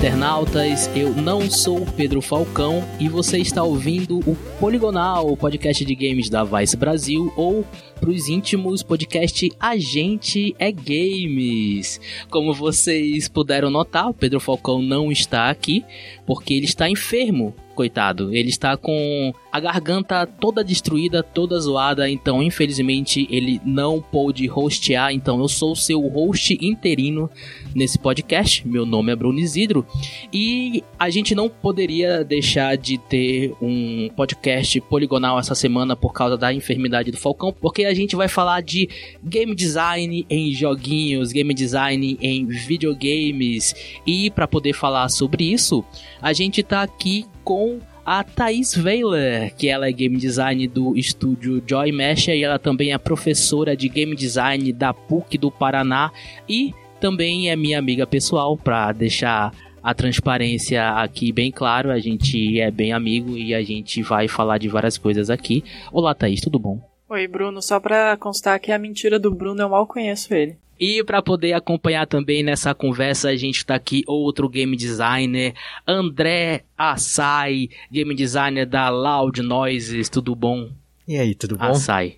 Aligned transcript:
internautas. 0.00 0.88
Eu 0.96 1.10
não 1.10 1.50
sou 1.50 1.84
Pedro 1.94 2.22
Falcão 2.22 2.82
e 2.98 3.06
você 3.06 3.36
está 3.36 3.62
ouvindo 3.62 4.18
o 4.20 4.34
Poligonal, 4.58 5.30
o 5.30 5.36
podcast 5.36 5.84
de 5.84 5.94
games 5.94 6.30
da 6.30 6.42
Vice 6.42 6.74
Brasil, 6.74 7.30
ou 7.36 7.66
para 8.00 8.08
os 8.08 8.26
íntimos, 8.26 8.82
podcast 8.82 9.52
A 9.60 9.76
Gente 9.76 10.56
é 10.58 10.72
Games. 10.72 12.00
Como 12.30 12.54
vocês 12.54 13.28
puderam 13.28 13.68
notar, 13.68 14.08
o 14.08 14.14
Pedro 14.14 14.40
Falcão 14.40 14.80
não 14.80 15.12
está 15.12 15.50
aqui 15.50 15.84
porque 16.26 16.54
ele 16.54 16.64
está 16.64 16.88
enfermo 16.88 17.54
coitado. 17.74 18.34
Ele 18.34 18.48
está 18.48 18.78
com 18.78 19.34
a 19.52 19.58
garganta 19.58 20.26
toda 20.26 20.62
destruída, 20.62 21.22
toda 21.22 21.58
zoada, 21.58 22.08
então 22.08 22.42
infelizmente 22.42 23.26
ele 23.30 23.60
não 23.64 24.00
pôde 24.00 24.50
hostear, 24.50 25.12
então 25.12 25.40
eu 25.40 25.48
sou 25.48 25.72
o 25.72 25.76
seu 25.76 26.00
host 26.08 26.56
interino 26.60 27.28
nesse 27.74 27.98
podcast. 27.98 28.66
Meu 28.66 28.86
nome 28.86 29.12
é 29.12 29.16
Bruno 29.16 29.38
Isidro. 29.38 29.84
E 30.32 30.84
a 30.98 31.10
gente 31.10 31.34
não 31.34 31.48
poderia 31.48 32.24
deixar 32.24 32.76
de 32.76 32.98
ter 32.98 33.54
um 33.60 34.08
podcast 34.14 34.80
poligonal 34.82 35.38
essa 35.38 35.54
semana 35.54 35.96
por 35.96 36.12
causa 36.12 36.36
da 36.36 36.52
enfermidade 36.52 37.10
do 37.10 37.16
Falcão, 37.16 37.52
porque 37.52 37.84
a 37.84 37.94
gente 37.94 38.14
vai 38.14 38.28
falar 38.28 38.62
de 38.62 38.88
game 39.24 39.54
design 39.54 40.24
em 40.30 40.52
joguinhos, 40.52 41.32
game 41.32 41.52
design 41.52 42.16
em 42.20 42.46
videogames. 42.46 43.74
E 44.06 44.30
para 44.30 44.46
poder 44.46 44.72
falar 44.72 45.08
sobre 45.08 45.44
isso, 45.52 45.84
a 46.22 46.32
gente 46.32 46.62
tá 46.62 46.82
aqui 46.82 47.26
com 47.42 47.80
a 48.04 48.24
Thaís 48.24 48.76
Weiler, 48.76 49.54
que 49.54 49.68
ela 49.68 49.88
é 49.88 49.92
game 49.92 50.16
design 50.16 50.66
do 50.66 50.96
estúdio 50.96 51.62
Joy 51.66 51.92
Mesh 51.92 52.28
e 52.28 52.42
ela 52.42 52.58
também 52.58 52.92
é 52.92 52.98
professora 52.98 53.76
de 53.76 53.88
game 53.88 54.16
design 54.16 54.72
da 54.72 54.92
PUC 54.92 55.38
do 55.38 55.50
Paraná 55.50 56.10
e 56.48 56.74
também 57.00 57.50
é 57.50 57.56
minha 57.56 57.78
amiga 57.78 58.06
pessoal 58.06 58.56
para 58.56 58.92
deixar 58.92 59.52
a 59.82 59.94
transparência 59.94 60.90
aqui 60.90 61.32
bem 61.32 61.50
claro, 61.50 61.90
a 61.90 61.98
gente 61.98 62.60
é 62.60 62.70
bem 62.70 62.92
amigo 62.92 63.36
e 63.36 63.54
a 63.54 63.62
gente 63.62 64.02
vai 64.02 64.28
falar 64.28 64.58
de 64.58 64.68
várias 64.68 64.98
coisas 64.98 65.30
aqui. 65.30 65.64
Olá, 65.92 66.14
Thaís, 66.14 66.40
tudo 66.40 66.58
bom? 66.58 66.80
Oi, 67.08 67.26
Bruno, 67.26 67.60
só 67.60 67.80
pra 67.80 68.16
constar 68.16 68.60
que 68.60 68.70
a 68.70 68.78
mentira 68.78 69.18
do 69.18 69.34
Bruno 69.34 69.62
eu 69.62 69.68
mal 69.68 69.86
conheço 69.86 70.32
ele. 70.32 70.56
E 70.80 71.04
para 71.04 71.20
poder 71.20 71.52
acompanhar 71.52 72.06
também 72.06 72.42
nessa 72.42 72.74
conversa, 72.74 73.28
a 73.28 73.36
gente 73.36 73.58
está 73.58 73.74
aqui 73.74 74.02
outro 74.06 74.48
game 74.48 74.74
designer, 74.74 75.52
André 75.86 76.64
Assai, 76.76 77.68
game 77.92 78.14
designer 78.14 78.64
da 78.64 78.88
Loud 78.88 79.42
Noises, 79.42 80.08
tudo 80.08 80.34
bom? 80.34 80.70
E 81.06 81.18
aí, 81.18 81.34
tudo 81.34 81.58
bom? 81.58 81.64
Assai, 81.64 82.16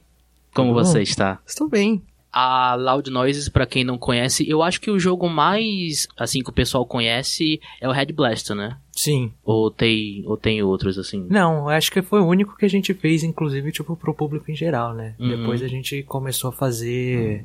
como 0.55 0.73
tudo 0.73 0.85
você 0.85 0.99
bom? 0.99 1.03
está? 1.03 1.41
Estou 1.45 1.69
bem. 1.69 2.01
A 2.33 2.77
Loud 2.77 3.11
Noises, 3.11 3.49
para 3.49 3.67
quem 3.67 3.83
não 3.85 3.99
conhece, 3.99 4.49
eu 4.49 4.63
acho 4.63 4.81
que 4.81 4.91
o 4.91 4.99
jogo 4.99 5.29
mais, 5.29 6.07
assim, 6.17 6.41
que 6.41 6.49
o 6.49 6.53
pessoal 6.53 6.87
conhece 6.87 7.61
é 7.81 7.89
o 7.89 7.93
Red 7.93 8.07
Blaster, 8.07 8.57
né? 8.57 8.79
Sim. 8.93 9.33
Ou 9.45 9.71
tem, 9.71 10.23
ou 10.25 10.37
tem 10.37 10.63
outros, 10.63 10.97
assim? 10.99 11.27
Não, 11.29 11.69
acho 11.69 11.91
que 11.91 12.01
foi 12.01 12.21
o 12.21 12.27
único 12.27 12.57
que 12.57 12.65
a 12.65 12.71
gente 12.71 12.95
fez, 12.95 13.23
inclusive, 13.25 13.73
tipo, 13.73 13.97
pro 13.97 14.15
público 14.15 14.51
em 14.51 14.55
geral, 14.55 14.95
né? 14.95 15.15
Uhum. 15.19 15.29
Depois 15.29 15.63
a 15.63 15.69
gente 15.69 16.03
começou 16.05 16.51
a 16.51 16.53
fazer... 16.53 17.45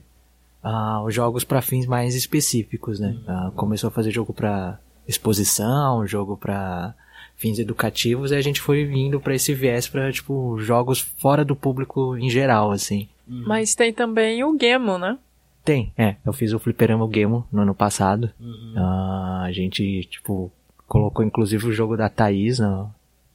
Uhum 0.67 0.77
uh, 1.01 1.05
os 1.05 1.13
jogos 1.13 1.43
para 1.43 1.61
fins 1.61 1.85
mais 1.85 2.15
específicos, 2.15 2.99
né? 2.99 3.15
Uh, 3.27 3.51
começou 3.51 3.87
a 3.87 3.91
fazer 3.91 4.11
jogo 4.11 4.33
para 4.33 4.79
exposição, 5.07 6.05
jogo 6.05 6.35
para 6.35 6.93
fins 7.35 7.59
educativos, 7.59 8.31
e 8.31 8.35
a 8.35 8.41
gente 8.41 8.59
foi 8.59 8.83
vindo 8.83 9.19
para 9.19 9.35
esse 9.35 9.53
viés 9.53 9.87
para 9.87 10.11
tipo 10.11 10.59
jogos 10.59 10.99
fora 10.99 11.45
do 11.45 11.55
público 11.55 12.17
em 12.17 12.29
geral, 12.29 12.71
assim. 12.71 13.07
Uhum. 13.27 13.43
Mas 13.47 13.75
tem 13.75 13.93
também 13.93 14.43
o 14.43 14.57
Gemo, 14.59 14.97
né? 14.97 15.17
Tem, 15.63 15.91
é. 15.97 16.15
Eu 16.25 16.33
fiz 16.33 16.53
o 16.53 16.59
Fliperama 16.59 17.09
Gemo 17.13 17.45
no 17.51 17.61
ano 17.61 17.75
passado. 17.75 18.31
Uhum. 18.39 18.73
Uh, 18.75 19.43
a 19.43 19.51
gente, 19.51 20.05
tipo, 20.05 20.51
colocou 20.87 21.23
inclusive 21.23 21.67
o 21.67 21.73
jogo 21.73 21.97
da 21.97 22.09
Thaís 22.09 22.59
no, 22.59 22.89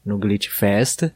no 0.05 0.19
Glitch 0.19 0.49
Festa. 0.49 1.15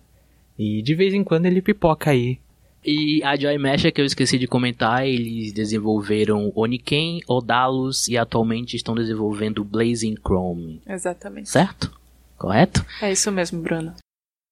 E 0.59 0.81
de 0.83 0.95
vez 0.95 1.13
em 1.13 1.25
quando 1.25 1.47
ele 1.47 1.61
pipoca 1.61 2.11
aí 2.11 2.39
e 2.87 3.23
a 3.25 3.35
Joy 3.35 3.59
Mesh, 3.59 3.91
que 3.91 4.01
eu 4.01 4.05
esqueci 4.05 4.39
de 4.39 4.47
comentar, 4.47 5.07
eles 5.07 5.53
desenvolveram 5.53 6.53
Oniken, 6.55 7.21
Odalus 7.27 8.07
e 8.07 8.17
atualmente 8.17 8.77
estão 8.77 8.95
desenvolvendo 8.95 9.65
Blazing 9.65 10.15
Chrome. 10.25 10.81
Exatamente. 10.87 11.49
Certo? 11.49 11.91
Correto? 12.39 12.87
É 13.03 13.11
isso 13.11 13.33
mesmo, 13.33 13.61
Bruno. 13.61 13.93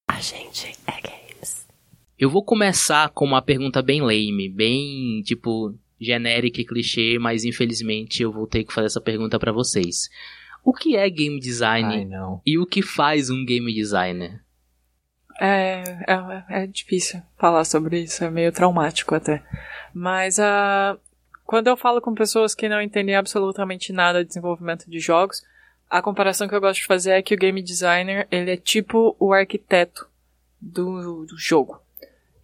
A 0.08 0.20
gente 0.20 0.72
é 0.86 1.00
games. 1.00 1.66
Eu 2.18 2.28
vou 2.28 2.42
começar 2.42 3.08
com 3.10 3.24
uma 3.24 3.40
pergunta 3.40 3.80
bem 3.80 4.02
lame, 4.02 4.48
bem, 4.48 5.22
tipo, 5.22 5.72
genérica 6.00 6.60
e 6.60 6.64
clichê, 6.64 7.18
mas 7.20 7.44
infelizmente 7.44 8.22
eu 8.22 8.32
vou 8.32 8.46
ter 8.46 8.64
que 8.64 8.72
fazer 8.72 8.86
essa 8.86 9.00
pergunta 9.00 9.38
para 9.38 9.52
vocês. 9.52 10.08
O 10.64 10.72
que 10.72 10.96
é 10.96 11.08
game 11.08 11.38
design 11.38 11.94
Ai, 11.94 12.04
não. 12.04 12.40
e 12.44 12.58
o 12.58 12.66
que 12.66 12.82
faz 12.82 13.30
um 13.30 13.44
game 13.44 13.72
designer? 13.72 14.42
É, 15.40 15.82
é, 16.06 16.62
é, 16.62 16.66
difícil 16.66 17.20
falar 17.36 17.64
sobre 17.64 18.00
isso, 18.00 18.24
é 18.24 18.30
meio 18.30 18.52
traumático 18.52 19.14
até. 19.14 19.42
Mas 19.92 20.38
uh, 20.38 20.98
quando 21.44 21.66
eu 21.66 21.76
falo 21.76 22.00
com 22.00 22.14
pessoas 22.14 22.54
que 22.54 22.68
não 22.68 22.80
entendem 22.80 23.16
absolutamente 23.16 23.92
nada 23.92 24.22
de 24.22 24.28
desenvolvimento 24.28 24.88
de 24.88 25.00
jogos, 25.00 25.42
a 25.90 26.00
comparação 26.00 26.48
que 26.48 26.54
eu 26.54 26.60
gosto 26.60 26.80
de 26.80 26.86
fazer 26.86 27.12
é 27.12 27.22
que 27.22 27.34
o 27.34 27.38
game 27.38 27.62
designer 27.62 28.26
ele 28.30 28.52
é 28.52 28.56
tipo 28.56 29.16
o 29.18 29.32
arquiteto 29.32 30.08
do, 30.60 31.24
do 31.26 31.36
jogo. 31.36 31.80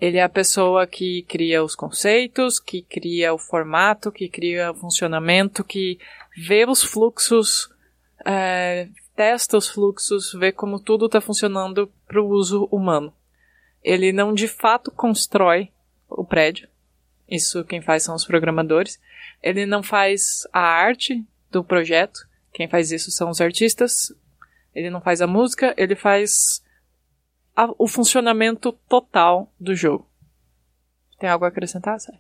Ele 0.01 0.17
é 0.17 0.23
a 0.23 0.29
pessoa 0.29 0.87
que 0.87 1.23
cria 1.23 1.63
os 1.63 1.75
conceitos, 1.75 2.59
que 2.59 2.83
cria 2.83 3.35
o 3.35 3.39
formato, 3.39 4.11
que 4.11 4.29
cria 4.29 4.71
o 4.71 4.75
funcionamento, 4.75 5.63
que 5.63 5.99
vê 6.37 6.65
os 6.65 6.83
fluxos 6.83 7.69
é, 8.25 8.89
testa 9.21 9.59
os 9.59 9.69
fluxos, 9.69 10.33
vê 10.33 10.51
como 10.51 10.81
tudo 10.81 11.05
está 11.05 11.21
funcionando 11.21 11.93
para 12.07 12.23
o 12.23 12.27
uso 12.27 12.67
humano. 12.73 13.13
Ele 13.85 14.15
não 14.15 14.33
de 14.33 14.49
fato 14.49 14.91
constrói 14.91 15.71
o 16.09 16.25
prédio. 16.25 16.67
Isso 17.29 17.63
quem 17.65 17.83
faz 17.83 18.03
são 18.03 18.15
os 18.15 18.25
programadores. 18.25 18.99
Ele 19.43 19.67
não 19.67 19.83
faz 19.83 20.49
a 20.51 20.61
arte 20.61 21.23
do 21.51 21.63
projeto. 21.63 22.27
Quem 22.51 22.67
faz 22.67 22.93
isso 22.93 23.11
são 23.11 23.29
os 23.29 23.43
artistas. 23.43 24.11
Ele 24.75 24.89
não 24.89 25.03
faz 25.03 25.21
a 25.21 25.27
música, 25.27 25.75
ele 25.77 25.95
faz 25.95 26.65
a, 27.55 27.69
o 27.77 27.87
funcionamento 27.87 28.73
total 28.89 29.53
do 29.61 29.75
jogo. 29.75 30.09
Tem 31.19 31.29
algo 31.29 31.45
a 31.45 31.49
acrescentar, 31.49 32.01
Sai? 32.01 32.19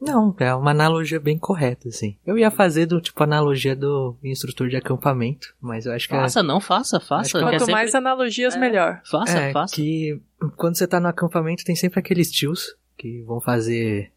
Não, 0.00 0.34
é 0.38 0.54
uma 0.54 0.70
analogia 0.70 1.20
bem 1.20 1.38
correta, 1.38 1.88
assim. 1.88 2.16
Eu 2.24 2.38
ia 2.38 2.50
fazer 2.50 2.86
do 2.86 3.00
tipo 3.00 3.22
analogia 3.22 3.76
do 3.76 4.16
instrutor 4.24 4.68
de 4.68 4.76
acampamento, 4.76 5.54
mas 5.60 5.84
eu 5.84 5.92
acho 5.92 6.08
que. 6.08 6.14
Faça, 6.14 6.40
é... 6.40 6.42
não, 6.42 6.60
faça, 6.60 6.98
faça. 6.98 7.38
Quanto 7.38 7.54
é 7.54 7.58
sempre... 7.58 7.72
mais 7.72 7.94
analogias, 7.94 8.56
é. 8.56 8.58
melhor. 8.58 9.02
Faça, 9.04 9.38
é, 9.38 9.52
faça. 9.52 9.74
Que 9.74 10.20
quando 10.56 10.76
você 10.76 10.86
tá 10.86 10.98
no 10.98 11.08
acampamento 11.08 11.64
tem 11.64 11.76
sempre 11.76 12.00
aqueles 12.00 12.30
tios 12.30 12.74
que 12.96 13.20
vão 13.22 13.40
fazer, 13.40 14.10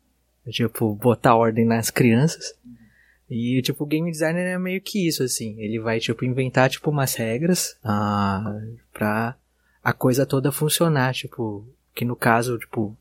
tipo, 0.50 0.96
botar 0.96 1.36
ordem 1.36 1.66
nas 1.66 1.90
crianças. 1.90 2.56
E, 3.30 3.62
tipo, 3.62 3.84
o 3.84 3.88
game 3.88 4.10
designer 4.12 4.46
é 4.46 4.60
meio 4.60 4.80
que 4.82 5.08
isso, 5.08 5.24
assim. 5.24 5.60
Ele 5.60 5.80
vai, 5.80 6.00
tipo, 6.00 6.24
inventar, 6.24 6.70
tipo, 6.70 6.90
umas 6.90 7.16
regras 7.16 7.78
ah, 7.84 8.58
pra 8.94 9.36
a 9.84 9.92
coisa 9.92 10.26
toda 10.26 10.52
funcionar, 10.52 11.14
tipo, 11.14 11.68
que 11.94 12.06
no 12.06 12.16
caso, 12.16 12.58
tipo, 12.58 12.96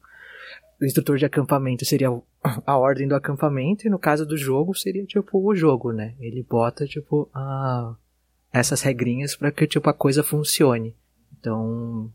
o 0.80 0.84
instrutor 0.84 1.16
de 1.16 1.24
acampamento 1.24 1.84
seria 1.84 2.10
a 2.42 2.76
ordem 2.76 3.06
do 3.06 3.14
acampamento, 3.14 3.86
e 3.86 3.90
no 3.90 3.98
caso 3.98 4.26
do 4.26 4.36
jogo 4.36 4.74
seria 4.74 5.04
tipo 5.04 5.38
o 5.38 5.54
jogo, 5.54 5.92
né? 5.92 6.14
Ele 6.18 6.42
bota 6.42 6.86
tipo 6.86 7.30
a, 7.32 7.94
essas 8.52 8.82
regrinhas 8.82 9.36
para 9.36 9.52
que 9.52 9.66
tipo 9.66 9.88
a 9.88 9.94
coisa 9.94 10.22
funcione. 10.22 10.94
Então, 11.38 12.10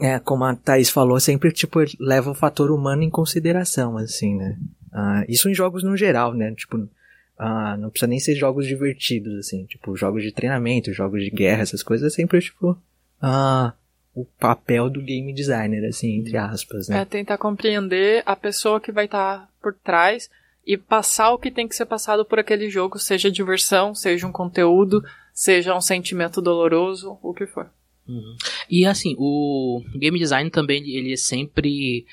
é, 0.00 0.18
como 0.18 0.44
a 0.44 0.54
Thaís 0.54 0.88
falou, 0.88 1.18
sempre 1.18 1.52
tipo 1.52 1.80
leva 1.98 2.30
o 2.30 2.34
fator 2.34 2.70
humano 2.70 3.02
em 3.02 3.10
consideração, 3.10 3.96
assim, 3.96 4.36
né? 4.36 4.56
Uh, 4.92 5.24
isso 5.28 5.48
em 5.48 5.54
jogos 5.54 5.82
no 5.82 5.96
geral, 5.96 6.34
né? 6.34 6.54
Tipo, 6.54 6.76
uh, 6.76 7.76
não 7.78 7.90
precisa 7.90 8.06
nem 8.06 8.20
ser 8.20 8.34
jogos 8.36 8.66
divertidos, 8.66 9.34
assim, 9.38 9.64
tipo 9.66 9.96
jogos 9.96 10.22
de 10.22 10.32
treinamento, 10.32 10.92
jogos 10.92 11.24
de 11.24 11.30
guerra, 11.30 11.62
essas 11.62 11.82
coisas, 11.82 12.12
é 12.12 12.14
sempre 12.14 12.40
tipo 12.40 12.70
uh, 12.70 13.72
o 14.14 14.24
papel 14.24 14.90
do 14.90 15.00
game 15.00 15.32
designer, 15.32 15.88
assim, 15.88 16.18
entre 16.18 16.36
aspas, 16.36 16.88
né? 16.88 17.00
É 17.00 17.04
tentar 17.04 17.38
compreender 17.38 18.22
a 18.26 18.36
pessoa 18.36 18.80
que 18.80 18.92
vai 18.92 19.06
estar 19.06 19.38
tá 19.38 19.48
por 19.60 19.74
trás 19.74 20.28
e 20.66 20.76
passar 20.76 21.32
o 21.32 21.38
que 21.38 21.50
tem 21.50 21.66
que 21.66 21.74
ser 21.74 21.86
passado 21.86 22.24
por 22.24 22.38
aquele 22.38 22.68
jogo, 22.68 22.98
seja 22.98 23.30
diversão, 23.30 23.94
seja 23.94 24.26
um 24.26 24.32
conteúdo, 24.32 25.02
seja 25.32 25.74
um 25.74 25.80
sentimento 25.80 26.40
doloroso, 26.40 27.18
o 27.22 27.32
que 27.32 27.46
for. 27.46 27.70
Uhum. 28.06 28.36
E 28.70 28.84
assim, 28.84 29.14
o 29.18 29.82
game 29.96 30.18
design 30.18 30.50
também 30.50 30.88
ele 30.90 31.12
é 31.12 31.16
sempre 31.16 32.04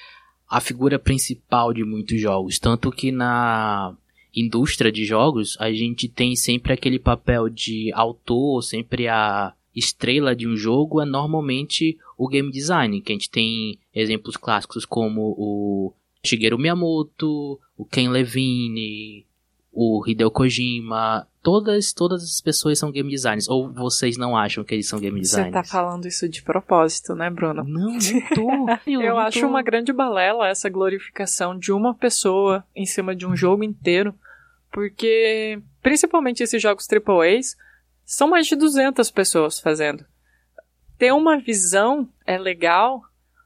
a 0.49 0.59
figura 0.59 0.97
principal 0.97 1.73
de 1.73 1.83
muitos 1.83 2.19
jogos, 2.19 2.57
tanto 2.57 2.91
que 2.91 3.11
na 3.11 3.93
indústria 4.35 4.91
de 4.91 5.05
jogos 5.05 5.57
a 5.59 5.71
gente 5.71 6.07
tem 6.07 6.35
sempre 6.35 6.73
aquele 6.73 6.97
papel 6.97 7.49
de 7.49 7.91
autor, 7.93 8.63
sempre 8.63 9.07
a 9.07 9.53
estrela 9.75 10.35
de 10.35 10.47
um 10.47 10.55
jogo 10.55 11.01
é 11.01 11.05
normalmente 11.05 11.97
o 12.17 12.27
game 12.27 12.51
design, 12.51 13.01
que 13.01 13.11
a 13.11 13.15
gente 13.15 13.29
tem 13.29 13.79
exemplos 13.93 14.35
clássicos 14.35 14.85
como 14.85 15.35
o 15.37 15.93
Shigeru 16.23 16.57
Miyamoto, 16.57 17.59
o 17.77 17.85
Ken 17.85 18.09
Levine, 18.09 19.25
o 19.71 20.03
Hideo 20.05 20.29
Kojima, 20.31 21.27
todas, 21.41 21.93
todas 21.93 22.23
as 22.23 22.41
pessoas 22.41 22.77
são 22.77 22.91
game 22.91 23.09
designers. 23.09 23.47
Ou 23.47 23.71
vocês 23.71 24.17
não 24.17 24.35
acham 24.35 24.63
que 24.63 24.73
eles 24.73 24.87
são 24.87 24.99
game 24.99 25.17
Você 25.17 25.37
designers? 25.37 25.53
tá 25.53 25.63
falando 25.63 26.07
isso 26.07 26.27
de 26.27 26.41
propósito, 26.41 27.15
né, 27.15 27.29
Bruno? 27.29 27.63
Não, 27.63 27.93
não 27.93 27.99
tô. 28.35 28.49
Eu, 28.89 29.01
não 29.11 29.17
acho 29.19 29.41
tô. 29.41 29.47
uma 29.47 29.61
grande 29.61 29.93
balela 29.93 30.47
essa 30.49 30.69
glorificação 30.69 31.57
de 31.57 31.71
uma 31.71 31.93
pessoa 31.93 32.63
em 32.75 32.85
cima 32.85 33.15
de 33.15 33.25
um 33.25 33.35
jogo 33.35 33.63
inteiro, 33.63 34.13
porque 34.71 35.61
principalmente 35.81 36.43
esses 36.43 36.61
jogos 36.61 36.87
AAAs 36.91 37.55
são 38.09 38.27
mais 38.27 38.47
de 38.47 38.55
200 38.55 39.11
pessoas 39.11 39.59
fazendo. 39.59 40.03
Ter 40.97 41.13
uma 41.13 41.37
visão 41.37 42.09
é 42.25 42.39
legal, 42.39 43.03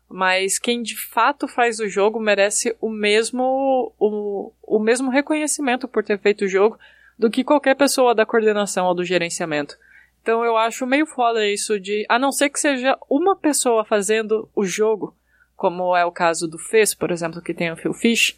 mas 0.09 0.57
quem 0.57 0.81
de 0.81 0.97
fato 0.97 1.49
faz 1.49 1.81
o 1.81 1.89
jogo 1.89 2.17
merece 2.17 2.73
o 2.79 2.89
mesmo 2.89 3.93
o, 3.99 4.53
o 4.63 4.79
mesmo 4.79 5.11
reconhecimento 5.11 5.85
por 5.85 6.01
ter 6.01 6.17
feito 6.17 6.45
o 6.45 6.47
jogo 6.47 6.79
do 7.19 7.29
que 7.29 7.43
qualquer 7.43 7.75
pessoa 7.75 8.15
da 8.15 8.25
coordenação 8.25 8.85
ou 8.85 8.95
do 8.95 9.03
gerenciamento. 9.03 9.77
Então 10.21 10.45
eu 10.45 10.55
acho 10.55 10.87
meio 10.87 11.05
foda 11.05 11.45
isso 11.45 11.77
de, 11.77 12.05
a 12.07 12.17
não 12.17 12.31
ser 12.31 12.49
que 12.49 12.57
seja 12.57 12.97
uma 13.09 13.35
pessoa 13.35 13.83
fazendo 13.83 14.49
o 14.55 14.63
jogo, 14.63 15.13
como 15.57 15.93
é 15.93 16.05
o 16.05 16.11
caso 16.11 16.47
do 16.47 16.57
Fez, 16.57 16.95
por 16.95 17.11
exemplo, 17.11 17.41
que 17.41 17.53
tem 17.53 17.69
o 17.69 17.75
Phil 17.75 17.93
Fish. 17.93 18.37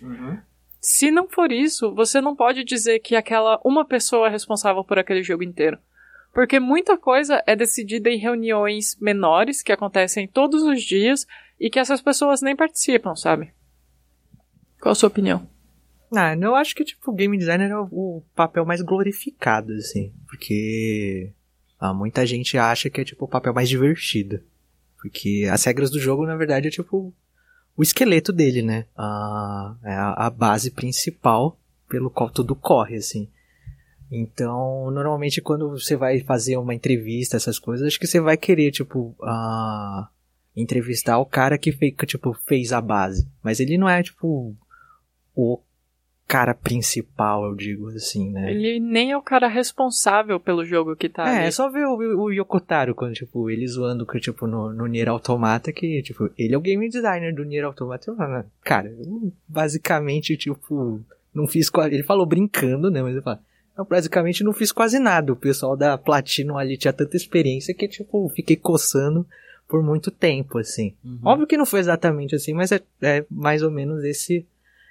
Se 0.81 1.11
não 1.11 1.29
for 1.29 1.51
isso, 1.51 1.93
você 1.93 2.19
não 2.19 2.35
pode 2.35 2.63
dizer 2.63 2.97
que 2.97 3.15
aquela 3.15 3.61
uma 3.63 3.85
pessoa 3.85 4.25
é 4.25 4.31
responsável 4.31 4.83
por 4.83 4.97
aquele 4.97 5.21
jogo 5.21 5.43
inteiro. 5.43 5.77
Porque 6.35 6.59
muita 6.59 6.97
coisa 6.97 7.41
é 7.47 7.55
decidida 7.55 8.09
em 8.09 8.17
reuniões 8.17 8.97
menores 8.99 9.63
que 9.63 9.71
acontecem 9.71 10.27
todos 10.27 10.63
os 10.63 10.83
dias 10.83 11.25
e 11.57 11.69
que 11.69 11.79
essas 11.79 12.01
pessoas 12.01 12.41
nem 12.41 12.53
participam, 12.53 13.15
sabe? 13.15 13.53
Qual 14.81 14.91
a 14.91 14.95
sua 14.95 15.07
opinião? 15.07 15.47
Ah, 16.13 16.35
eu 16.35 16.53
acho 16.53 16.75
que, 16.75 16.83
tipo, 16.83 17.09
o 17.09 17.13
game 17.13 17.37
designer 17.37 17.71
é 17.71 17.77
o, 17.77 18.21
papel 18.35 18.65
mais 18.65 18.81
glorificado, 18.81 19.71
assim. 19.75 20.11
Porque 20.27 21.31
ah, 21.79 21.93
muita 21.93 22.25
gente 22.25 22.57
acha 22.57 22.89
que 22.89 22.99
é, 22.99 23.05
tipo, 23.05 23.23
o 23.23 23.29
papel 23.29 23.53
mais 23.53 23.69
divertido. 23.69 24.41
Porque 24.97 25.47
as 25.49 25.63
regras 25.63 25.89
do 25.89 26.01
jogo, 26.01 26.25
na 26.25 26.35
verdade, 26.35 26.67
é, 26.67 26.69
tipo, 26.69 27.13
o 27.77 27.81
esqueleto 27.81 28.33
dele, 28.33 28.61
né? 28.61 28.87
Ah, 28.97 29.73
é 29.85 29.93
a 29.93 30.29
base 30.29 30.69
principal 30.69 31.57
pelo 31.87 32.09
qual 32.09 32.29
tudo 32.29 32.57
corre, 32.57 32.97
assim. 32.97 33.29
Então, 34.11 34.91
normalmente, 34.91 35.41
quando 35.41 35.69
você 35.69 35.95
vai 35.95 36.19
fazer 36.19 36.57
uma 36.57 36.73
entrevista, 36.73 37.37
essas 37.37 37.57
coisas, 37.57 37.87
acho 37.87 37.99
que 37.99 38.07
você 38.07 38.19
vai 38.19 38.37
querer, 38.37 38.71
tipo, 38.71 39.15
ah, 39.23 40.07
entrevistar 40.55 41.17
o 41.17 41.25
cara 41.25 41.57
que 41.57 41.71
fez, 41.71 41.93
tipo, 42.05 42.33
fez 42.45 42.71
a 42.71 42.81
base. 42.81 43.27
Mas 43.43 43.59
ele 43.59 43.77
não 43.77 43.89
é, 43.89 44.01
tipo, 44.03 44.55
o 45.35 45.59
cara 46.27 46.53
principal, 46.53 47.45
eu 47.45 47.55
digo 47.55 47.89
assim, 47.89 48.31
né? 48.31 48.51
Ele 48.51 48.79
nem 48.79 49.11
é 49.11 49.17
o 49.17 49.21
cara 49.21 49.47
responsável 49.47 50.39
pelo 50.39 50.65
jogo 50.65 50.95
que 50.95 51.07
tá 51.07 51.27
é, 51.27 51.37
ali. 51.37 51.47
é 51.47 51.51
só 51.51 51.69
ver 51.69 51.85
o, 51.85 51.95
o 51.97 52.31
Yokotaro 52.31 52.95
quando, 52.95 53.13
tipo, 53.13 53.49
ele 53.49 53.67
zoando 53.67 54.05
que, 54.05 54.19
tipo, 54.19 54.47
no, 54.47 54.71
no 54.73 54.87
Nier 54.87 55.09
Automata, 55.09 55.71
que, 55.71 56.01
tipo, 56.01 56.29
ele 56.37 56.55
é 56.55 56.57
o 56.57 56.61
game 56.61 56.89
designer 56.89 57.33
do 57.33 57.43
Nier 57.43 57.65
Automata. 57.65 58.15
Falo, 58.15 58.45
cara, 58.63 58.91
basicamente, 59.47 60.35
tipo, 60.37 61.01
não 61.33 61.47
fiz. 61.47 61.69
Ele 61.91 62.03
falou 62.03 62.25
brincando, 62.25 62.89
né? 62.89 63.03
Mas 63.03 63.15
eu 63.15 63.21
falo, 63.21 63.39
eu 63.77 63.85
basicamente 63.85 64.43
não 64.43 64.53
fiz 64.53 64.71
quase 64.71 64.99
nada. 64.99 65.33
O 65.33 65.35
pessoal 65.35 65.75
da 65.75 65.97
Platinum 65.97 66.57
ali 66.57 66.77
tinha 66.77 66.93
tanta 66.93 67.17
experiência 67.17 67.73
que, 67.73 67.87
tipo, 67.87 68.29
fiquei 68.29 68.55
coçando 68.55 69.25
por 69.67 69.83
muito 69.83 70.11
tempo, 70.11 70.57
assim. 70.57 70.93
Uhum. 71.03 71.19
Óbvio 71.23 71.47
que 71.47 71.57
não 71.57 71.65
foi 71.65 71.79
exatamente 71.79 72.35
assim, 72.35 72.53
mas 72.53 72.71
é, 72.71 72.81
é 73.01 73.25
mais 73.29 73.61
ou 73.61 73.71
menos 73.71 74.03
esse 74.03 74.45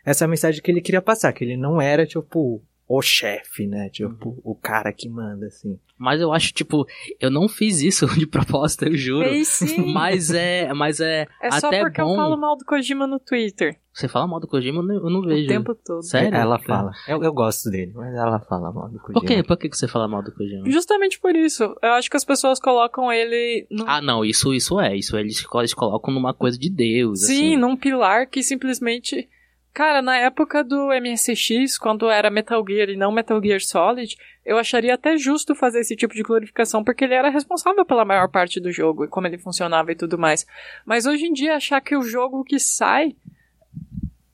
essa 0.05 0.29
mensagem 0.29 0.61
que 0.61 0.71
ele 0.71 0.83
queria 0.83 1.01
passar, 1.01 1.33
que 1.33 1.43
ele 1.43 1.57
não 1.57 1.81
era, 1.81 2.05
tipo, 2.05 2.61
o 2.87 3.01
chefe, 3.01 3.67
né? 3.67 3.89
Tipo, 3.89 4.39
o 4.45 4.55
cara 4.55 4.93
que 4.93 5.09
manda, 5.09 5.47
assim. 5.47 5.79
Mas 5.97 6.21
eu 6.21 6.33
acho, 6.33 6.53
tipo, 6.53 6.87
eu 7.21 7.31
não 7.31 7.49
fiz 7.49 7.81
isso 7.81 8.07
de 8.19 8.27
propósito, 8.27 8.85
eu 8.87 8.97
juro. 8.97 9.29
Fez 9.29 9.49
sim. 9.49 9.87
Mas 9.95 10.31
é, 10.31 10.73
mas 10.75 11.01
é, 11.01 11.27
É 11.41 11.51
só 11.53 11.69
até 11.69 11.81
porque 11.81 12.03
bom. 12.03 12.11
eu 12.13 12.17
falo 12.17 12.37
mal 12.37 12.57
do 12.57 12.65
Kojima 12.65 13.07
no 13.07 13.19
Twitter. 13.19 13.79
Você 13.93 14.09
fala 14.09 14.27
mal 14.27 14.41
do 14.41 14.49
Kojima, 14.49 14.81
eu 14.81 14.83
não, 14.83 14.95
eu 14.97 15.11
não 15.11 15.23
vejo. 15.23 15.45
O 15.45 15.49
tempo 15.49 15.73
todo. 15.75 16.03
Sério? 16.03 16.35
Ela 16.37 16.59
Cara? 16.59 16.79
fala. 16.81 16.93
Eu, 17.07 17.23
eu 17.23 17.33
gosto 17.33 17.71
dele, 17.71 17.93
mas 17.95 18.13
ela 18.13 18.41
fala 18.41 18.73
mal 18.73 18.89
do 18.91 18.99
Kojima. 18.99 19.21
Por 19.21 19.25
quê? 19.25 19.43
Por 19.45 19.57
que 19.57 19.69
você 19.69 19.87
fala 19.87 20.09
mal 20.09 20.23
do 20.23 20.33
Kojima? 20.33 20.69
Justamente 20.69 21.21
por 21.21 21.35
isso. 21.37 21.63
Eu 21.81 21.93
acho 21.93 22.11
que 22.11 22.17
as 22.17 22.25
pessoas 22.25 22.59
colocam 22.59 23.11
ele 23.13 23.67
num, 23.71 23.85
Ah, 23.87 24.03
não, 24.03 24.25
isso, 24.25 24.53
isso 24.53 24.81
é. 24.81 24.97
Isso 24.97 25.17
eles, 25.17 25.47
eles 25.55 25.75
colocam 25.75 26.13
numa 26.13 26.35
coisa 26.35 26.59
de 26.59 26.69
Deus. 26.69 27.25
sim, 27.25 27.33
assim. 27.53 27.57
num 27.57 27.77
pilar 27.77 28.27
que 28.29 28.43
simplesmente. 28.43 29.29
Cara, 29.75 30.01
na 30.01 30.17
época 30.17 30.63
do 30.63 30.91
MSX, 30.91 31.77
quando 31.79 32.09
era 32.09 32.31
Metal 32.31 32.65
Gear 32.65 32.91
e 32.91 32.97
não 32.97 33.11
Metal 33.11 33.43
Gear 33.43 33.61
Solid, 33.61 34.17
eu 34.47 34.57
acharia 34.57 34.95
até 34.95 35.17
justo 35.17 35.53
fazer 35.53 35.81
esse 35.81 35.97
tipo 35.97 36.15
de 36.15 36.23
glorificação, 36.23 36.85
porque 36.85 37.03
ele 37.03 37.15
era 37.15 37.29
responsável 37.29 37.85
pela 37.85 38.05
maior 38.05 38.29
parte 38.29 38.61
do 38.61 38.71
jogo 38.71 39.05
e 39.05 39.09
como 39.09 39.27
ele 39.27 39.37
funcionava 39.37 39.91
e 39.91 39.97
tudo 39.97 40.17
mais. 40.17 40.47
Mas 40.87 41.07
hoje 41.07 41.27
em 41.27 41.33
dia, 41.33 41.57
achar 41.57 41.81
que 41.81 41.97
o 41.97 42.03
jogo 42.03 42.45
que 42.45 42.61
sai 42.61 43.17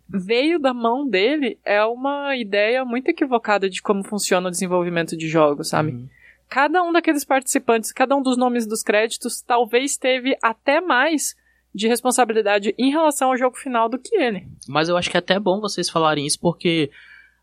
veio 0.06 0.58
da 0.58 0.74
mão 0.74 1.08
dele 1.08 1.58
é 1.64 1.82
uma 1.86 2.36
ideia 2.36 2.84
muito 2.84 3.08
equivocada 3.08 3.70
de 3.70 3.80
como 3.80 4.04
funciona 4.04 4.48
o 4.48 4.50
desenvolvimento 4.50 5.16
de 5.16 5.26
jogos, 5.26 5.70
sabe? 5.70 5.92
Uhum. 5.92 6.08
cada 6.50 6.82
um 6.82 6.92
daqueles 6.92 7.24
participantes, 7.24 7.92
cada 7.92 8.14
um 8.14 8.20
dos 8.20 8.36
nomes 8.36 8.66
dos 8.66 8.82
créditos, 8.82 9.40
talvez 9.40 9.96
teve 9.96 10.36
até 10.42 10.82
mais 10.82 11.34
de 11.74 11.88
responsabilidade 11.88 12.74
em 12.78 12.90
relação 12.90 13.30
ao 13.30 13.36
jogo 13.36 13.56
final 13.56 13.88
do 13.88 13.98
que 13.98 14.14
ele. 14.16 14.46
Mas 14.68 14.88
eu 14.88 14.96
acho 14.96 15.10
que 15.10 15.16
é 15.16 15.20
até 15.20 15.38
bom 15.38 15.60
vocês 15.60 15.88
falarem 15.88 16.26
isso, 16.26 16.38
porque 16.40 16.90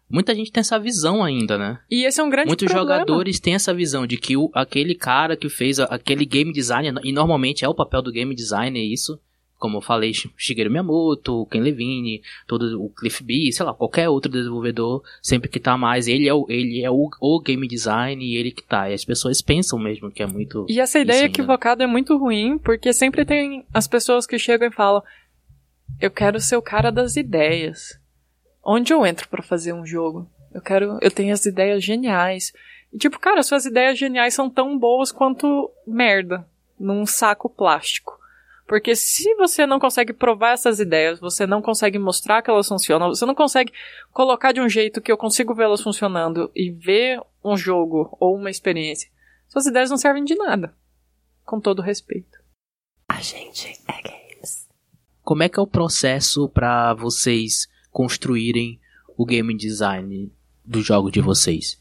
muita 0.10 0.36
gente 0.36 0.52
tem 0.52 0.62
essa 0.62 0.80
visão 0.80 1.24
ainda, 1.24 1.58
né? 1.58 1.80
E 1.90 2.06
esse 2.06 2.20
é 2.20 2.24
um 2.24 2.30
grande 2.30 2.48
Muitos 2.48 2.68
problema. 2.68 3.00
jogadores 3.00 3.40
têm 3.40 3.56
essa 3.56 3.74
visão 3.74 4.06
de 4.06 4.18
que 4.18 4.36
o, 4.36 4.50
aquele 4.54 4.96
cara 4.96 5.36
que 5.36 5.50
fez 5.50 5.80
aquele 5.80 6.26
game 6.26 6.52
designer, 6.52 6.94
e 7.04 7.12
normalmente 7.12 7.64
é 7.64 7.70
o 7.70 7.76
papel 7.76 8.02
do 8.02 8.12
game 8.12 8.34
designer 8.36 8.84
isso, 8.84 9.20
como 9.58 9.78
eu 9.78 9.82
falei, 9.82 10.14
Shi- 10.14 10.32
Shigeru 10.38 10.70
Miyamoto, 10.70 11.46
Ken 11.48 11.60
Levine, 11.62 12.22
todo 12.48 12.82
o 12.84 12.90
Cliff 12.90 13.24
B, 13.24 13.52
sei 13.52 13.66
lá, 13.66 13.74
qualquer 13.74 14.08
outro 14.10 14.32
desenvolvedor, 14.32 15.04
sempre 15.22 15.50
que 15.50 15.60
tá 15.60 15.78
mais, 15.78 16.08
ele 16.08 16.28
é 16.28 16.34
o, 16.34 16.46
ele 16.50 16.84
é 16.84 16.92
o, 16.92 17.10
o 17.20 17.40
game 17.42 17.68
design 17.68 18.24
e 18.24 18.36
ele 18.38 18.52
que 18.52 18.64
tá. 18.64 18.90
E 18.90 18.94
as 18.94 19.04
pessoas 19.04 19.42
pensam 19.42 19.80
mesmo 19.80 20.12
que 20.12 20.22
é 20.22 20.28
muito. 20.28 20.66
E 20.70 20.80
essa 20.80 21.00
ideia 21.00 21.22
ainda. 21.22 21.32
equivocada 21.32 21.84
é 21.84 21.88
muito 21.88 22.16
ruim, 22.18 22.58
porque 22.58 22.94
sempre 22.94 23.26
tem 23.26 23.66
as 23.74 23.88
pessoas 23.88 24.26
que 24.28 24.38
chegam 24.38 24.68
e 24.68 24.72
falam: 24.72 25.02
Eu 26.00 26.12
quero 26.12 26.40
ser 26.40 26.56
o 26.56 26.62
cara 26.62 26.92
das 26.92 27.16
ideias. 27.16 28.00
Onde 28.64 28.94
eu 28.94 29.06
entro 29.06 29.28
pra 29.30 29.42
fazer 29.42 29.74
um 29.74 29.86
jogo? 29.86 30.30
Eu 30.54 30.62
quero. 30.62 30.98
Eu 31.02 31.10
tenho 31.12 31.34
as 31.34 31.46
ideias 31.46 31.84
geniais. 31.84 32.52
E 32.94 32.98
tipo, 32.98 33.20
cara, 33.20 33.42
suas 33.44 33.66
ideias 33.66 33.98
geniais 33.98 34.34
são 34.34 34.50
tão 34.50 34.78
boas 34.78 35.12
quanto 35.12 35.70
merda 35.86 36.46
num 36.80 37.06
saco 37.06 37.50
plástico. 37.50 38.18
Porque 38.68 38.96
se 38.98 39.34
você 39.36 39.66
não 39.66 39.80
consegue 39.80 40.12
provar 40.12 40.52
essas 40.52 40.80
ideias, 40.80 41.22
você 41.22 41.48
não 41.48 41.62
consegue 41.62 41.98
mostrar 41.98 42.42
que 42.42 42.50
elas 42.50 42.68
funcionam, 42.68 43.08
você 43.08 43.26
não 43.26 43.34
consegue 43.34 43.72
colocar 44.12 44.52
de 44.52 44.60
um 44.60 44.68
jeito 44.68 45.02
que 45.02 45.12
eu 45.12 45.18
consigo 45.18 45.56
vê-las 45.56 45.82
funcionando 45.82 46.52
e 46.54 46.70
ver 46.70 47.22
um 47.42 47.56
jogo 47.56 48.16
ou 48.20 48.36
uma 48.36 48.50
experiência, 48.50 49.10
suas 49.48 49.66
ideias 49.66 49.90
não 49.90 49.98
servem 49.98 50.26
de 50.26 50.36
nada. 50.36 50.76
Com 51.46 51.62
todo 51.62 51.82
respeito. 51.82 52.38
A 53.08 53.22
gente 53.22 53.82
é 53.88 54.02
games. 54.02 54.68
Como 55.24 55.44
é 55.44 55.48
que 55.48 55.58
é 55.58 55.64
o 55.64 55.68
processo 55.68 56.50
pra 56.50 56.94
vocês 56.94 57.70
construírem 57.90 58.82
o 59.16 59.26
game 59.26 59.56
design 59.56 60.30
do 60.66 60.82
jogo 60.82 61.10
de 61.10 61.22
vocês? 61.22 61.80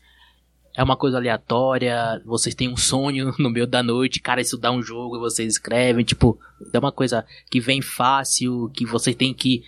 É 0.76 0.83
uma 0.83 0.97
coisa 0.97 1.16
aleatória, 1.16 2.21
vocês 2.25 2.54
têm 2.54 2.68
um 2.68 2.76
sonho 2.76 3.33
no 3.38 3.50
meio 3.50 3.66
da 3.66 3.83
noite, 3.83 4.21
cara, 4.21 4.40
isso 4.40 4.59
dá 4.59 4.71
um 4.71 4.83
jogo, 4.83 5.18
vocês 5.18 5.54
escrevem, 5.54 6.04
tipo, 6.04 6.38
é 6.73 6.78
uma 6.78 6.92
coisa 6.92 7.25
que 7.50 7.61
vem 7.61 7.80
fácil, 7.80 8.71
que 8.75 8.85
vocês 8.85 9.16
têm 9.16 9.33
que 9.33 9.62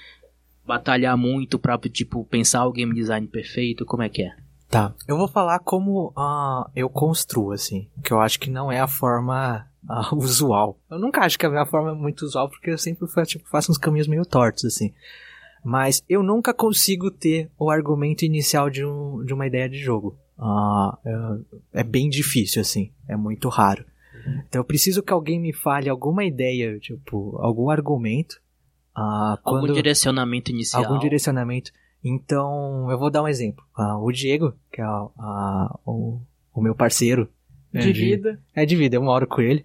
batalhar 0.67 1.17
muito 1.17 1.59
pra, 1.59 1.79
tipo, 1.79 2.25
pensar 2.27 2.67
o 2.67 2.73
game 2.73 2.95
design 2.95 3.27
perfeito, 3.27 3.87
como 3.87 4.03
é 4.03 4.09
que 4.11 4.23
é? 4.23 4.37
Tá. 4.69 4.93
Eu 5.07 5.17
vou 5.17 5.27
falar 5.27 5.59
como 5.61 6.13
ah, 6.15 6.69
eu 6.77 6.91
construo, 6.91 7.53
assim. 7.53 7.89
Que 8.05 8.13
eu 8.13 8.21
acho 8.21 8.39
que 8.39 8.51
não 8.51 8.71
é 8.71 8.79
a 8.79 8.87
forma 8.87 9.67
ah, 9.89 10.11
usual. 10.15 10.79
Eu 10.91 10.99
nunca 10.99 11.23
acho 11.23 11.39
que 11.39 11.47
é 11.47 11.49
a 11.49 11.53
minha 11.53 11.65
forma 11.65 11.95
muito 11.95 12.23
usual, 12.23 12.51
porque 12.51 12.71
eu 12.71 12.77
sempre 12.77 13.07
tipo, 13.25 13.49
faço 13.49 13.73
uns 13.73 13.79
caminhos 13.79 14.07
meio 14.07 14.27
tortos, 14.27 14.67
assim. 14.67 14.93
Mas 15.65 16.05
eu 16.09 16.23
nunca 16.23 16.53
consigo 16.53 17.11
ter 17.11 17.51
o 17.59 17.71
argumento 17.71 18.25
inicial 18.25 18.69
de, 18.69 18.85
um, 18.85 19.25
de 19.25 19.33
uma 19.33 19.47
ideia 19.47 19.69
de 19.69 19.79
jogo. 19.79 20.17
Ah, 20.39 20.99
é, 21.73 21.81
é 21.81 21.85
bem 21.85 22.09
difícil, 22.09 22.61
assim. 22.63 22.93
É 23.09 23.17
muito 23.17 23.49
raro. 23.49 23.85
Então 24.49 24.61
eu 24.61 24.65
preciso 24.65 25.03
que 25.03 25.13
alguém 25.13 25.41
me 25.41 25.53
fale 25.53 25.89
alguma 25.89 26.25
ideia, 26.25 26.79
tipo, 26.79 27.37
algum 27.39 27.71
argumento. 27.71 28.41
Algum 28.95 29.61
quando- 29.61 29.75
direcionamento 29.75 30.51
inicial? 30.51 30.85
algum 30.85 30.99
direcionamento. 30.99 31.71
Então, 32.05 32.89
eu 32.91 32.99
vou 32.99 33.11
dar 33.11 33.23
um 33.23 33.29
exemplo. 33.29 33.65
Ah, 33.77 33.99
o 33.99 34.11
Diego, 34.13 34.55
que 34.73 34.81
é 34.81 34.87
o, 35.85 36.21
o 36.55 36.61
meu 36.63 36.75
parceiro. 36.75 37.29
né, 37.73 37.81
De 37.81 37.93
vida. 37.93 38.41
É 38.55 38.65
de 38.65 38.77
vida, 38.77 38.97
eu 38.97 39.03
moro 39.03 39.27
com 39.27 39.41
ele. 39.41 39.65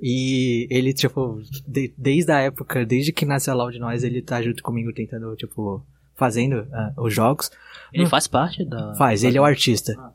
E 0.00 0.66
ele, 0.70 0.92
tipo, 0.92 1.40
de- 1.66 1.92
desde 1.96 2.32
a 2.32 2.40
época, 2.40 2.84
desde 2.84 3.12
que 3.12 3.24
nasceu 3.26 3.52
a 3.52 3.56
Loud 3.56 3.78
Nós, 3.78 4.02
ele 4.04 4.20
tá 4.22 4.40
junto 4.42 4.62
comigo 4.62 4.92
tentando, 4.92 5.34
tipo, 5.36 5.84
fazendo 6.16 6.62
uh, 6.62 7.02
os 7.02 7.14
jogos. 7.14 7.50
Ele 7.92 8.04
Não- 8.04 8.10
faz 8.10 8.26
parte 8.26 8.64
da. 8.64 8.94
Faz, 8.96 9.22
ele 9.22 9.38
é 9.38 9.40
o 9.40 9.44
artista. 9.44 9.94
Ah. 9.98 10.12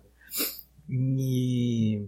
E 0.89 2.05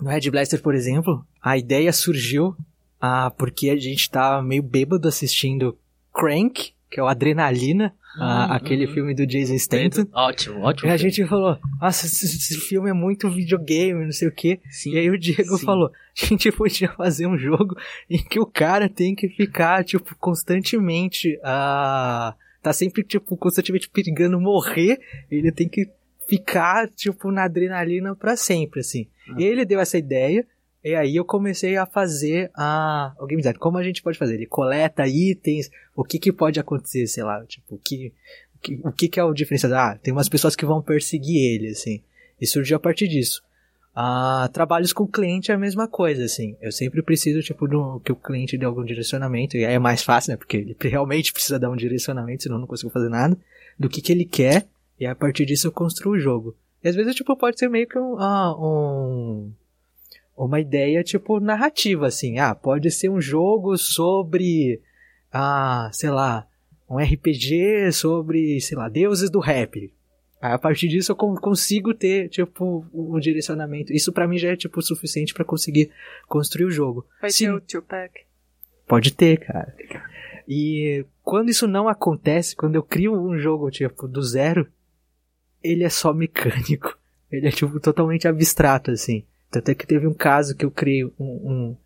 no 0.00 0.08
Red 0.10 0.30
Blaster, 0.30 0.60
por 0.60 0.74
exemplo, 0.74 1.24
a 1.40 1.56
ideia 1.56 1.92
surgiu 1.92 2.56
ah, 3.00 3.30
porque 3.30 3.70
a 3.70 3.76
gente 3.76 4.10
tava 4.10 4.42
meio 4.42 4.62
bêbado 4.62 5.06
assistindo 5.08 5.78
Crank, 6.12 6.72
que 6.90 6.98
é 7.00 7.02
o 7.02 7.06
Adrenalina, 7.06 7.94
ah, 8.18 8.48
Hum, 8.50 8.52
aquele 8.52 8.86
uhum. 8.86 8.92
filme 8.92 9.14
do 9.14 9.26
Jason 9.26 9.56
Statham. 9.58 10.06
Ótimo, 10.12 10.58
E 10.58 10.62
ótimo. 10.62 10.92
a 10.92 10.98
filme. 10.98 11.10
gente 11.10 11.26
falou, 11.26 11.58
nossa, 11.80 12.04
esse, 12.04 12.26
esse 12.26 12.58
filme 12.60 12.90
é 12.90 12.92
muito 12.92 13.30
videogame, 13.30 14.04
não 14.04 14.12
sei 14.12 14.28
o 14.28 14.32
quê. 14.32 14.60
Sim. 14.68 14.92
E 14.92 14.98
aí 14.98 15.08
o 15.10 15.18
Diego 15.18 15.56
Sim. 15.56 15.64
falou, 15.64 15.88
a 16.22 16.26
gente 16.26 16.52
podia 16.52 16.92
fazer 16.92 17.26
um 17.26 17.38
jogo 17.38 17.74
em 18.10 18.18
que 18.22 18.38
o 18.38 18.44
cara 18.44 18.86
tem 18.88 19.14
que 19.14 19.28
ficar, 19.30 19.82
tipo, 19.84 20.14
constantemente, 20.16 21.38
ah, 21.42 22.34
tá 22.62 22.72
sempre, 22.72 23.02
tipo, 23.02 23.36
constantemente 23.36 23.90
perigando 23.90 24.40
morrer, 24.40 25.00
ele 25.30 25.50
tem 25.50 25.68
que 25.68 25.90
ficar, 26.28 26.88
tipo, 26.88 27.30
na 27.30 27.44
adrenalina 27.44 28.14
pra 28.14 28.36
sempre, 28.36 28.80
assim. 28.80 29.08
Ah. 29.28 29.34
Ele 29.36 29.64
deu 29.64 29.80
essa 29.80 29.98
ideia, 29.98 30.46
e 30.84 30.94
aí 30.94 31.16
eu 31.16 31.24
comecei 31.24 31.76
a 31.76 31.84
fazer 31.84 32.50
a, 32.56 33.14
o 33.18 33.26
game 33.26 33.42
design. 33.42 33.58
Como 33.58 33.78
a 33.78 33.82
gente 33.82 34.02
pode 34.02 34.16
fazer? 34.16 34.34
Ele 34.34 34.46
coleta 34.46 35.06
itens, 35.06 35.70
o 35.94 36.04
que 36.04 36.18
que 36.18 36.32
pode 36.32 36.60
acontecer, 36.60 37.06
sei 37.08 37.24
lá, 37.24 37.44
tipo, 37.44 37.74
o 37.74 37.78
que, 37.78 38.12
o 38.54 38.58
que, 38.58 38.80
o 38.84 38.92
que 38.92 39.08
que 39.08 39.20
é 39.20 39.24
o 39.24 39.34
diferenciador? 39.34 39.78
Ah, 39.78 39.98
tem 40.00 40.12
umas 40.12 40.28
pessoas 40.28 40.54
que 40.54 40.64
vão 40.64 40.80
perseguir 40.80 41.54
ele, 41.54 41.68
assim. 41.68 42.00
E 42.40 42.46
surgiu 42.46 42.76
a 42.76 42.80
partir 42.80 43.08
disso. 43.08 43.42
Ah, 43.94 44.48
trabalhos 44.52 44.92
com 44.92 45.06
cliente 45.06 45.50
é 45.50 45.54
a 45.54 45.58
mesma 45.58 45.86
coisa, 45.86 46.24
assim. 46.24 46.56
Eu 46.60 46.72
sempre 46.72 47.02
preciso, 47.02 47.42
tipo, 47.42 47.68
do, 47.68 48.00
que 48.00 48.10
o 48.10 48.16
cliente 48.16 48.56
dê 48.56 48.64
algum 48.64 48.84
direcionamento, 48.84 49.56
e 49.56 49.64
aí 49.66 49.74
é 49.74 49.78
mais 49.78 50.02
fácil, 50.02 50.30
né? 50.30 50.36
Porque 50.36 50.56
ele 50.56 50.76
realmente 50.88 51.32
precisa 51.32 51.58
dar 51.58 51.70
um 51.70 51.76
direcionamento, 51.76 52.42
senão 52.42 52.56
eu 52.56 52.60
não 52.60 52.66
consigo 52.66 52.90
fazer 52.90 53.08
nada. 53.10 53.36
Do 53.78 53.88
que 53.88 54.00
que 54.00 54.12
ele 54.12 54.24
quer, 54.24 54.66
e 54.98 55.06
a 55.06 55.14
partir 55.14 55.44
disso 55.44 55.66
eu 55.66 55.72
construo 55.72 56.12
o 56.14 56.18
jogo. 56.18 56.54
E 56.82 56.88
às 56.88 56.96
vezes, 56.96 57.14
tipo, 57.14 57.36
pode 57.36 57.58
ser 57.58 57.68
meio 57.68 57.86
que 57.86 57.98
um, 57.98 58.18
ah, 58.18 58.56
um- 58.58 59.52
uma 60.36 60.58
ideia, 60.58 61.04
tipo, 61.04 61.38
narrativa, 61.38 62.06
assim. 62.06 62.38
Ah, 62.38 62.54
pode 62.54 62.90
ser 62.90 63.10
um 63.10 63.20
jogo 63.20 63.76
sobre, 63.76 64.80
ah, 65.30 65.90
sei 65.92 66.10
lá, 66.10 66.46
um 66.88 66.98
RPG 66.98 67.92
sobre, 67.92 68.60
sei 68.60 68.76
lá, 68.76 68.88
deuses 68.88 69.30
do 69.30 69.38
rap. 69.38 69.92
Aí, 70.42 70.52
a 70.52 70.58
partir 70.58 70.88
disso 70.88 71.12
eu 71.12 71.16
con- 71.16 71.36
consigo 71.36 71.94
ter, 71.94 72.28
tipo, 72.28 72.84
um 72.92 73.18
direcionamento. 73.20 73.92
Isso 73.92 74.12
pra 74.12 74.26
mim 74.26 74.36
já 74.38 74.48
é, 74.50 74.56
tipo, 74.56 74.80
o 74.80 74.82
suficiente 74.82 75.32
pra 75.32 75.44
conseguir 75.44 75.90
construir 76.26 76.64
o 76.64 76.70
jogo. 76.70 77.06
Vai 77.20 77.30
Se- 77.30 77.44
ter 77.46 77.52
o 77.52 77.60
Tupac. 77.60 78.12
Pode 78.88 79.14
ter, 79.14 79.38
cara. 79.38 79.72
E 80.48 81.06
quando 81.22 81.48
isso 81.50 81.68
não 81.68 81.86
acontece, 81.88 82.56
quando 82.56 82.74
eu 82.74 82.82
crio 82.82 83.14
um 83.14 83.38
jogo, 83.38 83.70
tipo, 83.70 84.08
do 84.08 84.20
zero, 84.20 84.66
ele 85.62 85.84
é 85.84 85.88
só 85.88 86.12
mecânico. 86.12 86.98
Ele 87.30 87.46
é, 87.46 87.50
tipo, 87.50 87.78
totalmente 87.80 88.26
abstrato, 88.26 88.90
assim. 88.90 89.24
Tanto 89.50 89.70
é 89.70 89.74
que 89.74 89.86
teve 89.86 90.06
um 90.06 90.12
caso 90.14 90.56
que 90.56 90.64
eu 90.64 90.70
criei 90.70 91.04
um, 91.04 91.12
um, 91.20 91.76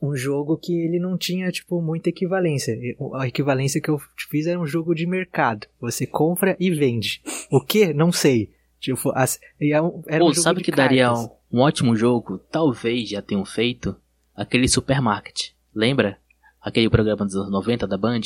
um 0.00 0.14
jogo 0.14 0.56
que 0.56 0.72
ele 0.72 0.98
não 0.98 1.16
tinha, 1.18 1.50
tipo, 1.50 1.80
muita 1.82 2.08
equivalência. 2.08 2.76
A 3.14 3.26
equivalência 3.28 3.80
que 3.80 3.88
eu 3.90 3.98
fiz 4.30 4.46
era 4.46 4.58
um 4.60 4.66
jogo 4.66 4.94
de 4.94 5.06
mercado. 5.06 5.66
Você 5.80 6.06
compra 6.06 6.56
e 6.60 6.70
vende. 6.70 7.22
O 7.50 7.60
que? 7.60 7.92
Não 7.92 8.10
sei. 8.12 8.50
Tipo, 8.78 9.10
as, 9.14 9.38
é 9.60 9.80
um- 9.82 10.02
era 10.06 10.22
um 10.24 10.28
Pô, 10.28 10.32
jogo 10.32 10.42
sabe 10.42 10.58
de 10.58 10.64
que 10.64 10.70
daria 10.72 11.06
cartas. 11.08 11.30
um, 11.52 11.58
um 11.58 11.60
ótimo 11.60 11.94
jogo? 11.96 12.38
Talvez 12.50 13.08
já 13.10 13.20
tenham 13.20 13.44
feito 13.44 13.94
aquele 14.34 14.66
supermarket. 14.68 15.50
Lembra? 15.74 16.18
Aquele 16.62 16.88
programa 16.90 17.24
dos 17.24 17.34
anos 17.36 17.50
90 17.50 17.86
da 17.86 17.96
Band? 17.98 18.20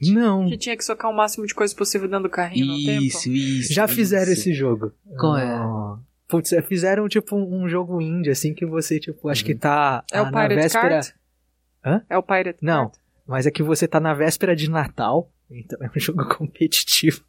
Não. 0.00 0.48
Que 0.48 0.56
tinha 0.56 0.76
que 0.76 0.84
socar 0.84 1.10
o 1.10 1.14
máximo 1.16 1.46
de 1.46 1.54
coisa 1.54 1.74
possível 1.76 2.08
dentro 2.08 2.24
do 2.24 2.30
carrinho 2.30 2.66
no 2.66 2.84
tempo. 2.84 3.02
Isso, 3.04 3.28
isso. 3.30 3.72
Já 3.72 3.86
fizeram 3.86 4.32
isso. 4.32 4.40
esse 4.42 4.52
jogo. 4.52 4.92
Qual 5.18 5.36
é? 5.36 5.56
Putz, 6.32 6.50
fizeram 6.66 7.06
tipo 7.10 7.36
um 7.36 7.68
jogo 7.68 8.00
indie, 8.00 8.30
assim, 8.30 8.54
que 8.54 8.64
você, 8.64 8.98
tipo, 8.98 9.28
acho 9.28 9.44
que 9.44 9.54
tá 9.54 10.02
É 10.10 10.16
ah, 10.16 10.22
o 10.22 10.24
na 10.24 10.30
Pirate 10.30 10.54
véspera. 10.54 10.88
Card? 10.88 11.14
Hã? 11.84 12.02
É 12.08 12.16
o 12.16 12.22
Pirate 12.22 12.58
Não. 12.62 12.84
Card? 12.86 12.98
Mas 13.26 13.46
é 13.46 13.50
que 13.50 13.62
você 13.62 13.86
tá 13.86 14.00
na 14.00 14.14
véspera 14.14 14.56
de 14.56 14.70
Natal, 14.70 15.30
então 15.50 15.78
é 15.82 15.86
um 15.86 15.92
jogo 16.00 16.24
competitivo. 16.34 17.22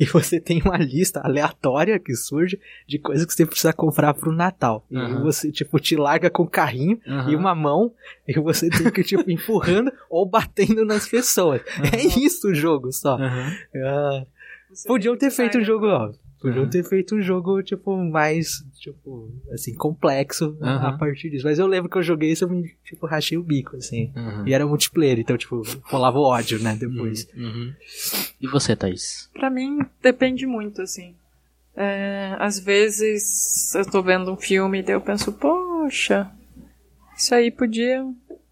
E 0.00 0.06
você 0.06 0.40
tem 0.40 0.62
uma 0.62 0.78
lista 0.78 1.20
aleatória 1.20 1.98
que 1.98 2.14
surge 2.16 2.58
de 2.88 2.98
coisas 2.98 3.26
que 3.26 3.34
você 3.34 3.44
precisa 3.44 3.72
comprar 3.74 4.14
pro 4.14 4.32
Natal. 4.32 4.86
E 4.90 5.12
você, 5.20 5.52
tipo, 5.52 5.78
te 5.78 5.94
larga 5.94 6.30
com 6.30 6.44
o 6.44 6.48
carrinho 6.48 6.98
Aham. 7.06 7.30
e 7.30 7.36
uma 7.36 7.54
mão, 7.54 7.92
e 8.26 8.32
você 8.40 8.70
tem 8.70 8.90
que, 8.90 9.04
tipo, 9.04 9.24
empurrando 9.30 9.92
ou 10.08 10.24
batendo 10.24 10.86
nas 10.86 11.06
pessoas. 11.06 11.60
É 11.92 12.00
isso 12.18 12.48
o 12.48 12.54
jogo 12.54 12.90
só. 12.92 13.18
Ah, 13.20 14.24
Podiam 14.86 15.14
ter 15.18 15.30
feito 15.30 15.58
um 15.58 15.64
jogo, 15.64 15.84
ó. 15.86 16.10
Podiam 16.42 16.64
Uhum. 16.64 16.70
ter 16.70 16.82
feito 16.84 17.14
um 17.14 17.22
jogo, 17.22 17.62
tipo, 17.62 17.96
mais, 17.96 18.64
tipo, 18.80 19.30
assim, 19.52 19.72
complexo 19.74 20.56
a 20.60 20.90
Uhum. 20.90 20.98
partir 20.98 21.30
disso. 21.30 21.44
Mas 21.44 21.58
eu 21.58 21.66
lembro 21.66 21.88
que 21.88 21.96
eu 21.96 22.02
joguei 22.02 22.32
isso, 22.32 22.44
eu 22.44 22.48
me, 22.48 22.68
tipo, 22.84 23.06
rachei 23.06 23.38
o 23.38 23.42
bico, 23.42 23.76
assim. 23.76 24.12
Uhum. 24.16 24.46
E 24.48 24.52
era 24.52 24.66
multiplayer, 24.66 25.18
então, 25.20 25.36
tipo, 25.38 25.62
rolava 25.84 26.18
o 26.18 26.22
ódio, 26.24 26.58
né, 26.60 26.74
depois. 26.74 27.28
Uhum. 27.36 27.72
E 28.40 28.46
você, 28.48 28.74
Thaís? 28.74 29.30
Pra 29.32 29.48
mim, 29.48 29.78
depende 30.02 30.44
muito, 30.46 30.82
assim. 30.82 31.14
É, 31.76 32.36
às 32.38 32.58
vezes 32.58 33.74
eu 33.74 33.88
tô 33.88 34.02
vendo 34.02 34.30
um 34.30 34.36
filme 34.36 34.80
e 34.80 34.82
daí 34.82 34.94
eu 34.94 35.00
penso, 35.00 35.32
poxa, 35.32 36.30
isso 37.16 37.34
aí 37.34 37.50
podia. 37.50 38.04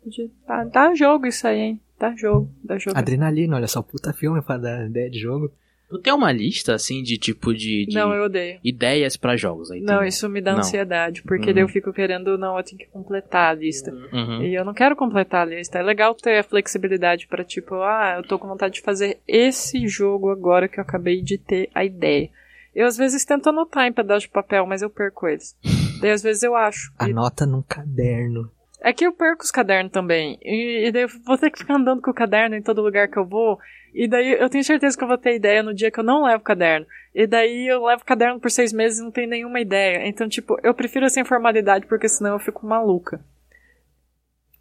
podia 0.02 0.30
dá, 0.46 0.64
dá 0.64 0.94
jogo 0.94 1.26
isso 1.26 1.46
aí, 1.46 1.58
hein? 1.58 1.80
Dá 1.98 2.14
jogo, 2.16 2.50
dá 2.64 2.78
jogo. 2.78 2.96
Adrenalina, 2.96 3.56
olha 3.56 3.66
só, 3.66 3.82
puta 3.82 4.10
filme 4.14 4.40
pra 4.40 4.56
dar 4.56 4.86
ideia 4.86 5.10
de 5.10 5.18
jogo. 5.18 5.52
Tu 5.90 5.98
tem 5.98 6.12
uma 6.12 6.30
lista, 6.30 6.72
assim, 6.74 7.02
de 7.02 7.18
tipo 7.18 7.52
de, 7.52 7.84
de 7.86 7.94
Não, 7.96 8.14
eu 8.14 8.24
odeio. 8.26 8.60
ideias 8.62 9.16
pra 9.16 9.36
jogos 9.36 9.70
aí? 9.72 9.80
Não, 9.80 9.98
tem- 9.98 10.08
isso 10.08 10.28
me 10.28 10.40
dá 10.40 10.52
Não. 10.52 10.60
ansiedade, 10.60 11.22
porque 11.24 11.48
Uhum. 11.48 11.54
daí 11.54 11.62
eu 11.64 11.68
fico 11.68 11.92
querendo, 11.92 12.38
não, 12.38 12.56
eu 12.56 12.62
tenho 12.62 12.78
que 12.78 12.86
completar 12.86 13.50
a 13.50 13.54
lista. 13.54 13.92
Uhum. 14.12 14.42
E 14.42 14.54
eu 14.54 14.64
não 14.64 14.72
quero 14.72 14.94
completar 14.94 15.42
a 15.42 15.50
lista. 15.50 15.78
É 15.80 15.82
legal 15.82 16.14
ter 16.14 16.38
a 16.38 16.44
flexibilidade 16.44 17.26
pra 17.26 17.42
tipo, 17.44 17.74
ah, 17.82 18.14
eu 18.18 18.22
tô 18.22 18.38
com 18.38 18.46
vontade 18.46 18.74
de 18.74 18.80
fazer 18.82 19.18
esse 19.26 19.88
jogo 19.88 20.30
agora 20.30 20.68
que 20.68 20.78
eu 20.78 20.82
acabei 20.82 21.20
de 21.20 21.36
ter 21.36 21.68
a 21.74 21.84
ideia. 21.84 22.30
Eu 22.72 22.86
às 22.86 22.96
vezes 22.96 23.24
tento 23.24 23.48
anotar 23.48 23.86
em 23.88 23.92
pedaço 23.92 24.26
de 24.26 24.32
papel, 24.32 24.64
mas 24.64 24.82
eu 24.82 24.88
perco 24.90 25.26
eles. 25.26 25.56
Daí 26.00 26.12
às 26.12 26.22
vezes 26.22 26.44
eu 26.44 26.54
acho. 26.54 26.92
E- 27.00 27.04
Anota 27.10 27.44
num 27.44 27.62
caderno. 27.62 28.48
É 28.82 28.92
que 28.94 29.04
eu 29.04 29.12
perco 29.12 29.42
os 29.44 29.50
cadernos 29.50 29.92
também. 29.92 30.38
E, 30.42 30.86
e 30.86 30.92
daí 30.92 31.02
eu 31.02 31.08
vou 31.26 31.36
ter 31.36 31.50
que 31.50 31.58
ficar 31.58 31.74
andando 31.76 32.00
com 32.00 32.10
o 32.10 32.14
caderno 32.14 32.56
em 32.56 32.62
todo 32.62 32.80
lugar 32.80 33.08
que 33.08 33.18
eu 33.18 33.26
vou. 33.26 33.58
E 33.94 34.06
daí 34.08 34.32
eu 34.40 34.48
tenho 34.48 34.62
certeza 34.64 34.96
que 34.96 35.02
eu 35.04 35.08
vou 35.08 35.18
ter 35.18 35.34
ideia 35.36 35.62
no 35.62 35.74
dia 35.74 35.90
que 35.90 35.98
eu 36.00 36.04
não 36.04 36.24
levo 36.24 36.40
o 36.40 36.44
caderno. 36.44 36.86
E 37.14 37.26
daí 37.26 37.66
eu 37.66 37.84
levo 37.84 38.02
o 38.02 38.06
caderno 38.06 38.38
por 38.40 38.50
seis 38.50 38.72
meses 38.72 38.98
e 38.98 39.02
não 39.02 39.10
tenho 39.10 39.28
nenhuma 39.28 39.60
ideia. 39.60 40.06
Então, 40.06 40.28
tipo, 40.28 40.56
eu 40.62 40.72
prefiro 40.74 41.06
essa 41.06 41.20
informalidade 41.20 41.86
porque 41.86 42.08
senão 42.08 42.32
eu 42.34 42.38
fico 42.38 42.66
maluca. 42.66 43.20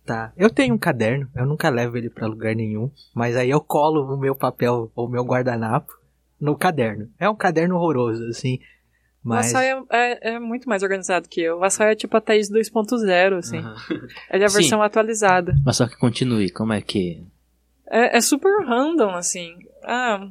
Tá. 0.06 0.34
Eu 0.36 0.50
tenho 0.50 0.74
um 0.74 0.78
caderno, 0.78 1.30
eu 1.36 1.46
nunca 1.46 1.70
levo 1.70 1.96
ele 1.96 2.10
pra 2.10 2.26
lugar 2.26 2.56
nenhum, 2.56 2.90
mas 3.14 3.36
aí 3.36 3.50
eu 3.52 3.62
colo 3.62 4.12
o 4.12 4.18
meu 4.18 4.36
papel 4.36 4.92
ou 4.96 5.06
o 5.06 5.10
meu 5.10 5.24
guardanapo 5.24 5.94
no 6.42 6.58
caderno. 6.58 7.10
É 7.20 7.30
um 7.30 7.36
caderno 7.36 7.76
horroroso, 7.76 8.24
assim. 8.30 8.60
O 9.24 9.30
Mas. 9.30 9.48
Açaí 9.48 9.68
é, 9.68 9.84
é- 9.92 10.32
é 10.36 10.40
muito 10.40 10.68
mais 10.68 10.82
organizado 10.82 11.28
que 11.30 11.42
eu. 11.42 11.60
O 11.60 11.64
Açaí 11.64 11.92
é 11.92 11.96
tipo 11.96 12.16
a 12.18 12.22
Thaís 12.22 12.50
2.0, 12.50 13.38
assim. 13.38 13.58
Aham. 13.60 13.76
Ele 14.32 14.44
é 14.44 14.46
a 14.46 14.50
Sim. 14.50 14.58
versão 14.60 14.82
atualizada. 14.82 15.54
Mas 15.64 15.76
só 15.78 15.88
que 15.88 15.98
continue, 15.98 16.50
como 16.50 16.74
é 16.74 16.82
que... 16.82 17.24
É, 17.90 18.18
é 18.18 18.22
super 18.22 18.66
random, 18.66 19.10
assim. 19.12 19.58
Ah. 19.84 20.30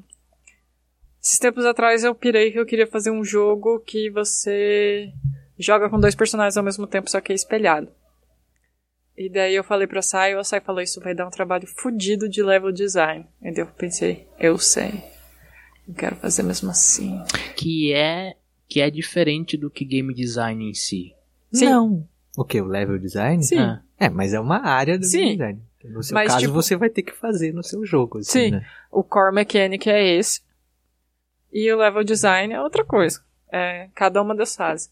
Esses 1.23 1.39
tempos 1.39 1.65
atrás 1.65 2.05
eu 2.05 2.15
pirei 2.15 2.53
que 2.53 2.59
eu 2.59 2.67
queria 2.67 2.87
fazer 2.87 3.11
um 3.11 3.25
jogo 3.25 3.81
que 3.81 4.09
você 4.11 5.13
joga 5.59 5.91
com 5.91 5.99
dois 5.99 6.15
personagens 6.15 6.57
ao 6.57 6.65
mesmo 6.65 6.87
tempo, 6.87 7.11
só 7.11 7.21
que 7.21 7.33
é 7.33 7.35
espelhado. 7.35 7.91
E 9.17 9.29
daí 9.29 9.57
eu 9.57 9.65
falei 9.65 9.89
pro 9.89 10.01
Sai, 10.01 10.37
o 10.37 10.45
Sai 10.45 10.61
falou, 10.61 10.81
isso 10.81 11.01
vai 11.01 11.13
dar 11.13 11.27
um 11.27 11.31
trabalho 11.31 11.67
fudido 11.67 12.29
de 12.29 12.41
level 12.41 12.71
design. 12.71 13.27
E 13.43 13.51
daí 13.53 13.65
eu 13.65 13.67
pensei, 13.67 14.29
eu 14.39 14.57
sei. 14.59 15.03
Eu 15.89 15.95
quero 15.95 16.15
fazer 16.17 16.45
mesmo 16.45 16.71
assim. 16.71 17.21
Que 17.57 17.93
é, 17.93 18.37
que 18.69 18.81
é 18.81 18.89
diferente 18.89 19.57
do 19.57 19.69
que 19.69 19.85
game 19.85 20.15
design 20.15 20.71
em 20.71 20.75
si. 20.75 21.13
Sim. 21.53 21.65
Não. 21.65 22.09
O 22.37 22.45
que? 22.45 22.61
O 22.61 22.67
level 22.67 22.99
design? 22.99 23.43
Sim. 23.43 23.59
Ah, 23.59 23.83
É, 23.99 24.09
mas 24.09 24.33
é 24.33 24.39
uma 24.39 24.65
área 24.65 24.97
do 24.97 25.05
Sim. 25.05 25.19
game 25.19 25.33
design. 25.33 25.63
No 25.85 26.03
seu 26.03 26.15
Mas, 26.15 26.29
caso, 26.33 26.41
tipo- 26.41 26.53
você 26.53 26.77
vai 26.77 26.91
ter 26.91 27.03
que 27.03 27.13
fazer 27.13 27.53
no 27.53 27.63
seu 27.63 27.85
jogo, 27.87 28.19
assim, 28.19 28.47
Sim. 28.47 28.51
né? 28.53 28.67
O 28.91 29.03
core 29.05 29.35
mechanic 29.35 29.89
é 29.89 30.17
esse. 30.17 30.41
E 31.53 31.71
o 31.73 31.77
level 31.79 32.05
design 32.05 32.53
é 32.53 32.61
outra 32.61 32.85
coisa. 32.85 33.23
É 33.51 33.89
cada 33.95 34.21
uma 34.21 34.35
das 34.35 34.55
fases. 34.57 34.91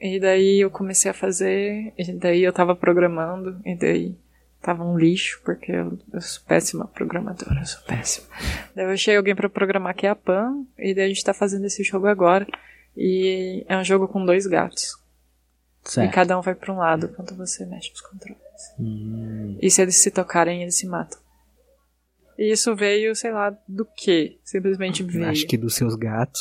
E 0.00 0.18
daí 0.20 0.60
eu 0.60 0.70
comecei 0.70 1.10
a 1.10 1.14
fazer, 1.14 1.92
e 1.98 2.12
daí 2.12 2.42
eu 2.42 2.52
tava 2.52 2.74
programando, 2.74 3.60
e 3.64 3.74
daí 3.74 4.16
tava 4.60 4.82
um 4.84 4.96
lixo, 4.98 5.40
porque 5.44 5.70
eu, 5.72 5.98
eu 6.12 6.20
sou 6.20 6.42
péssima 6.46 6.86
programadora, 6.86 7.60
eu 7.60 7.66
sou 7.66 7.82
péssima. 7.82 8.26
Daí 8.74 8.84
eu 8.86 8.90
achei 8.90 9.16
alguém 9.16 9.34
pra 9.34 9.48
programar 9.48 9.94
que 9.94 10.06
é 10.06 10.10
a 10.10 10.16
Pan, 10.16 10.64
e 10.78 10.94
daí 10.94 11.04
a 11.04 11.08
gente 11.08 11.24
tá 11.24 11.34
fazendo 11.34 11.66
esse 11.66 11.82
jogo 11.84 12.06
agora. 12.06 12.46
E 12.96 13.64
é 13.68 13.76
um 13.76 13.84
jogo 13.84 14.06
com 14.08 14.24
dois 14.24 14.46
gatos. 14.46 14.96
E 15.86 15.90
certo. 15.90 16.12
cada 16.14 16.38
um 16.38 16.40
vai 16.40 16.54
pra 16.54 16.72
um 16.72 16.78
lado 16.78 17.08
quando 17.08 17.34
você 17.36 17.66
mexe 17.66 17.92
os 17.92 18.00
controles. 18.00 18.38
Hum, 18.78 19.58
E 19.60 19.70
se 19.70 19.82
eles 19.82 19.96
se 19.96 20.10
tocarem, 20.10 20.62
eles 20.62 20.76
se 20.76 20.86
matam. 20.86 21.18
E 22.38 22.50
isso 22.50 22.74
veio, 22.74 23.14
sei 23.14 23.30
lá, 23.32 23.56
do 23.68 23.84
que? 23.84 24.38
Simplesmente 24.42 25.02
veio. 25.02 25.28
Acho 25.28 25.46
que 25.46 25.56
dos 25.56 25.74
seus 25.74 25.94
gatos. 25.94 26.40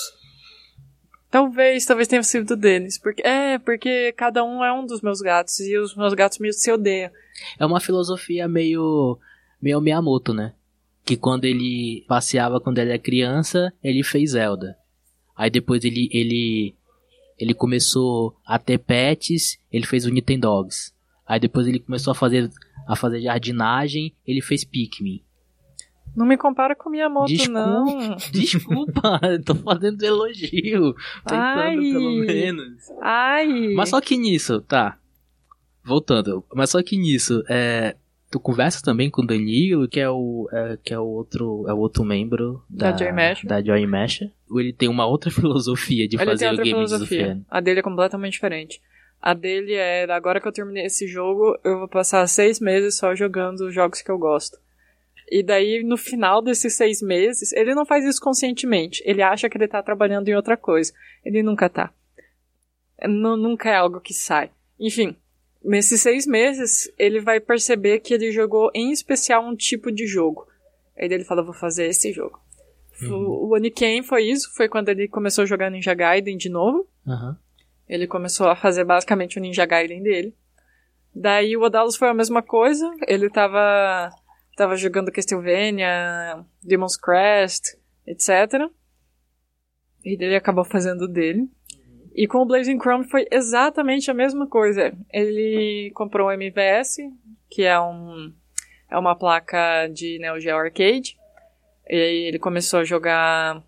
Talvez, 1.29 1.85
talvez 1.85 2.07
tenha 2.07 2.21
sido 2.23 2.55
deles. 2.55 2.97
Porque, 2.97 3.21
é, 3.25 3.57
porque 3.57 4.11
cada 4.13 4.43
um 4.43 4.63
é 4.63 4.71
um 4.71 4.85
dos 4.85 5.01
meus 5.01 5.19
gatos 5.19 5.59
e 5.59 5.77
os 5.77 5.95
meus 5.95 6.13
gatos 6.13 6.37
meio 6.39 6.53
se 6.53 6.71
odeiam. 6.71 7.11
É 7.59 7.65
uma 7.65 7.79
filosofia 7.79 8.47
meio. 8.47 9.17
meio 9.61 9.81
Miyamoto, 9.81 10.33
né? 10.33 10.53
Que 11.03 11.17
quando 11.17 11.45
ele 11.45 12.05
passeava 12.07 12.59
quando 12.59 12.77
ele 12.77 12.91
era 12.91 12.99
criança, 12.99 13.73
ele 13.83 14.03
fez 14.03 14.31
Zelda. 14.31 14.77
Aí 15.35 15.49
depois 15.49 15.83
ele. 15.83 16.07
ele. 16.11 16.75
ele 17.37 17.53
começou 17.53 18.35
a 18.45 18.59
ter 18.59 18.77
pets, 18.77 19.57
ele 19.71 19.85
fez 19.85 20.05
o 20.05 20.11
Nintendogs. 20.11 20.93
Aí 21.25 21.39
depois 21.39 21.67
ele 21.67 21.79
começou 21.79 22.11
a 22.11 22.15
fazer. 22.15 22.49
a 22.87 22.95
fazer 22.95 23.21
jardinagem, 23.21 24.13
ele 24.25 24.41
fez 24.41 24.63
Pikmin. 24.63 25.23
Não 26.15 26.27
me 26.27 26.37
compara 26.37 26.75
com 26.75 26.91
Miyamoto, 26.91 27.27
Desculpa, 27.27 27.65
não. 27.65 28.15
desculpa, 28.31 29.19
tô 29.43 29.55
fazendo 29.55 30.03
elogio. 30.03 30.93
Tentando 31.25 31.41
Ai. 31.41 31.75
pelo 31.75 32.25
menos. 32.25 32.77
Ai. 33.01 33.73
Mas 33.73 33.89
só 33.89 33.99
que 33.99 34.15
nisso, 34.15 34.61
tá. 34.61 34.97
Voltando, 35.83 36.45
mas 36.53 36.69
só 36.69 36.81
que 36.81 36.95
nisso, 36.95 37.43
é, 37.49 37.97
tu 38.31 38.39
conversa 38.39 38.81
também 38.81 39.09
com 39.09 39.21
o 39.21 39.25
Danilo, 39.27 39.87
que 39.87 39.99
é 39.99 40.09
o, 40.09 40.47
é, 40.51 40.77
que 40.81 40.93
é 40.93 40.99
o 40.99 41.03
outro, 41.03 41.65
é 41.67 41.73
o 41.73 41.77
outro 41.77 42.05
membro 42.05 42.63
da, 42.69 42.91
Da 42.91 42.97
Joy 42.97 43.11
Mesh. 43.11 43.43
da 43.43 43.61
Joy 43.61 43.85
Mesh. 43.85 44.21
Ou 44.49 44.61
ele 44.61 44.71
tem 44.71 44.87
uma 44.87 45.05
outra 45.05 45.29
filosofia 45.31 46.07
de 46.07 46.15
Ele 46.15 46.25
fazer 46.25 46.45
tem 46.45 46.47
o 46.47 46.51
outra 46.51 46.63
game 46.63 46.87
filosofia. 46.87 47.41
A 47.49 47.59
dele 47.59 47.79
é 47.79 47.83
completamente 47.83 48.33
diferente. 48.33 48.79
A 49.25 49.33
dele 49.33 49.73
é, 49.73 50.03
agora 50.11 50.41
que 50.41 50.47
eu 50.47 50.51
terminei 50.51 50.85
esse 50.85 51.07
jogo, 51.07 51.57
eu 51.63 51.79
vou 51.79 51.87
passar 51.87 52.27
seis 52.27 52.59
meses 52.59 52.97
só 52.97 53.15
jogando 53.15 53.61
os 53.61 53.73
jogos 53.73 54.01
que 54.01 54.11
eu 54.11 54.17
gosto. 54.17 54.57
E 55.31 55.41
daí, 55.41 55.81
no 55.81 55.95
final 55.95 56.41
desses 56.41 56.73
seis 56.75 57.01
meses, 57.01 57.53
ele 57.53 57.73
não 57.73 57.85
faz 57.85 58.03
isso 58.03 58.19
conscientemente. 58.19 59.01
Ele 59.05 59.21
acha 59.21 59.47
que 59.49 59.57
ele 59.57 59.67
tá 59.69 59.81
trabalhando 59.81 60.27
em 60.27 60.35
outra 60.35 60.57
coisa. 60.57 60.91
Ele 61.23 61.41
nunca 61.41 61.69
tá. 61.69 61.89
Nu- 63.07 63.37
nunca 63.37 63.69
é 63.69 63.75
algo 63.75 64.01
que 64.01 64.13
sai. 64.13 64.51
Enfim, 64.77 65.15
nesses 65.63 66.01
seis 66.01 66.27
meses, 66.27 66.91
ele 66.99 67.21
vai 67.21 67.39
perceber 67.39 67.99
que 67.99 68.13
ele 68.13 68.29
jogou 68.31 68.69
em 68.75 68.91
especial 68.91 69.45
um 69.45 69.55
tipo 69.55 69.89
de 69.89 70.05
jogo. 70.05 70.45
Aí 70.97 71.05
ele 71.05 71.23
fala, 71.23 71.41
vou 71.41 71.53
fazer 71.53 71.85
esse 71.87 72.11
jogo. 72.11 72.39
O- 73.09 73.47
O 73.47 73.55
Oniken 73.55 74.03
foi 74.03 74.25
isso, 74.25 74.53
foi 74.53 74.67
quando 74.69 74.89
ele 74.89 75.07
começou 75.07 75.43
a 75.43 75.45
jogar 75.47 75.69
Ninja 75.71 75.93
Gaiden 75.93 76.35
de 76.37 76.49
novo. 76.49 76.87
Aham. 77.07 77.37
Ele 77.93 78.07
começou 78.07 78.49
a 78.49 78.55
fazer 78.55 78.83
basicamente 78.83 79.37
o 79.37 79.39
Ninja 79.39 79.67
Gaiden 79.67 80.01
dele. 80.01 80.35
Daí 81.13 81.55
o 81.55 81.61
Odalus 81.61 81.95
foi 81.95 82.09
a 82.09 82.13
mesma 82.13 82.41
coisa. 82.41 82.91
Ele 83.07 83.29
tava, 83.29 84.09
tava 84.57 84.75
jogando 84.75 85.11
Castlevania, 85.11 86.43
Demon's 86.63 86.97
Crest, 86.97 87.77
etc. 88.07 88.67
E 90.03 90.13
ele 90.19 90.35
acabou 90.35 90.65
fazendo 90.65 91.03
o 91.03 91.07
dele. 91.07 91.47
E 92.15 92.25
com 92.27 92.39
o 92.39 92.45
Blazing 92.47 92.79
Chrome 92.79 93.07
foi 93.07 93.27
exatamente 93.31 94.09
a 94.09 94.13
mesma 94.15 94.47
coisa. 94.47 94.91
Ele 95.11 95.91
comprou 95.93 96.29
um 96.29 96.31
MVS, 96.31 96.97
que 97.47 97.61
é 97.61 97.79
um 97.79 98.33
é 98.89 98.97
uma 98.97 99.15
placa 99.15 99.87
de 99.87 100.17
Neo 100.17 100.39
Geo 100.39 100.57
Arcade. 100.57 101.15
E 101.87 101.95
aí 101.95 102.23
ele 102.23 102.39
começou 102.39 102.79
a 102.79 102.83
jogar 102.83 103.63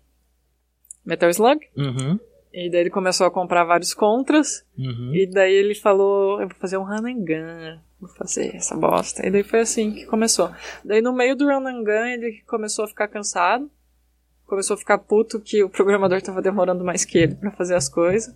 Metal 1.04 1.30
Slug. 1.30 1.60
Uhum. 1.76 2.18
E 2.58 2.70
daí 2.70 2.80
ele 2.80 2.90
começou 2.90 3.26
a 3.26 3.30
comprar 3.30 3.64
vários 3.64 3.92
contras. 3.92 4.64
Uhum. 4.78 5.14
E 5.14 5.26
daí 5.26 5.52
ele 5.52 5.74
falou, 5.74 6.40
eu 6.40 6.48
vou 6.48 6.56
fazer 6.58 6.78
um 6.78 6.84
run 6.84 7.06
and 7.06 7.22
gun, 7.22 7.78
vou 8.00 8.08
fazer 8.08 8.56
essa 8.56 8.74
bosta. 8.74 9.26
E 9.26 9.30
daí 9.30 9.42
foi 9.42 9.60
assim 9.60 9.92
que 9.92 10.06
começou. 10.06 10.50
Daí 10.82 11.02
no 11.02 11.12
meio 11.12 11.36
do 11.36 11.44
run 11.44 11.66
and 11.66 11.84
gun 11.84 12.06
ele 12.06 12.42
começou 12.46 12.86
a 12.86 12.88
ficar 12.88 13.08
cansado, 13.08 13.70
começou 14.46 14.72
a 14.72 14.78
ficar 14.78 14.96
puto 14.96 15.38
que 15.38 15.62
o 15.62 15.68
programador 15.68 16.22
tava 16.22 16.40
demorando 16.40 16.82
mais 16.82 17.04
que 17.04 17.18
ele 17.18 17.34
pra 17.34 17.50
fazer 17.50 17.74
as 17.74 17.90
coisas. 17.90 18.34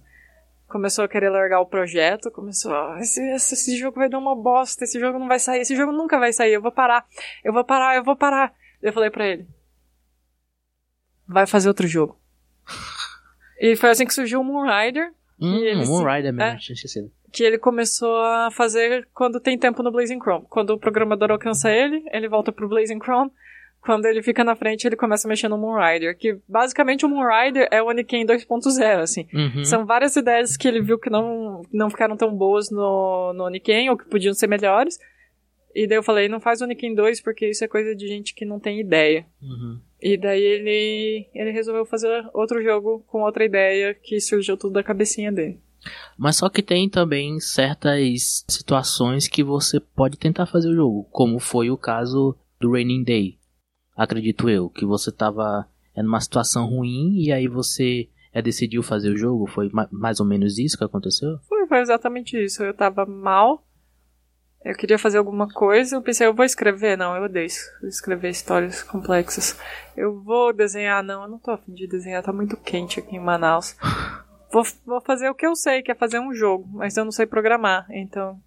Começou 0.68 1.02
a 1.02 1.08
querer 1.08 1.30
largar 1.30 1.60
o 1.62 1.66
projeto, 1.66 2.30
começou, 2.30 2.74
"Ah, 2.74 2.98
esse, 3.00 3.22
esse, 3.32 3.54
esse 3.54 3.78
jogo 3.78 3.98
vai 3.98 4.10
dar 4.10 4.18
uma 4.18 4.36
bosta, 4.36 4.84
esse 4.84 5.00
jogo 5.00 5.18
não 5.18 5.28
vai 5.28 5.38
sair, 5.38 5.62
esse 5.62 5.74
jogo 5.74 5.92
nunca 5.92 6.18
vai 6.18 6.30
sair, 6.30 6.52
eu 6.52 6.60
vou 6.60 6.70
parar, 6.70 7.06
eu 7.42 7.54
vou 7.54 7.64
parar, 7.64 7.96
eu 7.96 8.04
vou 8.04 8.14
parar. 8.14 8.52
Eu 8.82 8.92
falei 8.92 9.08
pra 9.08 9.26
ele, 9.26 9.48
vai 11.26 11.46
fazer 11.46 11.68
outro 11.68 11.86
jogo. 11.86 12.20
E 13.60 13.76
foi 13.76 13.90
assim 13.90 14.06
que 14.06 14.14
surgiu 14.14 14.40
o 14.40 14.44
Moonrider, 14.44 15.12
Hum, 15.42 15.56
E 15.58 15.64
ele 15.64 15.86
Moonrider 15.86 16.32
se- 16.32 16.36
mesmo, 16.36 16.42
é. 16.42 16.56
tinha 16.56 16.74
esquecido. 16.74 17.10
que 17.32 17.42
ele 17.44 17.56
começou 17.58 18.16
a 18.22 18.50
fazer 18.50 19.08
quando 19.14 19.38
tem 19.40 19.56
tempo 19.58 19.82
no 19.82 19.90
Blazing 19.92 20.18
Chrome. 20.20 20.44
Quando 20.50 20.70
o 20.70 20.78
programador 20.78 21.30
alcança 21.30 21.70
ele, 21.70 22.02
ele 22.12 22.28
volta 22.28 22.50
pro 22.52 22.68
Blazing 22.68 22.98
Chrome. 23.00 23.30
Quando 23.80 24.04
ele 24.04 24.22
fica 24.22 24.44
na 24.44 24.54
frente, 24.54 24.84
ele 24.86 24.96
começa 24.96 25.26
a 25.26 25.30
mexer 25.30 25.48
no 25.48 25.56
Moonrider. 25.56 26.14
Que 26.18 26.36
basicamente 26.46 27.06
o 27.06 27.08
Moonrider 27.08 27.66
é 27.70 27.82
o 27.82 27.86
Oniken 27.88 28.26
2.0, 28.26 29.00
assim. 29.00 29.26
Uhum. 29.32 29.64
São 29.64 29.86
várias 29.86 30.14
ideias 30.16 30.54
que 30.58 30.68
ele 30.68 30.82
viu 30.82 30.98
que 30.98 31.08
não, 31.08 31.62
não 31.72 31.88
ficaram 31.88 32.14
tão 32.14 32.34
boas 32.36 32.70
no, 32.70 33.32
no 33.32 33.44
Oniken, 33.44 33.88
ou 33.88 33.96
que 33.96 34.04
podiam 34.04 34.34
ser 34.34 34.46
melhores. 34.48 34.98
E 35.74 35.86
daí 35.86 35.96
eu 35.96 36.02
falei, 36.02 36.28
não 36.28 36.40
faz 36.40 36.60
o 36.60 36.64
Oniken 36.64 36.94
2 36.94 37.22
porque 37.22 37.48
isso 37.48 37.64
é 37.64 37.68
coisa 37.68 37.94
de 37.96 38.06
gente 38.06 38.34
que 38.34 38.44
não 38.44 38.60
tem 38.60 38.78
ideia. 38.80 39.24
Uhum. 39.40 39.80
E 40.02 40.16
daí 40.16 40.42
ele, 40.42 41.28
ele 41.34 41.50
resolveu 41.50 41.84
fazer 41.84 42.24
outro 42.32 42.62
jogo 42.62 43.04
com 43.06 43.22
outra 43.22 43.44
ideia 43.44 43.94
que 43.94 44.20
surgiu 44.20 44.56
tudo 44.56 44.74
da 44.74 44.82
cabecinha 44.82 45.30
dele. 45.30 45.60
Mas 46.18 46.36
só 46.36 46.48
que 46.48 46.62
tem 46.62 46.88
também 46.88 47.40
certas 47.40 48.44
situações 48.48 49.28
que 49.28 49.42
você 49.42 49.80
pode 49.80 50.18
tentar 50.18 50.46
fazer 50.46 50.68
o 50.68 50.74
jogo, 50.74 51.04
como 51.10 51.38
foi 51.38 51.70
o 51.70 51.76
caso 51.76 52.36
do 52.60 52.72
Raining 52.72 53.02
Day. 53.04 53.38
Acredito 53.96 54.48
eu, 54.48 54.68
que 54.68 54.84
você 54.84 55.10
tava 55.10 55.66
é, 55.94 56.02
numa 56.02 56.20
situação 56.20 56.66
ruim 56.66 57.14
e 57.22 57.32
aí 57.32 57.48
você 57.48 58.08
é, 58.32 58.40
decidiu 58.40 58.82
fazer 58.82 59.10
o 59.10 59.16
jogo. 59.16 59.46
Foi 59.46 59.68
ma- 59.72 59.88
mais 59.90 60.20
ou 60.20 60.26
menos 60.26 60.58
isso 60.58 60.76
que 60.78 60.84
aconteceu? 60.84 61.38
Foi, 61.48 61.66
foi 61.66 61.80
exatamente 61.80 62.42
isso. 62.42 62.62
Eu 62.62 62.74
tava 62.74 63.04
mal. 63.06 63.66
Eu 64.62 64.74
queria 64.74 64.98
fazer 64.98 65.18
alguma 65.18 65.48
coisa. 65.48 65.96
Eu 65.96 66.02
pensei, 66.02 66.26
eu 66.26 66.34
vou 66.34 66.44
escrever? 66.44 66.96
Não, 66.96 67.16
eu 67.16 67.24
odeio 67.24 67.46
escrever 67.84 68.28
histórias 68.28 68.82
complexas. 68.82 69.58
Eu 69.96 70.22
vou 70.22 70.52
desenhar? 70.52 71.02
Não, 71.02 71.22
eu 71.22 71.28
não 71.28 71.38
tô 71.38 71.50
afim 71.50 71.72
de 71.72 71.86
desenhar. 71.86 72.22
Tá 72.22 72.32
muito 72.32 72.56
quente 72.56 73.00
aqui 73.00 73.16
em 73.16 73.20
Manaus. 73.20 73.76
Vou, 74.52 74.64
vou 74.84 75.00
fazer 75.00 75.30
o 75.30 75.34
que 75.34 75.46
eu 75.46 75.54
sei, 75.56 75.82
que 75.82 75.90
é 75.90 75.94
fazer 75.94 76.18
um 76.18 76.34
jogo. 76.34 76.68
Mas 76.72 76.96
eu 76.96 77.04
não 77.04 77.12
sei 77.12 77.24
programar. 77.24 77.86
Então. 77.90 78.40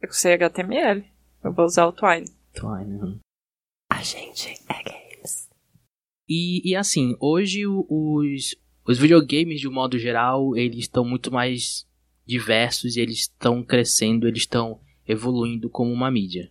Eu 0.00 0.12
sei 0.12 0.34
HTML. 0.34 1.04
Eu 1.42 1.52
vou 1.52 1.64
usar 1.64 1.86
o 1.86 1.92
Twine. 1.92 2.30
Twine, 2.54 2.94
uhum. 2.94 3.18
A 3.90 4.02
gente 4.02 4.54
é 4.68 4.82
games. 4.82 5.48
E, 6.28 6.70
e 6.70 6.76
assim, 6.76 7.16
hoje 7.18 7.66
os, 7.66 8.56
os 8.86 8.98
videogames, 8.98 9.60
de 9.60 9.68
um 9.68 9.72
modo 9.72 9.98
geral, 9.98 10.56
eles 10.56 10.80
estão 10.80 11.04
muito 11.04 11.32
mais 11.32 11.86
diversos 12.24 12.96
e 12.96 13.00
eles 13.00 13.20
estão 13.20 13.64
crescendo, 13.64 14.28
eles 14.28 14.42
estão 14.42 14.80
evoluindo 15.06 15.68
como 15.68 15.92
uma 15.92 16.10
mídia. 16.10 16.50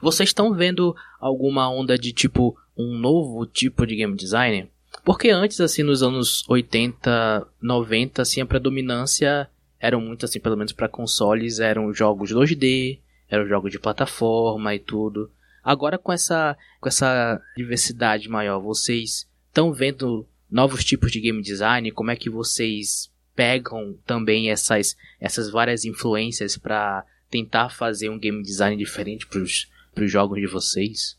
Vocês 0.00 0.30
estão 0.30 0.54
vendo 0.54 0.94
alguma 1.20 1.68
onda 1.70 1.98
de 1.98 2.12
tipo 2.12 2.56
um 2.76 2.96
novo 2.96 3.44
tipo 3.46 3.86
de 3.86 3.96
game 3.96 4.16
designer? 4.16 4.68
Porque 5.04 5.30
antes, 5.30 5.60
assim, 5.60 5.82
nos 5.82 6.02
anos 6.02 6.44
80, 6.48 7.46
90, 7.60 8.22
assim, 8.22 8.40
a 8.40 8.46
predominância 8.46 9.48
eram 9.82 10.00
muito 10.00 10.24
assim, 10.24 10.38
pelo 10.38 10.56
menos 10.56 10.72
para 10.72 10.88
consoles, 10.88 11.58
eram 11.58 11.92
jogos 11.92 12.32
2D, 12.32 13.00
eram 13.28 13.48
jogos 13.48 13.72
de 13.72 13.80
plataforma 13.80 14.72
e 14.72 14.78
tudo. 14.78 15.28
Agora 15.62 15.98
com 15.98 16.12
essa 16.12 16.56
com 16.80 16.88
essa 16.88 17.40
diversidade 17.56 18.28
maior, 18.28 18.60
vocês 18.60 19.28
estão 19.48 19.72
vendo 19.72 20.24
novos 20.48 20.84
tipos 20.84 21.10
de 21.10 21.20
game 21.20 21.42
design? 21.42 21.90
Como 21.90 22.12
é 22.12 22.16
que 22.16 22.30
vocês 22.30 23.10
pegam 23.34 23.96
também 24.06 24.50
essas 24.50 24.96
essas 25.20 25.50
várias 25.50 25.84
influências 25.84 26.56
para 26.56 27.04
tentar 27.32 27.70
fazer 27.70 28.10
um 28.10 28.18
game 28.18 28.42
design 28.42 28.76
diferente 28.76 29.26
para 29.26 29.40
os 29.40 30.10
jogos 30.10 30.38
de 30.38 30.46
vocês? 30.46 31.16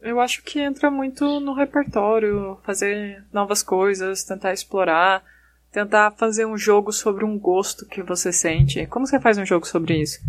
Eu 0.00 0.20
acho 0.20 0.42
que 0.44 0.60
entra 0.60 0.90
muito 0.90 1.40
no 1.40 1.52
repertório, 1.52 2.56
fazer 2.62 3.24
novas 3.32 3.62
coisas, 3.62 4.22
tentar 4.22 4.52
explorar, 4.52 5.24
tentar 5.72 6.12
fazer 6.12 6.46
um 6.46 6.56
jogo 6.56 6.92
sobre 6.92 7.24
um 7.24 7.36
gosto 7.36 7.86
que 7.86 8.02
você 8.02 8.32
sente. 8.32 8.86
Como 8.86 9.06
você 9.06 9.18
faz 9.18 9.36
um 9.38 9.46
jogo 9.46 9.66
sobre 9.66 10.00
isso? 10.00 10.20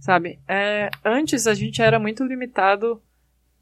Sabe? 0.00 0.38
É, 0.48 0.90
antes 1.04 1.46
a 1.46 1.52
gente 1.52 1.82
era 1.82 1.98
muito 1.98 2.24
limitado 2.24 3.02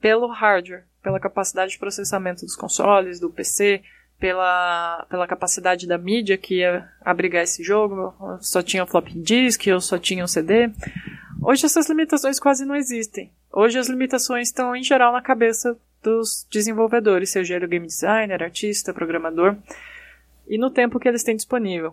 pelo 0.01 0.29
hardware, 0.29 0.85
pela 1.03 1.19
capacidade 1.19 1.73
de 1.73 1.79
processamento 1.79 2.45
dos 2.45 2.55
consoles, 2.55 3.19
do 3.19 3.31
PC, 3.31 3.83
pela, 4.23 5.05
pela 5.11 5.27
capacidade 5.27 5.85
da 5.85 5.99
mídia 5.99 6.39
que 6.39 6.59
ia 6.59 6.89
abrigar 7.05 7.43
esse 7.43 7.61
jogo. 7.61 8.15
Só 8.41 8.63
tinha 8.63 8.85
o 8.85 8.87
floppy 8.87 9.19
disk, 9.19 9.67
ou 9.67 9.81
só 9.81 9.99
tinha 9.99 10.23
o 10.23 10.29
CD. 10.29 10.71
Hoje 11.43 11.67
essas 11.67 11.89
limitações 11.89 12.39
quase 12.39 12.65
não 12.65 12.77
existem. 12.77 13.33
Hoje 13.53 13.81
as 13.81 13.89
limitações 13.89 14.47
estão 14.47 14.77
em 14.77 14.83
geral 14.85 15.13
na 15.13 15.21
cabeça 15.21 15.77
dos 16.01 16.47
desenvolvedores, 16.49 17.31
seja 17.31 17.57
ele 17.57 17.67
game 17.67 17.85
designer, 17.85 18.45
artista, 18.45 18.95
programador, 18.95 19.57
e 20.47 20.57
no 20.57 20.71
tempo 20.71 21.01
que 21.01 21.09
eles 21.09 21.25
têm 21.25 21.35
disponível. 21.35 21.93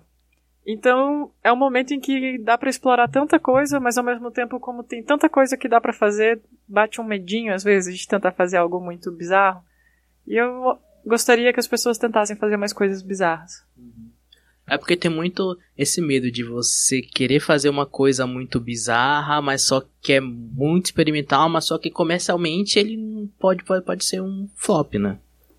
Então, 0.64 1.32
é 1.44 1.52
um 1.52 1.56
momento 1.56 1.96
em 1.96 2.00
que 2.00 2.38
dá 2.38 2.60
para 2.60 2.70
explorar 2.70 3.08
tanta 3.08 3.40
coisa, 3.40 3.80
mas 3.80 3.98
ao 3.98 4.04
mesmo 4.04 4.30
tempo, 4.30 4.60
como 4.60 4.84
tem 4.84 5.02
tanta 5.02 5.28
coisa 5.28 5.58
que 5.58 5.68
dá 5.68 5.82
para 5.82 5.94
fazer, 5.94 6.40
bate 6.68 7.02
um 7.02 7.04
medinho 7.04 7.56
às 7.56 7.64
vezes 7.64 7.98
de 7.98 8.08
tentar 8.08 8.34
fazer 8.34 8.58
algo 8.58 8.80
muito 8.80 9.12
bizarro. 9.12 9.64
E 10.28 10.36
eu 10.36 10.78
gostaria 11.06 11.52
que 11.54 11.60
as 11.60 11.68
pessoas 11.68 11.98
tentassem 11.98 12.36
fazer 12.36 12.58
mais 12.58 12.74
coisas 12.74 13.02
bizarras. 13.02 13.64
É 14.68 14.78
porque 14.78 14.96
tem 14.96 15.10
muito 15.10 15.58
esse 15.76 16.00
medo 16.00 16.32
de 16.32 16.44
você 16.44 17.02
querer 17.02 17.40
fazer 17.40 17.70
uma 17.70 17.88
coisa 17.88 18.28
muito 18.28 18.60
bizarra, 18.60 19.42
mas 19.42 19.64
só 19.64 19.84
que 20.00 20.14
é 20.14 20.22
muito 20.22 20.86
experimental, 20.86 21.50
mas 21.50 21.66
só 21.66 21.78
que 21.80 21.90
comercialmente 21.90 22.78
ele 22.78 23.28
pode, 23.40 23.64
pode, 23.64 23.84
pode 23.84 24.06
ser 24.06 24.22
um 24.22 24.48
flop, 24.56 24.94
né? 24.96 25.18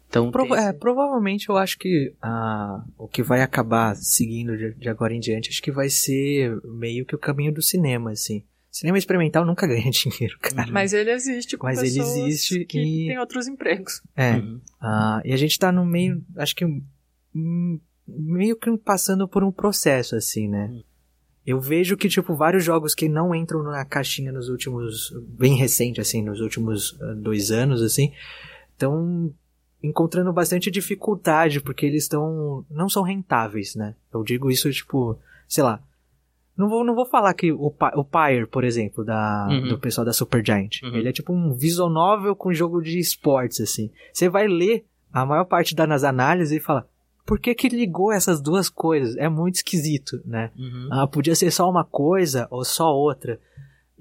Então, 0.09 0.31
Prova 0.31 0.55
tem 0.57 0.65
é, 0.65 0.71
esse- 0.71 0.79
provavelmente 0.79 1.49
eu 1.49 1.57
acho 1.57 1.77
que 1.79 2.13
ah, 2.23 2.85
o 2.99 3.07
que 3.09 3.23
vai 3.23 3.43
acabar 3.43 3.95
seguindo 3.97 4.57
de, 4.57 4.75
de 4.75 4.89
agora 4.89 5.13
em 5.15 5.21
diante, 5.21 5.49
acho 5.51 5.63
que 5.63 5.71
vai 5.73 5.89
ser 5.89 6.61
meio 6.65 7.05
que 7.05 7.15
o 7.15 7.19
caminho 7.19 7.53
do 7.53 7.63
cinema, 7.63 8.13
assim. 8.13 8.45
Cinema 8.71 8.99
experimental 8.99 9.45
nunca 9.45 9.67
ganha 9.67 9.91
dinheiro, 9.91 10.39
cara. 10.41 10.71
Mas 10.71 10.93
ele 10.93 11.11
existe 11.11 11.57
com 11.57 11.67
Mas 11.67 11.83
ele 11.83 11.99
existe 12.01 12.65
que 12.65 12.79
e- 12.81 13.09
têm 13.09 13.19
outros 13.19 13.49
empregos. 13.49 14.01
É. 14.15 14.37
Uhum. 14.37 14.61
Ah, 14.81 15.21
e 15.25 15.33
a 15.33 15.37
gente 15.37 15.59
tá 15.59 15.73
no 15.73 15.85
meio, 15.85 16.25
acho 16.37 16.55
que 16.55 16.65
meio 18.07 18.57
que 18.57 18.77
passando 18.79 19.27
por 19.27 19.43
um 19.43 19.51
processo, 19.53 20.15
assim, 20.17 20.49
né? 20.49 20.83
Eu 21.47 21.61
vejo 21.61 21.97
que, 21.97 22.09
tipo, 22.09 22.35
vários 22.35 22.63
jogos 22.63 22.95
que 22.95 23.09
não 23.09 23.35
entram 23.35 23.63
na 23.63 23.85
caixinha 23.85 24.31
nos 24.31 24.49
últimos, 24.49 25.13
bem 25.27 25.57
recente, 25.57 26.01
assim, 26.01 26.23
nos 26.23 26.41
últimos 26.41 26.97
ah, 27.01 27.15
dois 27.15 27.51
anos, 27.51 27.83
assim, 27.83 28.13
estão 28.73 29.35
encontrando 29.83 30.33
bastante 30.33 30.71
dificuldade, 30.71 31.61
porque 31.61 31.87
eles 31.87 32.05
estão, 32.05 32.65
não 32.71 32.89
são 32.89 33.03
rentáveis, 33.03 33.75
né? 33.75 33.95
Eu 34.13 34.23
digo 34.23 34.51
isso, 34.51 34.71
tipo, 34.71 35.19
sei 35.49 35.65
lá, 35.65 35.83
não 36.61 36.69
vou, 36.69 36.85
não 36.85 36.95
vou 36.95 37.07
falar 37.07 37.35
que 37.35 37.51
o, 37.51 37.67
o 37.97 38.05
Pyre, 38.05 38.47
por 38.47 38.63
exemplo, 38.63 39.05
da, 39.05 39.49
Uhum. 39.51 39.69
do 39.69 39.79
pessoal 39.79 40.05
da 40.05 40.13
Supergiant, 40.13 40.83
Uhum. 40.83 40.95
ele 40.97 41.09
é 41.09 41.13
tipo 41.13 41.33
um 41.33 41.53
visual 41.55 41.91
novel 41.91 42.37
com 42.37 42.53
jogo 42.53 42.81
de 42.83 42.99
esportes, 42.99 43.61
assim. 43.61 43.91
Você 44.13 44.29
vai 44.29 44.47
ler 44.47 44.85
a 45.13 45.27
maior 45.27 45.45
parte 45.45 45.75
das 45.75 46.05
análises 46.05 46.53
e 46.57 46.61
fala, 46.61 46.87
por 47.27 47.39
que 47.41 47.55
que 47.55 47.69
ligou 47.69 48.13
essas 48.13 48.41
duas 48.41 48.69
coisas? 48.69 49.17
É 49.17 49.29
muito 49.29 49.57
esquisito, 49.57 50.21
né? 50.25 50.51
Uhum. 50.57 50.89
Ah, 50.93 51.07
podia 51.07 51.35
ser 51.35 51.51
só 51.51 51.69
uma 51.69 51.85
coisa 51.85 52.47
ou 52.51 52.65
só 52.65 52.87
outra. 52.95 53.39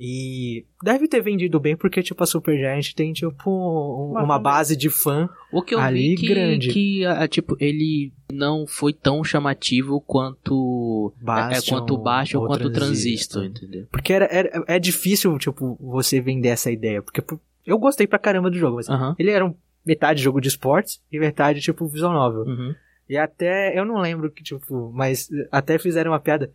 E 0.01 0.65
deve 0.81 1.07
ter 1.09 1.21
vendido 1.21 1.59
bem 1.59 1.75
porque, 1.75 2.01
tipo, 2.01 2.23
a 2.23 2.25
Supergiant 2.25 2.93
tem, 2.93 3.11
tipo, 3.11 3.49
um- 3.51 4.17
Uma 4.17 4.39
base 4.39 4.75
de 4.77 4.89
fã. 4.89 5.27
O 5.51 5.61
que 5.61 5.75
eu 5.75 5.79
Ali 5.79 6.11
vi 6.11 6.15
que, 6.15 6.27
grande. 6.29 6.69
que 6.69 7.05
ah, 7.05 7.27
tipo, 7.27 7.57
ele 7.59 8.13
não 8.31 8.65
foi 8.65 8.93
tão 8.93 9.23
chamativo 9.23 9.99
quanto 9.99 11.11
é, 11.19 11.23
Bastion 11.25 11.77
quanto 11.79 11.93
o 11.93 11.97
Bastion 11.97 12.39
ou 12.41 12.47
quanto 12.47 12.67
o 12.67 12.71
Transistor. 12.71 13.41
Transistor, 13.41 13.65
entendeu? 13.67 13.87
Porque 13.91 14.13
era, 14.13 14.25
era- 14.31 14.63
é 14.67 14.79
difícil, 14.79 15.37
tipo, 15.37 15.77
você 15.81 16.21
vender 16.21 16.47
essa 16.49 16.71
ideia. 16.71 17.01
Porque 17.01 17.21
eu 17.65 17.77
gostei 17.77 18.07
pra 18.07 18.17
caramba 18.17 18.49
do 18.49 18.57
jogo, 18.57 18.77
mas 18.77 18.89
Aham. 18.89 19.15
ele 19.19 19.31
era 19.31 19.45
um, 19.45 19.53
metade 19.85 20.21
jogo 20.23 20.39
de 20.39 20.47
esportes 20.47 21.01
e 21.11 21.19
metade, 21.19 21.59
tipo, 21.59 21.85
visual 21.87 22.13
novel. 22.13 22.43
Uhum. 22.43 22.73
E 23.09 23.17
até, 23.17 23.77
eu 23.77 23.83
não 23.83 23.99
lembro 23.99 24.29
que, 24.31 24.43
tipo, 24.43 24.91
mas 24.93 25.29
até 25.51 25.77
fizeram 25.77 26.11
uma 26.11 26.19
piada. 26.19 26.51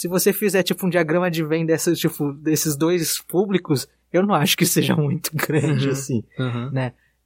Se 0.00 0.08
você 0.08 0.32
fizer, 0.32 0.62
tipo, 0.62 0.86
um 0.86 0.88
diagrama 0.88 1.30
de 1.30 1.44
venda 1.44 1.74
dessas, 1.74 1.98
tipo, 1.98 2.32
desses 2.32 2.74
dois 2.74 3.20
públicos, 3.20 3.86
eu 4.10 4.26
não 4.26 4.34
acho 4.34 4.56
que 4.56 4.64
seja 4.64 4.96
muito 4.96 5.30
grande, 5.36 5.84
Uhum. 5.84 5.92
assim. 5.92 6.24
Uhum. 6.38 6.70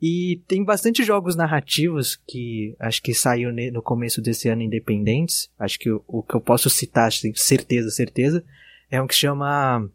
E 0.03 0.43
tem 0.49 0.65
bastante 0.65 1.05
jogos 1.05 1.37
narrativos 1.37 2.19
que 2.27 2.75
acho 2.81 3.01
que 3.01 3.15
saiu 3.15 3.53
no 3.73 3.81
começo 3.81 4.21
desse 4.21 4.49
ano 4.49 4.61
independentes. 4.63 5.49
Acho 5.57 5.79
que 5.79 5.89
o, 5.89 6.03
o 6.09 6.21
que 6.21 6.35
eu 6.35 6.41
posso 6.41 6.69
citar, 6.69 7.07
assim, 7.07 7.33
certeza, 7.37 7.91
certeza, 7.91 8.45
é 8.91 9.01
um 9.01 9.07
que 9.07 9.15
chama 9.15 9.89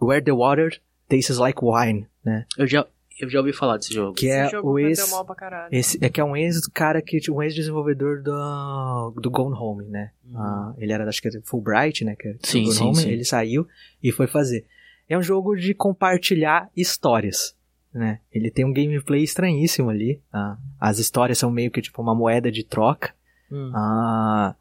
Where 0.00 0.22
the 0.24 0.30
Water 0.30 0.80
Tastes 1.08 1.38
Like 1.38 1.58
Wine, 1.60 2.06
né? 2.24 2.46
Eu 2.56 2.68
já 2.68 2.86
eu 3.18 3.28
já 3.28 3.38
ouvi 3.38 3.52
falar 3.52 3.78
desse 3.78 3.94
jogo. 3.94 4.14
Que 4.14 4.26
Esse 4.26 4.38
é 4.38 4.48
jogo 4.50 4.72
o 4.72 4.78
ex... 4.78 5.10
mal 5.10 5.24
pra 5.24 5.34
caralho. 5.34 5.68
Esse, 5.72 5.98
é 6.04 6.08
que 6.08 6.20
é 6.20 6.24
um 6.24 6.36
ex-cara 6.36 7.00
que, 7.00 7.18
um 7.30 7.42
ex-desenvolvedor 7.42 8.22
do, 8.22 9.10
do 9.20 9.30
Gone 9.30 9.54
Home, 9.54 9.84
né? 9.86 10.10
Ah, 10.34 10.74
ele 10.78 10.92
era, 10.92 11.08
acho 11.08 11.22
que 11.22 11.28
era 11.28 11.40
Fulbright, 11.42 12.04
né? 12.04 12.14
Que 12.14 12.28
é 12.28 12.36
Sim, 12.42 12.64
Gone 12.64 12.74
sim, 12.74 12.84
Home, 12.84 12.96
sim. 12.96 13.10
ele 13.10 13.24
saiu 13.24 13.66
e 14.02 14.12
foi 14.12 14.26
fazer. 14.26 14.66
É 15.08 15.16
um 15.16 15.22
jogo 15.22 15.56
de 15.56 15.72
compartilhar 15.72 16.68
histórias, 16.76 17.56
né? 17.92 18.20
Ele 18.32 18.50
tem 18.50 18.64
um 18.64 18.72
gameplay 18.72 19.22
estranhíssimo 19.22 19.88
ali. 19.88 20.20
ah, 20.32 20.58
as 20.78 20.98
histórias 20.98 21.38
são 21.38 21.50
meio 21.50 21.70
que 21.70 21.80
tipo 21.80 22.02
uma 22.02 22.14
moeda 22.14 22.50
de 22.50 22.64
troca. 22.64 23.14
Hum. 23.50 23.70
ah, 23.74 24.54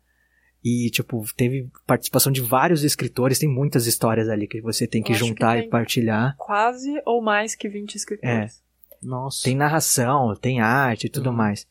e, 0.68 0.90
tipo, 0.90 1.24
teve 1.38 1.70
participação 1.86 2.32
de 2.32 2.42
vários 2.42 2.84
escritores, 2.84 3.38
tem 3.38 3.48
muitas 3.48 3.86
histórias 3.86 4.28
ali 4.28 4.48
que 4.48 4.60
você 4.62 4.88
tem 4.88 5.04
que 5.04 5.12
Eu 5.12 5.16
acho 5.16 5.24
que 5.24 5.30
juntar 5.30 5.60
e 5.60 5.70
partilhar. 5.70 6.36
Quase 6.40 6.92
ou 7.06 7.22
mais 7.22 7.54
que 7.54 7.70
20 7.70 7.94
escritores. 7.94 8.64
Nossa. 9.00 9.44
Tem 9.44 9.56
narração, 9.56 10.34
tem 10.36 10.62
arte 10.62 11.06
e 11.06 11.10
tudo 11.10 11.30
Uhum. 11.30 11.36
mais. 11.36 11.68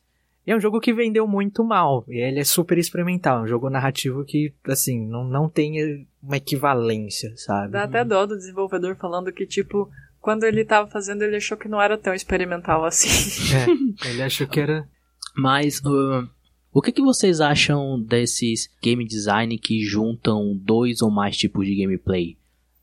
E 0.47 0.51
é 0.51 0.55
um 0.55 0.61
jogo 0.61 0.79
que 0.79 0.93
vendeu 0.93 1.27
muito 1.27 1.61
mal. 1.61 2.05
E 2.07 2.17
ele 2.21 2.39
é 2.39 2.45
super 2.45 2.77
experimental. 2.77 3.39
É 3.39 3.41
um 3.41 3.47
jogo 3.47 3.69
narrativo 3.69 4.23
que, 4.23 4.53
assim, 4.65 5.05
não, 5.05 5.25
não 5.25 5.49
tem 5.49 6.07
uma 6.23 6.37
equivalência, 6.37 7.33
sabe? 7.35 7.73
Dá 7.73 7.83
até 7.83 8.05
dó 8.05 8.25
do 8.25 8.37
desenvolvedor 8.37 8.95
falando 8.95 9.33
que, 9.33 9.45
tipo, 9.45 9.89
quando 10.21 10.45
ele 10.45 10.63
tava 10.63 10.89
fazendo, 10.89 11.23
ele 11.23 11.35
achou 11.35 11.57
que 11.57 11.67
não 11.67 11.81
era 11.81 11.97
tão 11.97 12.13
experimental 12.13 12.85
assim. 12.85 13.09
É, 13.53 13.65
ele 14.09 14.23
achou 14.23 14.47
que 14.47 14.61
era. 14.61 14.87
Mas 15.35 15.79
uh, 15.81 16.29
o 16.77 16.81
que, 16.81 16.91
que 16.91 17.01
vocês 17.01 17.39
acham 17.39 17.97
desses 17.99 18.69
game 18.83 19.05
design 19.05 19.57
que 19.57 19.79
juntam 19.85 20.53
dois 20.61 21.01
ou 21.01 21.09
mais 21.09 21.37
tipos 21.37 21.65
de 21.65 21.73
gameplay? 21.73 22.37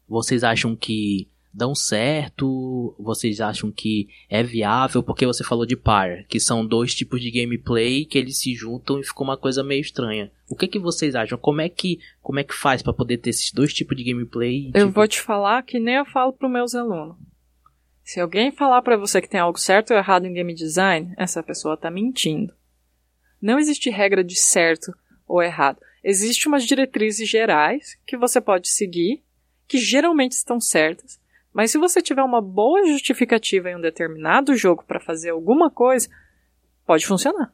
Vocês 0.09 0.43
acham 0.43 0.75
que 0.75 1.29
dão 1.53 1.75
certo? 1.75 2.95
Vocês 2.99 3.39
acham 3.41 3.71
que 3.71 4.09
é 4.31 4.43
viável? 4.43 5.03
Porque 5.03 5.27
você 5.27 5.45
falou 5.45 5.67
de 5.67 5.77
par, 5.77 6.25
que 6.25 6.41
são 6.41 6.65
dois 6.65 6.95
tipos 6.95 7.21
de 7.21 7.31
gameplay 7.31 8.07
que 8.07 8.17
eles 8.17 8.39
se 8.39 8.55
juntam 8.55 8.99
e 8.99 9.05
ficou 9.05 9.27
uma 9.27 9.37
coisa 9.37 9.63
meio 9.63 9.83
estranha. 9.83 10.33
O 10.49 10.57
que, 10.57 10.67
que 10.67 10.79
vocês 10.79 11.15
acham? 11.15 11.37
Como 11.37 11.61
é 11.61 11.69
que 11.69 11.99
como 12.23 12.39
é 12.41 12.45
que 12.45 12.55
faz 12.55 12.83
pra 12.83 12.95
poder 12.95 13.19
ter 13.19 13.29
esses 13.29 13.53
dois 13.53 13.75
tipos 13.75 13.95
de 13.97 14.05
gameplay? 14.05 14.71
Eu 14.75 14.87
tipo- 14.87 14.93
vou 14.95 15.07
te 15.07 15.21
falar 15.21 15.63
que 15.63 15.79
nem 15.79 15.97
eu 15.97 16.07
falo 16.07 16.33
pros 16.33 16.51
meus 16.51 16.75
alunos. 16.75 17.17
Se 18.03 18.21
alguém 18.21 18.51
falar 18.51 18.81
pra 18.81 18.97
você 18.97 19.21
que 19.21 19.29
tem 19.29 19.39
algo 19.41 19.59
certo 19.59 19.91
ou 19.93 19.97
errado 19.99 20.25
em 20.27 20.33
game 20.33 20.55
design, 20.55 21.13
essa 21.17 21.43
pessoa 21.43 21.77
tá 21.77 21.91
mentindo. 21.91 22.53
Não 23.43 23.59
existe 23.59 23.91
regra 23.91 24.23
de 24.23 24.37
certo 24.37 24.95
ou 25.27 25.43
errado. 25.43 25.81
Existem 26.05 26.47
umas 26.47 26.65
diretrizes 26.65 27.29
gerais 27.29 27.99
que 28.07 28.17
você 28.17 28.41
pode 28.41 28.69
seguir, 28.69 29.23
que 29.67 29.79
geralmente 29.79 30.33
estão 30.33 30.61
certas, 30.61 31.21
mas 31.53 31.71
se 31.71 31.79
você 31.79 32.01
tiver 32.01 32.23
uma 32.23 32.41
boa 32.41 32.87
justificativa 32.87 33.69
em 33.69 33.77
um 33.77 33.81
determinado 33.81 34.57
jogo 34.57 34.85
pra 34.87 35.01
fazer 35.01 35.31
alguma 35.31 35.71
coisa, 35.71 36.09
pode 36.87 37.07
funcionar. 37.07 37.53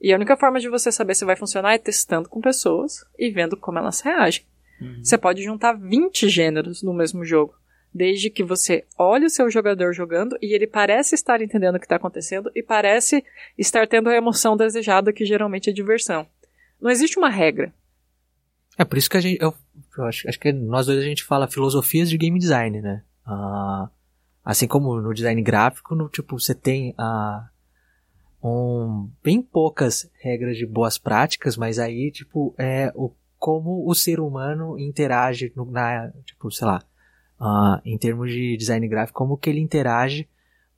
E 0.00 0.12
a 0.12 0.16
única 0.16 0.36
forma 0.36 0.58
de 0.58 0.68
você 0.68 0.90
saber 0.90 1.14
se 1.14 1.26
vai 1.26 1.36
funcionar 1.36 1.74
é 1.74 1.78
testando 1.78 2.28
com 2.28 2.40
pessoas 2.40 3.04
e 3.18 3.30
vendo 3.30 3.56
como 3.56 3.78
elas 3.78 4.00
reagem. 4.00 4.46
Uhum. 4.80 5.04
Você 5.04 5.18
pode 5.18 5.42
juntar 5.42 5.74
20 5.74 6.28
gêneros 6.28 6.82
no 6.82 6.94
mesmo 6.94 7.22
jogo. 7.24 7.54
Desde 7.92 8.30
que 8.30 8.44
você 8.44 8.84
olhe 8.96 9.26
o 9.26 9.30
seu 9.30 9.50
jogador 9.50 9.92
jogando 9.92 10.36
e 10.40 10.54
ele 10.54 10.66
parece 10.66 11.14
estar 11.14 11.42
entendendo 11.42 11.74
o 11.74 11.78
que 11.78 11.86
está 11.86 11.96
acontecendo 11.96 12.50
e 12.54 12.62
parece 12.62 13.24
estar 13.58 13.86
tendo 13.88 14.08
a 14.08 14.14
emoção 14.14 14.56
desejada, 14.56 15.12
que 15.12 15.24
geralmente 15.24 15.70
é 15.70 15.72
diversão. 15.72 16.26
Não 16.80 16.90
existe 16.90 17.18
uma 17.18 17.28
regra. 17.28 17.74
É 18.78 18.84
por 18.84 18.96
isso 18.96 19.10
que 19.10 19.16
a 19.16 19.20
gente. 19.20 19.42
Eu, 19.42 19.52
eu 19.98 20.04
acho, 20.04 20.28
acho 20.28 20.38
que 20.38 20.52
nós 20.52 20.86
dois 20.86 20.98
a 20.98 21.02
gente 21.02 21.24
fala 21.24 21.48
filosofias 21.48 22.08
de 22.08 22.16
game 22.16 22.38
design, 22.38 22.80
né? 22.80 23.02
Ah, 23.26 23.90
assim 24.44 24.66
como 24.66 25.00
no 25.00 25.12
design 25.12 25.42
gráfico, 25.42 25.94
no, 25.94 26.08
tipo, 26.08 26.38
você 26.38 26.54
tem 26.54 26.94
ah, 26.96 27.48
um, 28.42 29.10
bem 29.22 29.42
poucas 29.42 30.10
regras 30.20 30.56
de 30.56 30.64
boas 30.64 30.96
práticas, 30.96 31.56
mas 31.56 31.78
aí, 31.78 32.10
tipo, 32.10 32.54
é 32.58 32.90
o, 32.94 33.12
como 33.38 33.88
o 33.88 33.94
ser 33.94 34.20
humano 34.20 34.78
interage 34.78 35.52
no, 35.54 35.70
na, 35.70 36.10
tipo, 36.24 36.50
sei 36.50 36.66
lá, 36.66 36.82
ah, 37.40 37.80
em 37.84 37.96
termos 37.96 38.30
de 38.30 38.56
design 38.56 38.86
gráfico, 38.86 39.18
como 39.18 39.36
que 39.36 39.48
ele 39.48 39.60
interage 39.60 40.28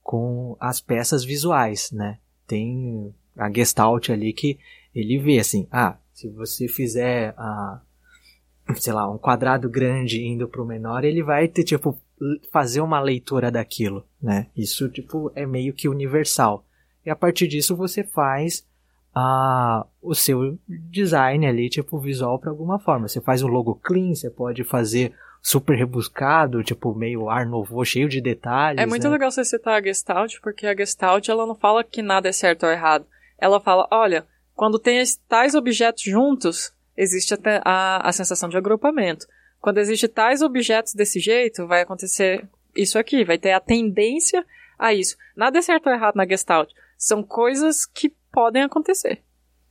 com 0.03 0.57
as 0.61 0.81
peças 0.81 1.25
visuais, 1.25 1.91
né? 1.91 2.19
Tem 2.47 3.13
a 3.37 3.51
Gestalt 3.51 4.11
ali 4.11 4.33
que 4.33 4.59
ele 4.95 5.19
vê 5.19 5.39
assim, 5.39 5.67
ah, 5.71 5.97
se 6.13 6.29
você 6.29 6.69
fizer 6.69 7.35
a 7.37 7.81
sei 8.77 8.93
lá, 8.93 9.11
um 9.11 9.19
quadrado 9.19 9.69
grande 9.69 10.23
indo 10.25 10.49
pro 10.49 10.65
menor, 10.65 11.05
ele 11.05 11.23
vai 11.23 11.49
ter 11.49 11.65
tipo 11.65 11.99
fazer 12.53 12.81
uma 12.81 13.01
leitura 13.01 13.51
daquilo, 13.51 14.05
né? 14.21 14.47
Isso 14.57 14.89
tipo 14.89 15.33
é 15.35 15.45
meio 15.45 15.73
que 15.73 15.89
universal. 15.89 16.65
E 17.05 17.11
a 17.11 17.17
partir 17.17 17.49
disso 17.49 17.75
você 17.75 18.05
faz 18.05 18.65
a 19.15 19.85
o 20.01 20.15
seu 20.15 20.59
design 20.69 21.47
ali, 21.47 21.69
tipo 21.69 21.99
visual 21.99 22.39
para 22.39 22.51
alguma 22.51 22.79
forma. 22.79 23.09
Você 23.09 23.21
faz 23.21 23.43
um 23.43 23.49
logo 23.49 23.75
clean, 23.75 24.15
você 24.15 24.31
pode 24.31 24.63
fazer 24.63 25.13
super 25.43 25.77
rebuscado, 25.77 26.63
tipo 26.63 26.95
meio 26.95 27.29
ar 27.29 27.45
novo, 27.45 27.85
cheio 27.85 28.09
de 28.09 28.21
detalhes. 28.21 28.81
É 28.81 28.87
muito 28.87 29.05
né? 29.05 29.11
legal 29.11 29.31
você 29.31 29.45
citar 29.45 29.81
a 29.81 29.83
Gestalt, 29.83 30.41
porque 30.41 30.67
a 30.67 30.75
Gestalt 30.75 31.29
ela 31.29 31.45
não 31.45 31.57
fala 31.57 31.83
que 31.83 32.01
nada 32.01 32.29
é 32.29 32.33
certo 32.33 32.65
ou 32.65 32.71
errado. 32.71 33.05
Ela 33.37 33.61
fala, 33.61 33.89
olha, 33.91 34.25
quando 34.55 34.79
tem 34.79 35.03
tais 35.29 35.57
objetos 35.57 36.05
juntos, 36.05 36.73
existe 36.97 37.35
até 37.35 37.61
a, 37.65 38.09
a 38.09 38.13
sensação 38.13 38.49
de 38.49 38.57
agrupamento. 38.57 39.27
Quando 39.61 39.79
existe 39.79 40.07
tais 40.07 40.43
objetos 40.43 40.95
desse 40.95 41.19
jeito, 41.19 41.67
vai 41.67 41.83
acontecer 41.83 42.49
isso 42.75 42.99
aqui, 42.99 43.25
vai 43.25 43.37
ter 43.37 43.53
a 43.53 43.61
tendência 43.61 44.47
a 44.79 44.95
isso. 44.95 45.17
Nada 45.37 45.59
é 45.59 45.63
certo 45.63 45.89
ou 45.89 45.93
errado 45.93 46.15
na 46.15 46.27
Gestalt. 46.27 46.71
São 46.97 47.23
coisas 47.23 47.85
que 47.85 48.15
podem 48.33 48.63
acontecer. 48.63 49.21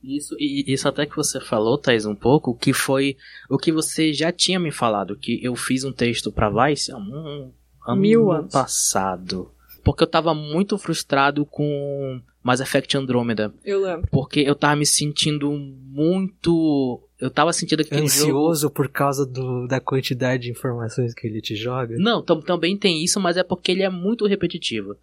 Isso, 0.02 0.34
e 0.38 0.64
isso 0.66 0.88
até 0.88 1.06
que 1.06 1.14
você 1.16 1.40
falou, 1.40 1.78
Thais, 1.78 2.04
um 2.06 2.14
pouco, 2.14 2.54
que 2.56 2.72
foi 2.72 3.16
o 3.48 3.56
que 3.56 3.70
você 3.70 4.12
já 4.12 4.32
tinha 4.32 4.58
me 4.58 4.72
falado, 4.72 5.16
que 5.16 5.38
eu 5.44 5.54
fiz 5.54 5.84
um 5.84 5.92
texto 5.92 6.32
pra 6.32 6.50
Vice 6.50 6.90
há 6.90 6.96
um, 6.96 7.52
ano 7.86 8.00
Mil 8.00 8.32
anos. 8.32 8.52
passado. 8.52 9.50
Porque 9.84 10.02
eu 10.02 10.06
tava 10.08 10.32
muito 10.34 10.76
frustrado 10.78 11.44
com 11.46 12.20
Mass 12.42 12.60
Effect 12.60 12.96
Andromeda. 12.96 13.52
Eu 13.64 13.80
lembro. 13.82 14.08
Porque 14.10 14.40
eu 14.40 14.54
tava 14.54 14.76
me 14.76 14.86
sentindo 14.86 15.50
muito. 15.52 17.00
Eu 17.18 17.30
tava 17.30 17.52
sentindo 17.52 17.84
que 17.84 17.92
o 17.94 17.96
jogo. 17.98 18.04
Ansioso 18.04 18.70
por 18.70 18.88
causa 18.88 19.24
do, 19.26 19.66
da 19.66 19.80
quantidade 19.80 20.44
de 20.44 20.50
informações 20.50 21.14
que 21.14 21.26
ele 21.26 21.40
te 21.40 21.54
joga. 21.54 21.96
Não, 21.98 22.22
tam- 22.22 22.40
também 22.40 22.76
tem 22.76 23.02
isso, 23.04 23.20
mas 23.20 23.36
é 23.36 23.42
porque 23.44 23.70
ele 23.72 23.82
é 23.82 23.88
muito 23.90 24.26
repetitivo. 24.26 24.96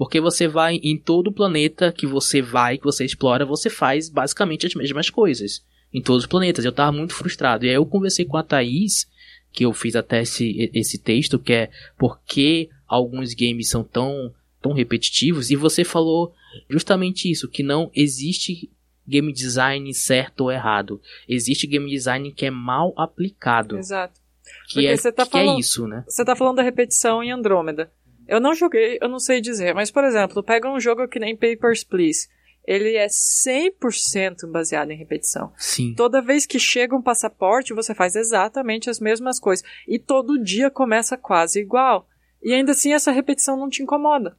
Porque 0.00 0.18
você 0.18 0.48
vai 0.48 0.76
em 0.76 0.96
todo 0.96 1.26
o 1.26 1.32
planeta 1.32 1.92
que 1.92 2.06
você 2.06 2.40
vai, 2.40 2.78
que 2.78 2.84
você 2.84 3.04
explora, 3.04 3.44
você 3.44 3.68
faz 3.68 4.08
basicamente 4.08 4.66
as 4.66 4.74
mesmas 4.74 5.10
coisas. 5.10 5.62
Em 5.92 6.00
todos 6.00 6.24
os 6.24 6.26
planetas. 6.26 6.64
Eu 6.64 6.72
tava 6.72 6.90
muito 6.90 7.12
frustrado. 7.12 7.66
E 7.66 7.68
aí 7.68 7.74
eu 7.74 7.84
conversei 7.84 8.24
com 8.24 8.38
a 8.38 8.42
Thaís, 8.42 9.06
que 9.52 9.62
eu 9.62 9.74
fiz 9.74 9.94
até 9.94 10.22
esse, 10.22 10.70
esse 10.72 10.96
texto, 10.96 11.38
que 11.38 11.52
é 11.52 11.70
por 11.98 12.18
que 12.22 12.70
alguns 12.88 13.34
games 13.34 13.68
são 13.68 13.84
tão, 13.84 14.32
tão 14.62 14.72
repetitivos. 14.72 15.50
E 15.50 15.54
você 15.54 15.84
falou 15.84 16.32
justamente 16.66 17.30
isso, 17.30 17.46
que 17.46 17.62
não 17.62 17.90
existe 17.94 18.70
game 19.06 19.30
design 19.34 19.92
certo 19.92 20.44
ou 20.44 20.50
errado. 20.50 20.98
Existe 21.28 21.66
game 21.66 21.90
design 21.90 22.32
que 22.32 22.46
é 22.46 22.50
mal 22.50 22.94
aplicado. 22.96 23.76
Exato. 23.76 24.18
Que, 24.66 24.74
Porque 24.74 24.86
é, 24.86 24.96
tá 25.12 25.26
que 25.26 25.36
é 25.36 25.44
falando- 25.44 25.60
isso, 25.60 25.86
né? 25.86 26.04
Você 26.08 26.24
tá 26.24 26.34
falando 26.34 26.56
da 26.56 26.62
repetição 26.62 27.22
em 27.22 27.30
Andrômeda. 27.30 27.90
Eu 28.30 28.40
não 28.40 28.54
joguei, 28.54 28.96
eu 29.02 29.08
não 29.08 29.18
sei 29.18 29.40
dizer, 29.40 29.74
mas 29.74 29.90
por 29.90 30.04
exemplo, 30.04 30.42
pega 30.42 30.70
um 30.70 30.78
jogo 30.78 31.08
que 31.08 31.18
nem 31.18 31.36
Papers, 31.36 31.82
Please. 31.84 32.28
Ele 32.64 32.94
é 32.94 33.06
100% 33.08 34.50
baseado 34.52 34.90
em 34.90 34.96
repetição. 34.96 35.52
Sim. 35.56 35.94
Toda 35.96 36.22
vez 36.22 36.46
que 36.46 36.58
chega 36.58 36.94
um 36.94 37.02
passaporte, 37.02 37.72
você 37.74 37.94
faz 37.94 38.14
exatamente 38.14 38.88
as 38.88 39.00
mesmas 39.00 39.40
coisas. 39.40 39.64
E 39.88 39.98
todo 39.98 40.40
dia 40.42 40.70
começa 40.70 41.16
quase 41.16 41.58
igual. 41.58 42.06
E 42.42 42.52
ainda 42.52 42.72
assim 42.72 42.92
essa 42.92 43.10
repetição 43.10 43.56
não 43.56 43.68
te 43.68 43.82
incomoda. 43.82 44.36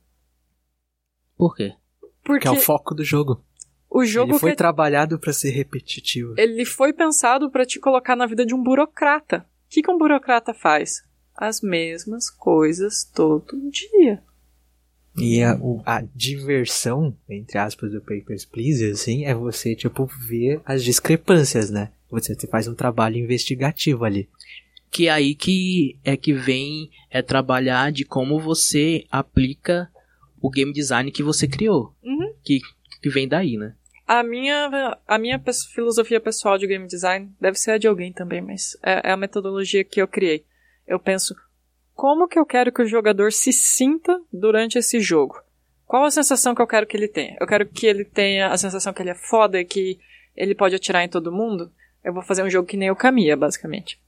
Por 1.38 1.56
quê? 1.56 1.74
Porque 2.24 2.44
Que 2.44 2.48
é 2.48 2.52
o 2.52 2.62
foco 2.62 2.94
do 2.96 3.04
jogo. 3.04 3.44
o 3.90 4.06
jogo 4.06 4.34
ele 4.34 4.40
foi 4.40 4.52
que- 4.52 4.58
trabalhado 4.58 5.20
pra 5.20 5.34
ser 5.34 5.50
repetitivo. 5.50 6.36
ele 6.38 6.64
foi 6.64 6.94
pensado 6.94 7.50
para 7.52 7.66
te 7.66 7.80
colocar 7.80 8.16
na 8.16 8.26
vida 8.28 8.46
de 8.46 8.54
um 8.54 8.62
burocrata. 8.64 9.40
O 9.66 9.70
que, 9.70 9.82
que 9.82 9.92
um 9.92 9.98
burocrata 9.98 10.54
faz? 10.54 11.02
As 11.44 11.60
mesmas 11.60 12.30
coisas 12.30 13.04
todo 13.04 13.72
dia. 13.72 14.22
E 15.18 15.42
a, 15.42 15.56
o- 15.56 15.82
a 15.86 16.04
diversão, 16.16 17.18
entre 17.28 17.58
aspas, 17.58 17.92
do 17.92 18.00
Papers, 18.00 18.46
Please, 18.46 18.86
assim, 18.92 19.26
é 19.26 19.34
você, 19.34 19.76
tipo, 19.76 20.06
ver 20.06 20.62
as 20.64 20.84
discrepâncias, 20.84 21.72
né? 21.72 21.92
Você 22.12 22.36
faz 22.46 22.68
um 22.68 22.76
trabalho 22.76 23.18
investigativo 23.18 24.06
ali. 24.06 24.30
Que 24.92 25.08
é 25.08 25.12
aí 25.12 25.34
que 25.34 25.98
é 26.04 26.16
que 26.16 26.32
vem 26.32 26.92
é 27.10 27.24
trabalhar 27.24 27.92
de 27.92 28.06
como 28.06 28.40
você 28.40 29.06
aplica 29.10 29.90
o 30.40 30.48
game 30.48 30.72
design 30.72 31.12
que 31.12 31.24
você 31.24 31.48
criou. 31.48 31.96
Uhum. 32.04 32.34
Que, 32.44 32.60
que 33.02 33.10
vem 33.10 33.28
daí, 33.28 33.58
né? 33.58 33.74
A 34.06 34.22
minha, 34.22 34.96
a 35.08 35.18
minha 35.18 35.42
filosofia 35.74 36.20
pessoal 36.20 36.58
de 36.60 36.68
game 36.68 36.86
design 36.88 37.32
deve 37.42 37.58
ser 37.58 37.72
a 37.72 37.78
de 37.80 37.88
alguém 37.88 38.14
também, 38.14 38.42
mas 38.42 38.78
é, 38.84 39.10
é 39.10 39.12
a 39.12 39.18
metodologia 39.18 39.84
que 39.84 40.00
eu 40.02 40.08
criei. 40.08 40.46
Eu 40.88 41.00
penso, 41.00 41.36
como 41.94 42.28
que 42.28 42.40
eu 42.40 42.46
quero 42.46 42.72
que 42.72 42.82
o 42.82 42.88
jogador 42.88 43.32
se 43.32 43.54
sinta 43.54 44.20
durante 44.32 44.78
esse 44.78 45.00
jogo? 45.00 45.42
Qual 45.86 46.04
a 46.04 46.12
sensação 46.12 46.56
que 46.56 46.62
eu 46.62 46.68
quero 46.68 46.88
que 46.88 46.96
ele 46.96 47.08
tenha? 47.08 47.38
Eu 47.40 47.46
quero 47.46 47.66
que 47.66 47.86
ele 47.86 48.06
tenha 48.06 48.48
a 48.48 48.58
sensação 48.58 48.94
que 48.94 49.02
ele 49.02 49.10
é 49.10 49.16
foda 49.16 49.60
e 49.60 49.66
que 49.66 50.00
ele 50.36 50.56
pode 50.56 50.74
atirar 50.74 51.04
em 51.04 51.10
todo 51.10 51.32
mundo? 51.32 51.72
Eu 52.04 52.14
vou 52.14 52.24
fazer 52.24 52.44
um 52.44 52.50
jogo 52.50 52.68
que 52.68 52.78
nem 52.78 52.90
o 52.90 52.96
Kamiya, 52.96 53.36
basicamente. 53.36 54.00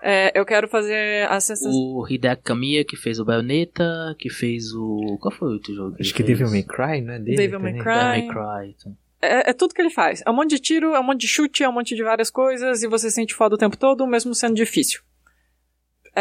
É, 0.00 0.38
eu 0.38 0.46
quero 0.46 0.68
fazer 0.68 1.28
a 1.28 1.40
sensação... 1.40 1.72
O 1.72 2.06
Hideki 2.08 2.42
Kamiya 2.42 2.84
que 2.84 2.96
fez 2.96 3.18
o 3.18 3.24
Bayonetta, 3.24 4.14
que 4.18 4.30
fez 4.30 4.72
o... 4.72 5.18
Qual 5.20 5.34
foi 5.34 5.48
o 5.48 5.52
outro 5.54 5.74
jogo? 5.74 5.96
que 5.96 6.02
Acho 6.02 6.14
que 6.14 6.22
fez? 6.22 6.38
Devil 6.38 6.50
May 6.52 6.62
Cry, 6.62 7.00
não 7.00 7.14
é 7.14 7.18
dele? 7.18 7.36
Devil 7.36 7.60
May? 7.60 7.72
Cry. 7.72 7.84
Devil 7.84 8.04
May 8.04 8.28
Cry. 8.28 8.74
então. 8.78 8.96
É, 9.20 9.50
é 9.50 9.52
tudo 9.52 9.74
que 9.74 9.82
ele 9.82 9.90
faz. 9.90 10.22
É 10.24 10.30
um 10.30 10.34
monte 10.34 10.50
de 10.50 10.60
tiro, 10.60 10.94
é 10.94 11.00
um 11.00 11.02
monte 11.02 11.22
de 11.22 11.28
chute, 11.28 11.64
é 11.64 11.68
um 11.68 11.72
monte 11.72 11.96
de 11.96 12.02
várias 12.02 12.30
coisas, 12.30 12.82
e 12.82 12.86
você 12.86 13.10
sente 13.10 13.34
foda 13.34 13.56
o 13.56 13.58
tempo 13.58 13.76
todo, 13.76 14.06
mesmo 14.06 14.34
sendo 14.34 14.54
difícil. 14.54 15.02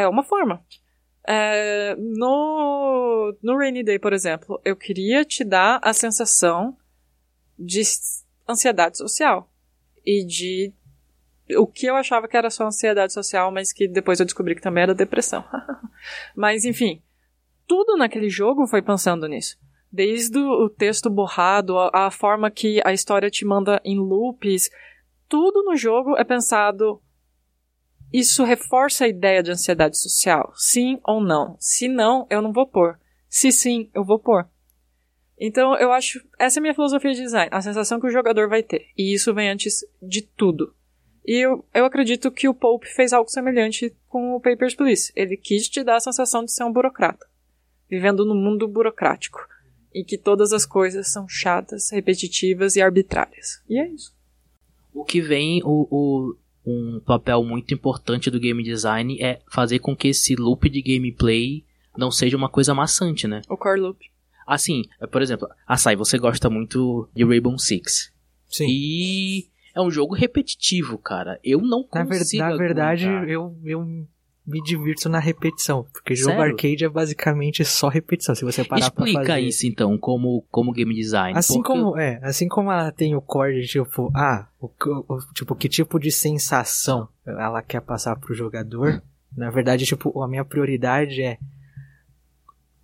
É 0.01 0.07
uma 0.07 0.23
forma. 0.23 0.63
É, 1.27 1.95
no, 1.97 3.36
no 3.41 3.57
Rainy 3.57 3.83
Day, 3.83 3.99
por 3.99 4.13
exemplo, 4.13 4.62
eu 4.63 4.75
queria 4.75 5.25
te 5.25 5.43
dar 5.43 5.79
a 5.83 5.91
sensação 5.91 6.77
de 7.57 7.81
ansiedade 8.47 8.97
social. 8.97 9.49
E 10.05 10.25
de 10.25 10.73
o 11.57 11.65
que 11.65 11.86
eu 11.86 11.95
achava 11.95 12.27
que 12.27 12.38
era 12.38 12.49
só 12.49 12.65
ansiedade 12.65 13.13
social, 13.13 13.51
mas 13.51 13.73
que 13.73 13.88
depois 13.88 14.19
eu 14.19 14.25
descobri 14.25 14.55
que 14.55 14.62
também 14.62 14.83
era 14.83 14.93
depressão. 14.93 15.43
mas 16.36 16.65
enfim, 16.65 17.01
tudo 17.67 17.97
naquele 17.97 18.29
jogo 18.29 18.67
foi 18.67 18.81
pensando 18.81 19.27
nisso. 19.27 19.57
Desde 19.91 20.38
o 20.38 20.65
o 20.65 20.69
texto 20.69 21.10
borrado, 21.10 21.77
a, 21.77 22.07
a 22.07 22.12
forma 22.12 22.51
que 22.51 22.81
a 22.86 22.93
história 22.93 23.29
te 23.29 23.45
manda 23.45 23.81
em 23.83 23.97
loops, 23.97 24.69
tudo 25.27 25.63
no 25.63 25.75
jogo 25.75 26.17
é 26.17 26.23
pensado. 26.23 27.01
Isso 28.12 28.43
reforça 28.43 29.06
a 29.06 29.08
ideia 29.08 29.43
de 29.43 29.52
ansiedade 29.52 29.98
social? 29.98 30.54
Sim 30.56 31.00
ou 31.06 31.22
não? 31.22 31.58
Se 31.60 31.88
não, 31.88 32.26
eu 32.30 32.41
não 32.41 32.54
vou 32.54 32.65
pôr. 32.65 32.98
Se 33.30 33.52
sim, 33.52 33.89
eu 33.93 34.04
vou 34.06 34.17
pôr. 34.20 34.48
Então, 35.39 35.76
eu 35.76 35.91
acho. 35.91 36.20
Essa 36.39 36.58
é 36.58 36.60
a 36.60 36.63
minha 36.63 36.74
filosofia 36.74 37.13
de 37.13 37.22
design. 37.22 37.50
A 37.52 37.62
sensação 37.62 38.00
que 38.00 38.08
o 38.08 38.12
jogador 38.12 38.50
vai 38.50 38.63
ter. 38.63 38.88
E 38.98 39.13
isso 39.13 39.34
vem 39.34 39.50
antes 39.50 39.86
de 40.02 40.22
tudo. 40.22 40.74
E 41.26 41.36
eu, 41.46 41.63
eu 41.74 41.86
acredito 41.86 42.32
que 42.32 42.48
o 42.48 42.54
Pope 42.54 42.88
fez 42.88 43.12
algo 43.13 43.30
semelhante 43.30 43.93
com 44.08 44.34
o 44.36 44.39
Papers, 44.39 44.74
Please. 44.74 45.12
Ele 45.15 45.36
quis 45.38 45.67
te 45.67 45.84
dar 45.84 45.98
a 45.98 46.00
sensação 46.00 46.43
de 46.43 46.52
ser 46.52 46.63
um 46.63 46.72
burocrata. 46.72 47.28
Vivendo 47.89 48.26
num 48.26 48.36
mundo 48.41 48.67
burocrático. 48.67 49.46
Em 49.93 50.04
que 50.04 50.17
todas 50.17 50.54
as 50.54 50.65
coisas 50.65 51.12
são 51.12 51.28
chatas, 51.28 51.91
repetitivas 51.91 52.76
e 52.76 52.82
arbitrárias. 52.82 53.62
E 53.70 53.78
é 53.80 53.88
isso. 53.89 54.15
O 54.93 55.04
que 55.04 55.22
vem, 55.22 55.62
o, 55.63 55.88
o- 55.91 56.36
um 56.69 56.99
papel 56.99 57.43
muito 57.43 57.73
importante 57.73 58.30
do 58.30 58.39
game 58.39 58.62
design 58.63 59.17
é 59.21 59.39
fazer 59.51 59.80
com 59.80 59.95
que 59.95 60.10
esse 60.10 60.36
loop 60.36 60.69
de 60.69 60.82
gameplay 60.82 61.63
não 61.97 62.12
seja 62.12 62.36
uma 62.38 62.49
coisa 62.49 62.73
maçante, 62.73 63.27
né? 63.27 63.41
O 63.49 63.56
core 63.58 63.80
loop. 63.80 63.99
Assim, 64.45 64.84
por 65.12 65.21
exemplo, 65.21 65.47
Açaí, 65.67 65.95
você 65.95 66.17
gosta 66.17 66.49
muito 66.49 67.10
de 67.15 67.23
Rainbow 67.25 67.58
Six. 67.58 68.12
Sim. 68.47 68.65
E 68.69 69.47
é 69.75 69.82
um 69.82 69.91
jogo 69.91 70.13
repetitivo, 70.15 70.97
cara. 70.97 71.39
Eu 71.43 71.62
não 71.62 71.86
Na, 71.93 72.03
ver- 72.03 72.19
consigo 72.19 72.43
na 72.43 72.56
verdade, 72.56 73.06
aguentar. 73.06 73.30
eu, 73.30 73.58
eu 73.65 74.08
me 74.47 74.62
divirto 74.63 75.10
na 75.10 75.19
repetição. 75.19 75.86
Porque 75.91 76.15
jogo 76.15 76.38
Sério? 76.38 76.53
arcade 76.53 76.86
é 76.86 76.89
basicamente 76.89 77.65
só 77.65 77.89
repetição. 77.89 78.33
Se 78.33 78.45
você 78.45 78.63
parar 78.63 78.89
pra 78.91 79.05
Explica 79.05 79.27
fazer. 79.33 79.41
isso 79.41 79.67
então, 79.67 79.97
como, 79.97 80.45
como 80.49 80.71
game 80.71 80.95
design. 80.95 81.38
Assim 81.38 81.55
porque- 81.62 81.67
como, 81.67 81.97
é, 81.97 82.19
assim 82.23 82.47
como 82.47 82.71
ela 82.71 82.89
tem 82.91 83.13
o 83.15 83.21
core 83.21 83.60
de 83.62 83.67
tipo, 83.67 84.10
ah, 84.15 84.47
o, 84.60 84.67
o- 85.10 85.19
tipo, 85.36 85.53
que 85.53 85.67
tipo 85.67 85.99
de 85.99 86.12
sensação 86.12 87.10
ela 87.25 87.62
quer 87.62 87.81
passar 87.81 88.15
pro 88.15 88.33
jogador, 88.33 89.03
na 89.36 89.49
verdade, 89.49 89.86
tipo, 89.86 90.21
a 90.23 90.27
minha 90.29 90.45
prioridade 90.45 91.21
é 91.21 91.38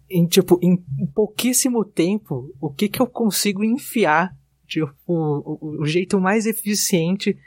em, 0.10 0.26
tipo, 0.28 0.60
em 0.62 0.78
pouquíssimo 1.16 1.84
tempo, 1.84 2.54
o 2.62 2.70
que 2.70 2.88
que 2.88 3.02
eu 3.02 3.08
consigo 3.08 3.64
enfiar, 3.64 4.36
tipo, 4.68 4.92
o- 5.08 5.80
o 5.82 5.86
jeito 5.86 6.20
mais 6.20 6.46
eficiente 6.46 7.38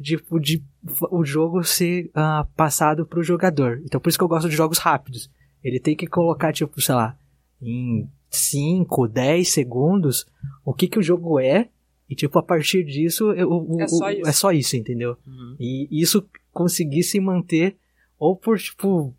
tipo, 0.00 0.38
de 0.40 0.62
f- 0.86 1.06
o 1.10 1.24
jogo 1.24 1.62
ser 1.64 2.10
ah, 2.14 2.46
passado 2.56 3.06
pro 3.06 3.22
jogador. 3.22 3.80
Então, 3.84 4.00
por 4.00 4.08
isso 4.08 4.18
que 4.18 4.24
eu 4.24 4.28
gosto 4.28 4.48
de 4.48 4.56
jogos 4.56 4.78
rápidos. 4.78 5.30
Ele 5.62 5.78
tem 5.80 5.96
que 5.96 6.06
colocar, 6.06 6.52
tipo, 6.52 6.80
sei 6.80 6.94
lá, 6.94 7.16
em 7.62 8.08
5, 8.30 9.08
10 9.08 9.48
segundos, 9.48 10.26
o 10.64 10.74
que 10.74 10.88
que 10.88 10.98
o 10.98 11.02
jogo 11.02 11.38
é, 11.38 11.68
e 12.10 12.14
tipo, 12.14 12.38
a 12.38 12.42
partir 12.42 12.84
disso, 12.84 13.32
eu- 13.32 13.48
o- 13.50 13.80
É 13.80 13.88
só 13.88 14.06
o- 14.06 14.10
isso. 14.10 14.28
é 14.28 14.32
só 14.32 14.52
isso, 14.52 14.76
entendeu? 14.76 15.16
Uhum. 15.26 15.56
E 15.58 15.88
isso 15.90 16.26
conseguir 16.52 17.02
se 17.02 17.18
manter 17.20 17.76
ou 18.18 18.36
por, 18.36 18.58
tipo, 18.58 19.14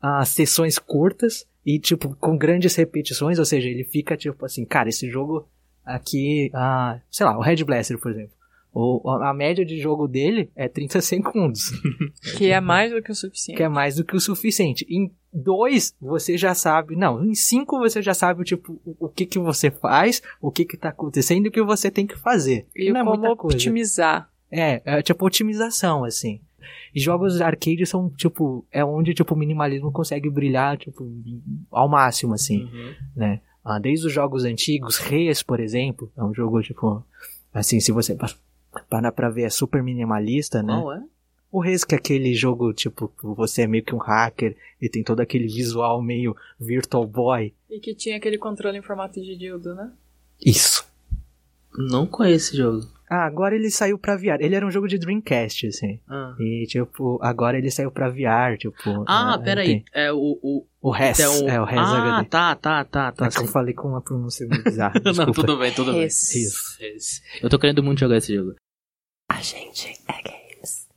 as 0.00 0.28
sessões 0.28 0.78
curtas 0.78 1.46
e, 1.66 1.78
tipo, 1.80 2.14
com 2.16 2.36
grandes 2.38 2.74
repetições, 2.76 3.38
ou 3.38 3.44
seja, 3.44 3.68
ele 3.68 3.82
fica, 3.84 4.16
tipo, 4.16 4.44
assim, 4.46 4.64
cara, 4.64 4.88
esse 4.88 5.10
jogo 5.10 5.48
aqui, 5.84 6.50
ah, 6.54 7.00
sei 7.10 7.26
lá, 7.26 7.36
o 7.36 7.40
Red 7.42 7.64
Blaster, 7.64 7.98
por 7.98 8.12
exemplo. 8.12 8.32
O, 8.72 9.08
a 9.10 9.32
média 9.34 9.64
de 9.64 9.78
jogo 9.78 10.06
dele 10.06 10.50
é 10.54 10.68
30 10.68 11.00
segundos, 11.00 11.70
Que 12.36 12.50
é 12.50 12.60
mais 12.60 12.92
do 12.92 13.02
que 13.02 13.10
o 13.10 13.14
suficiente. 13.14 13.56
que 13.56 13.62
é 13.62 13.68
mais 13.68 13.96
do 13.96 14.04
que 14.04 14.14
o 14.16 14.20
suficiente. 14.20 14.86
Em 14.88 15.10
dois, 15.32 15.94
você 16.00 16.36
já 16.38 16.54
sabe, 16.54 16.94
não, 16.94 17.24
em 17.24 17.34
cinco 17.34 17.78
você 17.78 18.00
já 18.02 18.14
sabe, 18.14 18.44
tipo, 18.44 18.80
o, 18.84 19.06
o 19.06 19.08
que 19.08 19.26
que 19.26 19.38
você 19.38 19.70
faz, 19.70 20.22
o 20.40 20.50
que 20.52 20.64
que 20.64 20.76
tá 20.76 20.90
acontecendo 20.90 21.46
e 21.46 21.48
o 21.48 21.52
que 21.52 21.62
você 21.62 21.90
tem 21.90 22.06
que 22.06 22.16
fazer. 22.18 22.66
E 22.76 22.92
não 22.92 23.00
é 23.00 23.04
como 23.04 23.18
muita 23.18 23.36
coisa. 23.36 23.56
otimizar. 23.56 24.30
É, 24.50 24.80
é 24.84 25.02
tipo 25.02 25.26
otimização, 25.26 26.04
assim. 26.04 26.40
E 26.94 27.00
jogos 27.00 27.40
arcade 27.40 27.84
são, 27.86 28.08
tipo, 28.10 28.64
é 28.70 28.84
onde, 28.84 29.12
tipo, 29.14 29.34
o 29.34 29.38
minimalismo 29.38 29.90
consegue 29.92 30.30
brilhar, 30.30 30.76
tipo, 30.78 31.06
ao 31.70 31.88
máximo, 31.88 32.34
assim, 32.34 32.64
Uhum. 32.64 32.94
né? 33.16 33.40
Ah, 33.64 33.78
desde 33.78 34.06
os 34.06 34.12
jogos 34.12 34.44
antigos, 34.44 34.96
Res, 34.98 35.42
por 35.42 35.60
exemplo, 35.60 36.10
é 36.16 36.22
um 36.24 36.32
jogo, 36.32 36.62
tipo, 36.62 37.04
assim, 37.52 37.80
se 37.80 37.92
você 37.92 38.16
parar 38.88 39.12
pra 39.12 39.28
ver, 39.30 39.42
é 39.42 39.50
super 39.50 39.82
minimalista, 39.82 40.62
né? 40.62 40.72
Qual 40.80 40.92
é? 40.92 41.02
O 41.50 41.60
Res, 41.60 41.82
que 41.82 41.94
é 41.94 41.98
aquele 41.98 42.34
jogo, 42.34 42.74
tipo, 42.74 43.10
você 43.22 43.62
é 43.62 43.66
meio 43.66 43.82
que 43.82 43.94
um 43.94 43.98
hacker 43.98 44.54
e 44.80 44.88
tem 44.88 45.02
todo 45.02 45.20
aquele 45.20 45.46
visual 45.46 46.02
meio 46.02 46.36
Virtual 46.60 47.06
Boy. 47.06 47.54
E 47.70 47.80
que 47.80 47.94
tinha 47.94 48.18
aquele 48.18 48.36
controle 48.36 48.76
em 48.76 48.82
formato 48.82 49.18
de 49.20 49.34
dildo, 49.36 49.74
né? 49.74 49.90
Isso. 50.44 50.86
Não 51.90 52.06
conheço 52.06 52.48
esse 52.50 52.56
jogo. 52.58 52.86
Ah, 53.10 53.24
agora 53.24 53.54
ele 53.54 53.70
saiu 53.70 53.98
pra 53.98 54.16
VR. 54.16 54.36
Ele 54.40 54.54
era 54.54 54.66
um 54.66 54.70
jogo 54.70 54.86
de 54.86 54.98
Dreamcast, 54.98 55.66
assim. 55.68 55.98
Ah, 56.06 56.34
E, 56.38 56.66
tipo, 56.68 57.18
agora 57.22 57.56
ele 57.56 57.70
saiu 57.70 57.90
pra 57.90 58.10
VR, 58.10 58.58
tipo... 58.58 58.80
ah 59.06 59.38
né, 59.38 59.44
peraí. 59.44 59.84
É 59.94 60.12
o. 60.12 60.38
o 60.42 60.66
O 60.82 60.90
Res, 60.90 61.18
então- 61.18 61.48
é 61.48 61.58
o 61.58 61.64
Res 61.64 61.78
Ah, 61.78 62.16
HD. 62.16 62.28
tá, 62.28 62.54
tá, 62.56 62.84
tá. 62.84 63.12
tá 63.12 63.26
É 63.26 63.30
que 63.30 63.38
eu 63.38 63.46
falei 63.46 63.72
com 63.72 63.88
uma 63.88 64.02
pronúncia 64.02 64.46
bizarra, 64.46 65.00
Não, 65.02 65.12
desculpa. 65.12 65.32
tudo 65.32 65.56
bem, 65.58 65.72
tudo 65.72 65.92
bem. 65.92 66.04
Isso. 66.06 66.76
Eu 67.42 67.48
tô 67.48 67.58
querendo 67.58 67.82
muito 67.82 68.00
jogar 68.00 68.18
esse 68.18 68.34
jogo. 68.34 68.54
A 69.38 69.40
gente 69.40 69.96
é 70.08 70.14
games. 70.14 70.88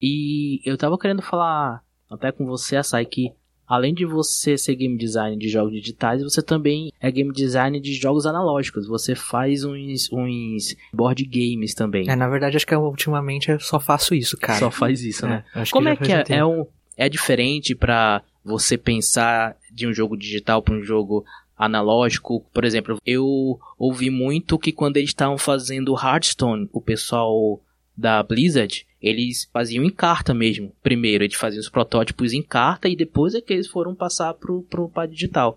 E 0.00 0.60
eu 0.64 0.78
tava 0.78 0.96
querendo 0.96 1.20
falar 1.20 1.82
até 2.08 2.30
com 2.30 2.46
você, 2.46 2.76
Açai, 2.76 3.04
que 3.04 3.32
além 3.66 3.92
de 3.92 4.06
você 4.06 4.56
ser 4.56 4.76
game 4.76 4.96
design 4.96 5.36
de 5.36 5.48
jogos 5.48 5.72
digitais, 5.72 6.22
você 6.22 6.40
também 6.40 6.92
é 7.00 7.10
game 7.10 7.32
design 7.32 7.80
de 7.80 7.92
jogos 7.94 8.24
analógicos. 8.24 8.86
Você 8.86 9.16
faz 9.16 9.64
uns, 9.64 10.08
uns 10.12 10.76
board 10.94 11.24
games 11.24 11.74
também. 11.74 12.08
É, 12.08 12.14
na 12.14 12.28
verdade, 12.28 12.56
acho 12.56 12.64
que 12.64 12.72
eu, 12.72 12.82
ultimamente 12.82 13.50
eu 13.50 13.58
só 13.58 13.80
faço 13.80 14.14
isso, 14.14 14.36
cara. 14.36 14.60
Só 14.60 14.70
faz 14.70 15.02
isso, 15.02 15.26
né? 15.26 15.44
É, 15.52 15.62
acho 15.62 15.72
Como 15.72 15.88
é 15.88 15.96
que 15.96 16.12
um 16.12 16.14
é? 16.14 16.24
É, 16.28 16.44
um, 16.44 16.64
é 16.96 17.08
diferente 17.08 17.74
pra 17.74 18.22
você 18.44 18.78
pensar 18.78 19.56
de 19.72 19.88
um 19.88 19.92
jogo 19.92 20.16
digital 20.16 20.62
pra 20.62 20.72
um 20.72 20.84
jogo 20.84 21.24
analógico? 21.58 22.46
Por 22.54 22.64
exemplo, 22.64 22.98
eu 23.04 23.58
ouvi 23.76 24.08
muito 24.08 24.56
que 24.56 24.70
quando 24.70 24.98
eles 24.98 25.10
estavam 25.10 25.36
fazendo 25.36 25.96
Hearthstone, 25.96 26.68
o 26.72 26.80
pessoal 26.80 27.60
da 28.02 28.22
Blizzard, 28.22 28.84
eles 29.00 29.48
faziam 29.52 29.84
em 29.84 29.90
carta 29.90 30.34
mesmo. 30.34 30.74
Primeiro, 30.82 31.22
eles 31.24 31.36
faziam 31.36 31.60
os 31.60 31.70
protótipos 31.70 32.32
em 32.32 32.42
carta 32.42 32.88
e 32.88 32.96
depois 32.96 33.34
é 33.34 33.40
que 33.40 33.52
eles 33.52 33.68
foram 33.68 33.94
passar 33.94 34.34
pro, 34.34 34.62
pro 34.64 34.88
pra 34.88 35.06
digital. 35.06 35.56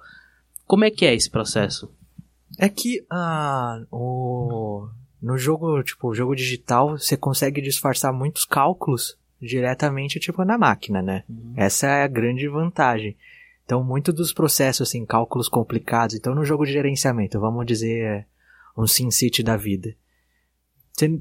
Como 0.65 0.86
é 0.86 0.91
que 0.91 1.05
é 1.05 1.13
esse 1.13 1.29
processo? 1.29 1.91
É 2.58 2.69
que 2.69 3.03
ah, 3.10 3.84
o... 3.91 4.88
no 5.21 5.38
jogo, 5.38 5.81
tipo, 5.84 6.13
jogo 6.13 6.36
digital, 6.36 6.97
você 6.97 7.17
consegue 7.17 7.60
disfarçar 7.62 8.13
muitos 8.13 8.45
cálculos 8.45 9.17
diretamente, 9.41 10.19
tipo, 10.19 10.45
na 10.45 10.58
máquina, 10.58 11.01
né? 11.01 11.23
Essa 11.55 11.88
é 11.88 12.03
a 12.03 12.08
grande 12.08 12.47
vantagem. 12.47 13.17
Então, 13.65 13.84
muito 13.84 14.13
dos 14.13 14.31
processos, 14.31 14.88
assim, 14.88 15.05
cálculos 15.05 15.49
complicados. 15.49 16.15
Então, 16.15 16.36
no 16.36 16.45
jogo 16.45 16.65
de 16.65 16.73
gerenciamento, 16.73 17.39
vamos 17.39 17.65
dizer, 17.65 18.01
é, 18.01 18.25
um 18.77 18.86
SimCity 18.86 19.41
da 19.41 19.58
vida. 19.58 19.95
Você, 20.93 21.19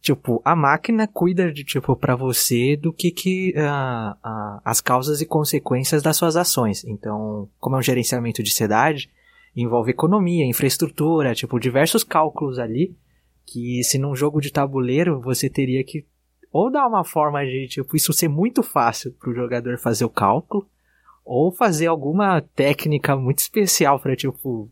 tipo, 0.00 0.40
a 0.44 0.56
máquina 0.56 1.06
cuida 1.06 1.52
de, 1.52 1.64
tipo, 1.64 1.94
para 1.96 2.16
você 2.16 2.76
do 2.76 2.92
que 2.92 3.10
que, 3.10 3.54
ah, 3.56 4.16
ah, 4.22 4.60
as 4.64 4.80
causas 4.80 5.20
e 5.20 5.26
consequências 5.26 6.02
das 6.02 6.16
suas 6.16 6.36
ações. 6.36 6.84
Então, 6.84 7.48
como 7.58 7.76
é 7.76 7.78
um 7.78 7.82
gerenciamento 7.82 8.42
de 8.42 8.52
cidade, 8.52 9.10
envolve 9.54 9.90
economia, 9.90 10.44
infraestrutura, 10.44 11.34
tipo, 11.34 11.58
diversos 11.58 12.04
cálculos 12.04 12.58
ali, 12.58 12.96
que 13.44 13.82
se 13.84 13.98
num 13.98 14.14
jogo 14.14 14.40
de 14.40 14.52
tabuleiro, 14.52 15.20
você 15.20 15.48
teria 15.48 15.82
que 15.84 16.06
ou 16.52 16.70
dar 16.70 16.86
uma 16.86 17.04
forma 17.04 17.44
de, 17.44 17.68
tipo, 17.68 17.96
isso 17.96 18.12
ser 18.12 18.28
muito 18.28 18.62
fácil 18.62 19.12
pro 19.12 19.34
jogador 19.34 19.78
fazer 19.78 20.06
o 20.06 20.10
cálculo, 20.10 20.66
ou 21.22 21.52
fazer 21.52 21.86
alguma 21.86 22.40
técnica 22.40 23.16
muito 23.16 23.40
especial 23.40 23.98
para 23.98 24.14
tipo, 24.14 24.70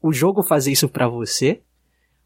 o 0.00 0.12
jogo 0.12 0.42
fazer 0.42 0.72
isso 0.72 0.88
para 0.88 1.08
você, 1.08 1.60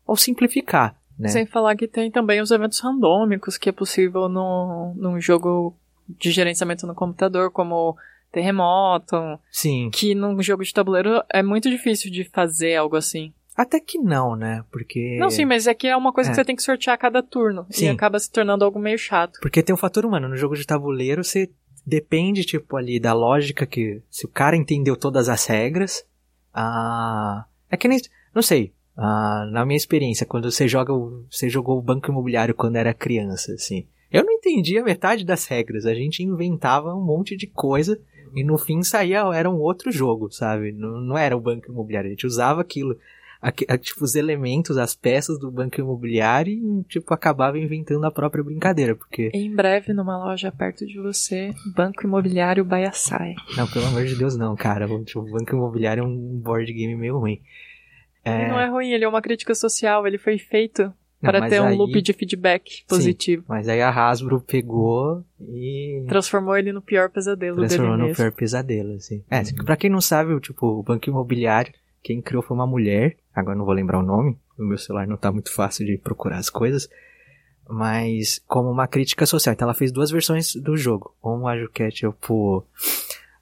ou 0.06 0.16
simplificar, 0.16 0.99
né? 1.20 1.28
Sem 1.28 1.46
falar 1.46 1.76
que 1.76 1.86
tem 1.86 2.10
também 2.10 2.40
os 2.40 2.50
eventos 2.50 2.80
randômicos 2.80 3.56
que 3.58 3.68
é 3.68 3.72
possível 3.72 4.28
no, 4.28 4.94
num 4.96 5.20
jogo 5.20 5.76
de 6.08 6.30
gerenciamento 6.30 6.86
no 6.86 6.94
computador, 6.94 7.50
como 7.50 7.96
terremoto, 8.32 9.16
Sim. 9.50 9.90
que 9.92 10.14
num 10.14 10.40
jogo 10.42 10.64
de 10.64 10.72
tabuleiro 10.72 11.22
é 11.32 11.42
muito 11.42 11.68
difícil 11.68 12.10
de 12.10 12.24
fazer 12.24 12.76
algo 12.76 12.96
assim. 12.96 13.32
Até 13.56 13.78
que 13.80 13.98
não, 13.98 14.36
né? 14.36 14.64
Porque. 14.70 15.18
Não, 15.20 15.28
sim, 15.28 15.44
mas 15.44 15.66
é 15.66 15.74
que 15.74 15.86
é 15.86 15.96
uma 15.96 16.12
coisa 16.12 16.30
É. 16.30 16.32
que 16.32 16.36
você 16.36 16.44
tem 16.44 16.56
que 16.56 16.62
sortear 16.62 16.94
a 16.94 16.98
cada 16.98 17.22
turno. 17.22 17.66
Sim. 17.68 17.86
E 17.86 17.88
acaba 17.88 18.18
se 18.18 18.30
tornando 18.30 18.64
algo 18.64 18.78
meio 18.78 18.96
chato. 18.96 19.38
Porque 19.42 19.62
tem 19.62 19.74
o 19.74 19.78
fator 19.78 20.06
humano. 20.06 20.28
No 20.28 20.36
jogo 20.36 20.56
de 20.56 20.64
tabuleiro, 20.66 21.22
você 21.22 21.50
depende, 21.84 22.44
tipo, 22.44 22.76
ali 22.76 22.98
da 22.98 23.12
lógica 23.12 23.66
que. 23.66 24.00
Se 24.08 24.24
o 24.24 24.28
cara 24.28 24.56
entendeu 24.56 24.96
todas 24.96 25.28
as 25.28 25.44
regras. 25.44 26.04
Ah. 26.54 27.44
É 27.70 27.76
que 27.76 27.88
nem. 27.88 28.00
Não 28.34 28.40
sei. 28.40 28.72
Ah, 29.02 29.48
na 29.50 29.64
minha 29.64 29.76
experiência, 29.76 30.26
quando 30.26 30.50
você 30.50 30.68
joga. 30.68 30.92
Você 31.30 31.48
jogou 31.48 31.78
o 31.78 31.82
banco 31.82 32.10
imobiliário 32.10 32.54
quando 32.54 32.76
era 32.76 32.92
criança, 32.92 33.52
assim. 33.54 33.86
Eu 34.12 34.24
não 34.24 34.32
entendia 34.32 34.82
metade 34.84 35.24
das 35.24 35.46
regras. 35.46 35.86
A 35.86 35.94
gente 35.94 36.22
inventava 36.22 36.94
um 36.94 37.02
monte 37.04 37.36
de 37.36 37.46
coisa. 37.46 37.98
E 38.34 38.44
no 38.44 38.58
fim 38.58 38.82
saía, 38.82 39.20
era 39.34 39.50
um 39.50 39.58
outro 39.58 39.90
jogo, 39.90 40.30
sabe? 40.30 40.70
Não, 40.70 41.00
não 41.00 41.18
era 41.18 41.36
o 41.36 41.40
banco 41.40 41.70
imobiliário. 41.72 42.08
A 42.08 42.10
gente 42.10 42.26
usava 42.26 42.60
aquilo. 42.60 42.96
a- 43.42 43.78
tipo, 43.78 44.04
os 44.04 44.14
elementos, 44.14 44.76
as 44.76 44.94
peças 44.94 45.38
do 45.38 45.50
banco 45.50 45.80
imobiliário 45.80 46.52
e, 46.52 46.84
tipo, 46.84 47.14
acabava 47.14 47.58
inventando 47.58 48.04
a 48.04 48.10
própria 48.10 48.44
brincadeira, 48.44 48.94
porque... 48.94 49.30
Em 49.32 49.50
breve, 49.56 49.94
numa 49.94 50.18
loja 50.22 50.52
perto 50.52 50.86
de 50.86 51.00
você, 51.00 51.50
Banco 51.74 52.04
Imobiliário 52.06 52.62
Baiaçai. 52.66 53.34
Não, 53.56 53.66
pelo 53.66 53.86
amor 53.86 54.04
de 54.04 54.14
Deus, 54.14 54.36
não, 54.36 54.54
cara. 54.54 54.86
O 54.86 55.02
tipo, 55.02 55.20
o 55.20 55.30
banco 55.30 55.54
imobiliário 55.56 56.02
é 56.02 56.06
um 56.06 56.38
board 56.38 56.70
game 56.70 56.94
meio 56.94 57.18
ruim. 57.18 57.40
Ele 58.24 58.48
não 58.48 58.60
é 58.60 58.66
ruim, 58.68 58.90
ele 58.92 59.04
é 59.04 59.08
uma 59.08 59.22
crítica 59.22 59.54
social, 59.54 60.06
ele 60.06 60.18
foi 60.18 60.36
feito 60.38 60.82
Não, 60.82 61.30
para 61.30 61.48
ter 61.48 61.60
um 61.60 61.66
aí- 61.66 61.76
loop 61.76 62.00
de 62.02 62.12
feedback 62.12 62.84
positivo. 62.88 63.44
Mas 63.48 63.68
aí 63.68 63.80
a 63.80 63.90
Hasbro 63.90 64.40
pegou 64.40 65.24
e 65.40 66.04
Transformou 66.08 66.56
ele 66.56 66.72
no 66.72 66.82
pior 66.82 67.08
pesadelo 67.10 67.56
transformou 67.56 67.90
dele 67.92 68.02
no 68.02 68.08
mesmo. 68.08 68.16
pior 68.16 68.32
pesadelo, 68.32 68.94
assim. 68.94 69.24
É, 69.30 69.42
pra 69.64 69.76
quem 69.76 69.88
não 69.90 70.00
sabe, 70.00 70.32
o, 70.34 70.40
tipo, 70.40 70.66
o 70.66 70.82
banco 70.82 71.08
imobiliário, 71.08 71.72
quem 72.02 72.20
criou 72.20 72.42
foi 72.42 72.54
uma 72.56 72.66
mulher, 72.66 73.16
agora 73.34 73.56
não 73.56 73.64
vou 73.64 73.74
lembrar 73.74 73.98
o 73.98 74.02
nome, 74.02 74.36
o 74.58 74.64
meu 74.64 74.76
celular 74.78 75.06
não 75.06 75.16
tá 75.16 75.32
muito 75.32 75.52
fácil 75.52 75.86
de 75.86 75.96
procurar 75.98 76.36
as 76.38 76.50
coisas, 76.50 76.88
mas 77.68 78.40
como 78.46 78.70
uma 78.70 78.86
crítica 78.86 79.24
social. 79.26 79.52
Então 79.52 79.66
ela 79.66 79.74
fez 79.74 79.92
duas 79.92 80.10
versões 80.10 80.54
do 80.54 80.76
jogo. 80.76 81.14
Uma 81.22 81.54
que 81.68 81.82
é 81.82 81.90
tipo, 81.90 82.66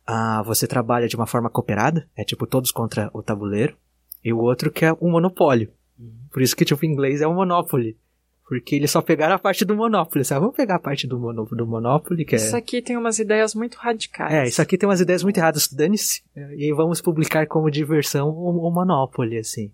ah, 0.07 0.43
você 0.45 0.67
trabalha 0.67 1.09
de 1.09 1.17
uma 1.17 1.27
forma 1.27 1.51
cooperada, 1.51 2.09
é 2.17 2.25
tipo 2.25 2.47
todos 2.47 2.71
contra 2.71 3.11
o 3.13 3.23
tabuleiro, 3.23 3.77
e 4.29 4.33
o 4.33 4.39
outro 4.39 4.71
que 4.71 4.85
é 4.85 4.93
o 4.93 5.09
monopólio. 5.09 5.71
Por 6.31 6.43
isso 6.43 6.55
que 6.55 6.65
tipo 6.65 6.85
em 6.85 6.91
inglês 6.93 7.21
é 7.21 7.27
o 7.27 7.35
Monopoly. 7.35 7.97
Porque 8.47 8.77
eles 8.77 8.91
só 8.91 9.03
pegaram 9.03 9.35
a 9.35 9.39
parte 9.39 9.65
do 9.65 9.75
Monopoly. 9.77 10.25
Sabe? 10.25 10.41
Vamos 10.41 10.57
pegar 10.57 10.77
a 10.77 10.79
parte 10.79 11.07
do, 11.07 11.19
mono, 11.19 11.45
do 11.45 11.67
Monopoly, 11.67 12.25
que 12.25 12.35
é... 12.35 12.39
Isso 12.39 12.57
aqui 12.57 12.81
tem 12.81 12.97
umas 12.97 13.19
ideias 13.19 13.55
muito 13.55 13.77
radicais. 13.77 14.33
É, 14.33 14.45
isso 14.47 14.63
aqui 14.63 14.79
tem 14.79 14.89
umas 14.89 15.01
ideias 15.01 15.23
muito 15.23 15.37
erradas, 15.39 15.69
dane-se. 15.69 16.23
E 16.57 16.73
vamos 16.73 17.01
publicar 17.03 17.47
como 17.47 17.71
diversão 17.71 18.31
o, 18.31 18.67
o 18.67 18.71
Monopoly, 18.71 19.39
assim. 19.39 19.71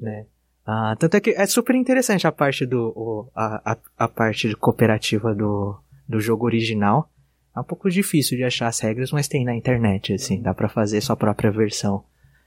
Né? 0.00 0.26
Ah, 0.66 0.94
tanto 0.98 1.16
é 1.16 1.20
que 1.20 1.30
é 1.30 1.46
super 1.46 1.74
interessante 1.74 2.26
a 2.26 2.32
parte 2.32 2.66
do. 2.66 2.92
o- 2.96 3.28
a, 3.34 3.72
a, 3.72 3.76
a 3.98 4.08
parte 4.08 4.48
de 4.48 4.56
cooperativa 4.56 5.34
do, 5.34 5.74
do 6.08 6.20
jogo 6.20 6.44
original. 6.46 7.08
É 7.56 7.60
um 7.60 7.64
pouco 7.64 7.90
difícil 7.90 8.36
de 8.36 8.44
achar 8.44 8.66
as 8.68 8.78
regras, 8.80 9.10
mas 9.12 9.28
tem 9.28 9.44
na 9.44 9.54
internet, 9.54 10.12
assim. 10.14 10.40
Dá 10.40 10.52
pra 10.54 10.68
fazer 10.68 11.00
sua 11.00 11.16
própria 11.16 11.50
versão. 11.50 12.04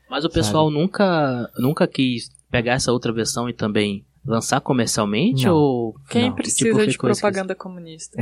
Mas 0.10 0.24
o 0.26 0.30
pessoal 0.30 0.70
nunca, 0.70 1.50
nunca 1.58 1.88
quis 1.88 2.30
pegar 2.52 2.74
essa 2.74 2.92
outra 2.92 3.12
versão 3.12 3.50
e 3.50 3.54
também 3.54 4.06
lançar 4.26 4.60
comercialmente? 4.62 5.46
Não. 5.46 5.56
Ou 5.56 5.96
Quem 6.10 6.30
Não, 6.30 6.36
precisa 6.36 6.70
tipo, 6.70 6.86
de 6.86 6.98
propaganda 6.98 7.54
comunista? 7.56 8.18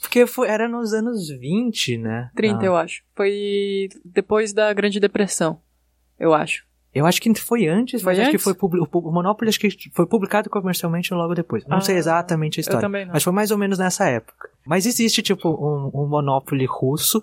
Porque 0.00 0.26
foi, 0.26 0.48
era 0.48 0.68
nos 0.68 0.92
anos 0.92 1.28
20, 1.28 1.98
né? 1.98 2.30
30, 2.34 2.62
Ah, 2.62 2.64
eu 2.66 2.76
acho. 2.76 3.02
Foi 3.14 3.88
depois 4.04 4.52
da 4.52 4.72
Grande 4.72 5.00
Depressão, 5.00 5.60
eu 6.18 6.34
acho. 6.34 6.64
Eu 6.94 7.04
acho 7.04 7.20
que 7.20 7.34
foi 7.34 7.66
antes, 7.66 8.00
Foi 8.00 8.12
mas 8.14 8.20
acho 8.20 8.30
que 8.30 8.36
antes? 8.36 8.44
foi 8.44 8.54
o, 8.58 8.88
o 8.90 9.12
Monopoly 9.12 9.50
acho 9.50 9.60
que 9.60 9.68
foi 9.92 10.06
publicado 10.06 10.48
comercialmente 10.48 11.12
logo 11.12 11.34
depois. 11.34 11.62
Não 11.66 11.78
sei 11.78 11.96
Ah, 11.96 11.98
exatamente 11.98 12.58
a 12.58 12.60
Eu 12.60 12.62
história. 12.62 12.80
também 12.80 13.04
não. 13.04 13.12
Mas 13.12 13.22
foi 13.22 13.34
mais 13.34 13.50
ou 13.50 13.58
menos 13.58 13.78
nessa 13.78 14.08
época. 14.08 14.48
Mas 14.66 14.86
existe, 14.86 15.20
tipo, 15.22 15.46
um, 15.50 15.90
um 16.02 16.08
Monopoly 16.08 16.64
russo. 16.64 17.22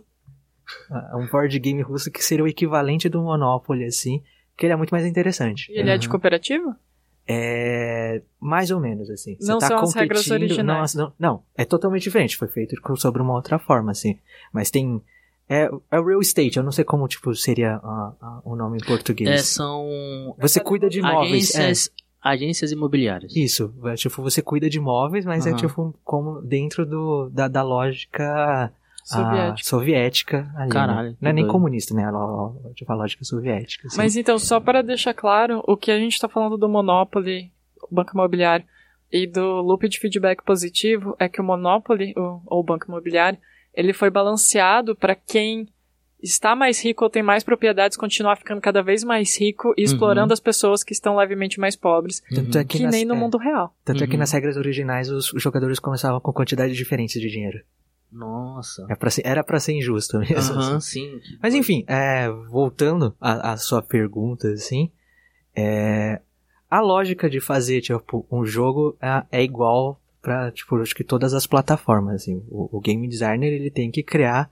Ah, 0.90 1.18
Um 1.18 1.26
board 1.26 1.58
game 1.60 1.82
russo 1.82 2.12
que 2.12 2.24
seria 2.24 2.44
o 2.44 2.48
equivalente 2.48 3.08
do 3.10 3.22
Monopoly, 3.22 3.86
assim. 3.86 4.22
Que 4.58 4.66
ele 4.66 4.74
é 4.74 4.76
muito 4.76 4.92
mais 4.92 5.06
interessante. 5.06 5.72
E 5.72 5.80
ele 5.80 5.90
é 5.90 5.98
de 5.98 6.08
Uhum. 6.08 6.12
cooperativa? 6.12 6.78
É. 7.28 8.22
Mais 8.40 8.70
ou 8.72 8.80
menos, 8.80 9.10
assim. 9.10 9.36
Você 9.40 9.52
Não 9.52 9.58
tá 9.60 9.68
são 9.68 9.80
as 9.80 9.94
regras 9.94 10.30
originais. 10.30 10.94
Não, 10.94 11.06
não, 11.06 11.14
não, 11.20 11.44
é 11.56 11.66
totalmente 11.66 12.04
diferente. 12.04 12.38
Foi 12.38 12.48
feito 12.48 12.76
sobre 12.98 13.22
uma 13.22 13.34
outra 13.34 13.58
forma, 13.58 13.92
assim. 13.92 14.20
Mas 14.52 14.70
tem. 14.70 15.02
É, 15.50 15.70
é 15.92 16.00
real 16.02 16.22
estate, 16.22 16.58
eu 16.58 16.64
não 16.64 16.72
sei 16.72 16.86
como, 16.86 17.08
tipo, 17.08 17.34
seria 17.36 17.76
ah, 17.84 18.14
ah, 18.22 18.42
o 18.46 18.56
nome 18.56 18.78
em 18.78 18.86
português. 18.86 19.30
É, 19.30 19.38
são 19.38 20.36
Você 20.40 20.60
cuida 20.60 20.90
de 20.90 21.00
imóveis. 21.00 21.54
é. 21.54 21.60
agências, 21.66 21.92
agências 22.22 22.72
imobiliárias. 22.72 23.36
Isso, 23.36 23.74
é, 23.86 23.96
tipo, 23.96 24.22
você 24.22 24.42
cuida 24.42 24.70
de 24.70 24.78
imóveis, 24.78 25.26
mas 25.26 25.46
é 25.46 25.50
Aham. 25.50 25.58
tipo 25.58 25.94
como 26.04 26.42
dentro 26.42 26.86
do, 26.86 27.30
da, 27.30 27.48
da 27.50 27.62
lógica 27.62 28.72
Soviética. 29.04 29.68
soviética 29.70 30.38
ali, 30.56 30.68
né? 30.70 30.74
Caralho, 30.74 31.12
que 31.16 31.18
Não 31.22 31.30
é 31.30 31.34
nem 31.34 31.44
doido. 31.44 31.52
comunista, 31.52 31.94
né? 31.94 32.04
Tipo, 32.76 32.92
a 32.92 32.96
lógica 32.96 33.24
soviética. 33.24 33.88
assim. 33.88 33.98
Mas 33.98 34.16
então, 34.16 34.40
só 34.40 34.60
para 34.60 34.82
deixar 34.82 35.14
claro, 35.14 35.62
o 35.68 35.76
que 35.76 35.92
a 35.92 35.98
gente 36.00 36.20
tá 36.20 36.30
falando 36.30 36.58
do 36.58 36.70
Monopoly, 36.70 37.52
o 37.90 37.94
Banco 37.94 38.12
Imobiliário, 38.14 38.66
e 39.12 39.28
do 39.28 39.62
loop 39.62 39.88
de 39.88 40.00
feedback 40.00 40.44
positivo 40.44 41.16
é 41.20 41.30
que 41.30 41.40
o 41.40 41.44
Monopoly, 41.44 42.14
ou 42.16 42.42
o 42.48 42.64
Banco 42.64 42.86
Imobiliário, 42.88 43.38
ele 43.74 43.94
foi 43.94 44.10
balanceado 44.10 44.96
para 44.96 45.14
quem 45.16 45.68
está 46.22 46.56
mais 46.56 46.82
rico 46.82 47.04
ou 47.04 47.10
tem 47.10 47.22
mais 47.22 47.44
propriedades 47.44 47.98
continuar 47.98 48.38
ficando 48.38 48.62
cada 48.62 48.82
vez 48.82 49.04
mais 49.04 49.38
rico 49.38 49.74
e 49.78 49.84
explorando 49.84 50.32
as 50.32 50.40
pessoas 50.40 50.82
que 50.82 50.94
estão 50.94 51.18
levemente 51.18 51.60
mais 51.60 51.76
pobres, 51.76 52.24
Tanto 52.34 52.58
é 52.58 52.64
que, 52.64 52.78
que 52.78 52.84
nas, 52.84 52.94
nem 52.96 53.04
no 53.04 53.14
é, 53.14 53.18
mundo 53.18 53.38
real. 53.38 53.76
Tanto 53.84 54.02
é 54.04 54.08
que 54.08 54.14
Uhum. 54.14 54.20
nas 54.20 54.32
regras 54.32 54.56
originais 54.56 55.10
os, 55.12 55.34
os 55.34 55.44
jogadores 55.44 55.80
começavam 55.80 56.22
com 56.22 56.32
quantidades 56.32 56.78
diferentes 56.78 57.20
de 57.20 57.30
dinheiro. 57.30 57.60
Nossa. 58.14 58.86
É 58.90 58.96
pra 58.96 59.10
ser- 59.10 59.26
era 59.26 59.44
pra 59.44 59.60
ser 59.60 59.74
injusto 59.74 60.20
mesmo. 60.20 60.54
Aham, 60.54 60.78
assim. 60.78 61.20
sim. 61.20 61.22
Mas 61.42 61.54
enfim, 61.54 61.84
é, 61.88 62.30
voltando 62.50 63.16
à, 63.20 63.54
à 63.54 63.58
sua 63.58 63.82
pergunta, 63.82 64.48
assim, 64.50 64.92
é, 65.56 66.22
a 66.70 66.80
lógica 66.80 67.30
de 67.30 67.40
fazer, 67.40 67.82
tipo, 67.82 68.26
um 68.32 68.46
jogo 68.46 68.96
é, 69.02 69.40
é 69.40 69.44
igual 69.44 70.00
pra, 70.22 70.52
tipo, 70.52 70.76
acho 70.78 70.96
que 70.96 71.04
todas 71.04 71.34
as 71.34 71.46
plataformas, 71.46 72.16
assim. 72.22 72.44
O, 72.50 72.78
o 72.78 72.80
game 72.80 73.08
designer, 73.08 73.52
ele 73.52 73.70
tem 73.70 73.92
que 73.92 74.02
criar 74.04 74.50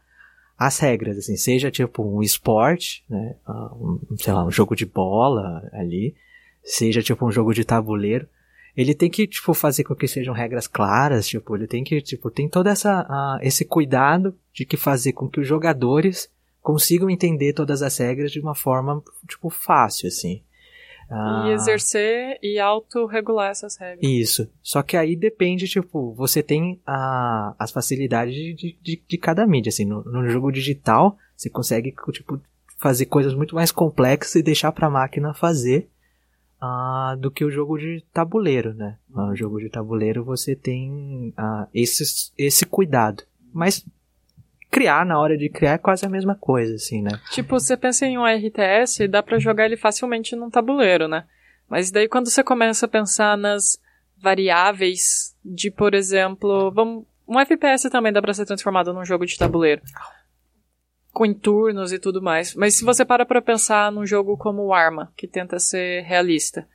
as 0.58 0.78
regras, 0.78 1.18
assim, 1.18 1.36
seja, 1.36 1.72
tipo, 1.72 2.04
um 2.04 2.22
esporte, 2.22 3.04
né, 3.10 3.36
ah, 3.48 3.74
um, 3.74 4.00
sei 4.18 4.32
lá, 4.32 4.46
um 4.46 4.52
jogo 4.52 4.76
de 4.76 4.86
bola 4.86 5.68
ali, 5.74 6.14
seja, 6.64 7.02
tipo, 7.02 7.26
um 7.26 7.32
jogo 7.32 7.52
de 7.54 7.66
tabuleiro, 7.66 8.28
ele 8.76 8.94
tem 8.94 9.10
que, 9.10 9.28
tipo, 9.28 9.54
fazer 9.54 9.84
com 9.84 9.96
que 9.96 10.08
sejam 10.08 10.34
regras 10.34 10.68
claras, 10.68 11.28
tipo, 11.28 11.56
ele 11.56 11.68
tem 11.68 11.84
que, 11.84 12.02
tipo, 12.02 12.32
tem 12.32 12.48
todo 12.48 12.68
essa, 12.68 13.06
ah, 13.10 13.40
esse 13.42 13.66
cuidado 13.66 14.36
de 14.54 14.66
que 14.66 14.78
fazer 14.78 15.14
com 15.14 15.28
que 15.28 15.40
os 15.40 15.48
jogadores 15.48 16.32
consigam 16.62 17.10
entender 17.10 17.54
todas 17.54 17.82
as 17.82 17.98
regras 17.98 18.32
de 18.32 18.40
uma 18.40 18.56
forma, 18.56 19.04
tipo, 19.28 19.50
fácil, 19.50 20.08
assim. 20.08 20.42
Ah, 21.10 21.44
E 21.48 21.52
exercer 21.52 22.40
e 22.42 22.58
autorregular 22.58 23.52
essas 23.52 23.76
regras. 23.76 24.00
Isso. 24.02 24.50
Só 24.62 24.82
que 24.82 24.96
aí 24.96 25.16
depende, 25.16 25.68
tipo, 25.68 26.14
você 26.14 26.42
tem 26.42 26.80
a, 26.88 27.54
as 27.60 27.72
facilidades 27.72 28.34
de, 28.34 28.78
de, 28.82 29.04
de, 29.06 29.18
cada 29.18 29.46
mídia, 29.46 29.70
assim. 29.70 29.84
No, 29.84 30.04
no 30.04 30.30
jogo 30.30 30.50
digital, 30.52 31.18
você 31.36 31.50
consegue, 31.50 31.94
tipo, 32.14 32.40
fazer 32.78 33.08
coisas 33.08 33.34
muito 33.34 33.56
mais 33.56 33.72
complexas 33.72 34.36
e 34.36 34.44
deixar 34.44 34.72
pra 34.72 34.90
máquina 34.90 35.34
fazer 35.34 35.90
ah, 36.62 37.16
do 37.20 37.32
que 37.32 37.44
o 37.44 37.50
jogo 37.50 37.78
de 37.78 38.06
tabuleiro, 38.14 38.74
né? 38.74 38.98
Ah, 39.16 39.30
O 39.30 39.36
jogo 39.36 39.60
de 39.60 39.70
tabuleiro 39.70 40.24
você 40.24 40.56
tem 40.56 41.34
ah, 41.36 41.68
esse, 41.74 42.32
esse 42.38 42.66
cuidado. 42.66 43.24
Mas 43.52 43.84
criar 44.70 45.06
na 45.06 45.20
hora 45.20 45.36
de 45.38 45.50
criar 45.50 45.74
é 45.74 45.78
quase 45.78 46.06
a 46.06 46.10
mesma 46.10 46.36
coisa, 46.36 46.76
assim, 46.76 47.02
né? 47.02 47.20
Tipo, 47.32 47.60
você 47.60 47.76
pensa 47.76 48.06
em 48.06 48.18
um 48.18 48.26
RTS, 48.26 49.08
dá 49.10 49.24
pra 49.24 49.40
jogar 49.40 49.66
ele 49.66 49.76
facilmente 49.76 50.36
num 50.36 50.50
tabuleiro, 50.50 51.08
né? 51.08 51.26
Mas 51.68 51.90
daí 51.90 52.08
quando 52.08 52.30
você 52.30 52.44
começa 52.44 52.86
a 52.86 52.90
pensar 52.90 53.38
nas 53.38 53.80
variáveis 54.18 55.36
de, 55.44 55.72
por 55.72 55.94
exemplo, 55.94 56.72
vamos, 56.72 57.06
um 57.28 57.40
FPS 57.40 57.90
também 57.90 58.14
dá 58.14 58.22
pra 58.22 58.34
ser 58.34 58.46
transformado 58.46 58.94
num 58.94 59.04
jogo 59.04 59.26
de 59.26 59.38
tabuleiro. 59.38 59.82
Com 61.14 61.34
turnos 61.34 61.92
e 61.92 62.00
tudo 62.00 62.22
mais. 62.22 62.56
Mas 62.56 62.76
se 62.76 62.86
você 62.86 63.04
para 63.04 63.26
pra 63.26 63.42
pensar 63.42 63.92
num 63.92 64.06
jogo 64.06 64.38
como 64.38 64.64
o 64.64 64.74
Arma, 64.74 65.12
que 65.18 65.28
tenta 65.28 65.60
ser 65.60 66.04
realista, 66.04 66.66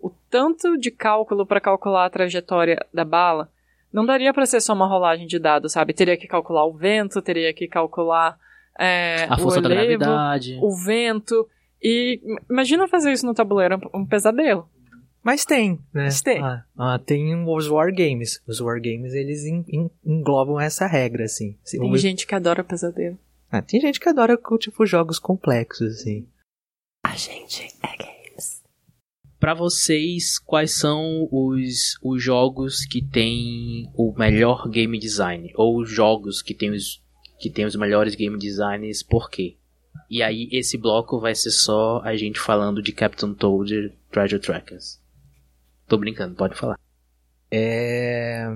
o 0.00 0.10
tanto 0.30 0.76
de 0.78 0.90
cálculo 0.90 1.44
pra 1.46 1.60
calcular 1.60 2.06
a 2.06 2.10
trajetória 2.10 2.84
da 2.92 3.04
bala 3.04 3.50
não 3.92 4.04
daria 4.04 4.32
pra 4.34 4.46
ser 4.46 4.60
só 4.60 4.72
uma 4.72 4.86
rolagem 4.88 5.26
de 5.26 5.38
dados, 5.38 5.72
sabe? 5.72 5.92
Teria 5.92 6.16
que 6.16 6.26
calcular 6.26 6.64
o 6.66 6.72
vento, 6.72 7.20
teria 7.22 7.52
que 7.52 7.68
calcular 7.68 8.38
é, 8.78 9.26
A 9.28 9.36
força 9.38 9.60
o 9.60 9.62
da 9.62 9.70
elevo, 9.70 9.98
gravidade. 10.00 10.58
o 10.60 10.74
vento. 10.76 11.48
E 11.82 12.20
imagina 12.50 12.88
fazer 12.88 13.12
isso 13.12 13.26
no 13.26 13.34
tabuleiro, 13.34 13.74
é 13.74 13.76
um 13.96 14.00
um 14.00 14.06
pesadelo. 14.06 14.68
Mas 15.22 15.44
tem, 15.44 15.78
né? 15.92 16.04
Mas 16.04 16.20
tem. 16.20 16.42
Ah, 16.42 16.64
ah, 16.76 16.98
tem 16.98 17.34
os 17.48 17.68
wargames. 17.68 18.42
Os 18.46 18.60
wargames, 18.60 19.14
eles 19.14 19.44
en- 19.44 19.64
en- 19.68 19.90
englobam 20.04 20.58
essa 20.60 20.86
regra, 20.86 21.24
assim. 21.24 21.56
Tem 21.70 21.96
gente 21.98 22.26
que 22.26 22.34
adora 22.34 22.64
pesadelo. 22.64 23.16
Ah, 23.54 23.62
tem 23.62 23.80
gente 23.80 24.00
que 24.00 24.08
adora, 24.08 24.36
tipo, 24.58 24.84
jogos 24.84 25.20
complexos, 25.20 26.00
assim. 26.00 26.26
A 27.06 27.14
gente 27.14 27.72
é 27.84 27.96
games. 27.96 28.64
Pra 29.38 29.54
vocês, 29.54 30.40
quais 30.40 30.72
são 30.72 31.28
os, 31.30 31.96
os 32.02 32.20
jogos 32.20 32.84
que 32.84 33.00
têm 33.00 33.88
o 33.94 34.12
melhor 34.18 34.68
game 34.68 34.98
design? 34.98 35.52
Ou 35.54 35.80
os 35.80 35.88
jogos 35.88 36.42
que 36.42 36.52
têm 36.52 36.72
os, 36.72 37.00
que 37.38 37.48
têm 37.48 37.64
os 37.64 37.76
melhores 37.76 38.16
game 38.16 38.36
designs, 38.36 39.04
por 39.04 39.30
quê? 39.30 39.56
E 40.10 40.20
aí, 40.20 40.48
esse 40.50 40.76
bloco 40.76 41.20
vai 41.20 41.36
ser 41.36 41.52
só 41.52 42.00
a 42.02 42.16
gente 42.16 42.40
falando 42.40 42.82
de 42.82 42.90
Captain 42.90 43.34
Toad 43.34 43.96
Treasure 44.10 44.42
Trackers. 44.42 45.00
Tô 45.86 45.96
brincando, 45.96 46.34
pode 46.34 46.56
falar. 46.56 46.76
É... 47.52 48.52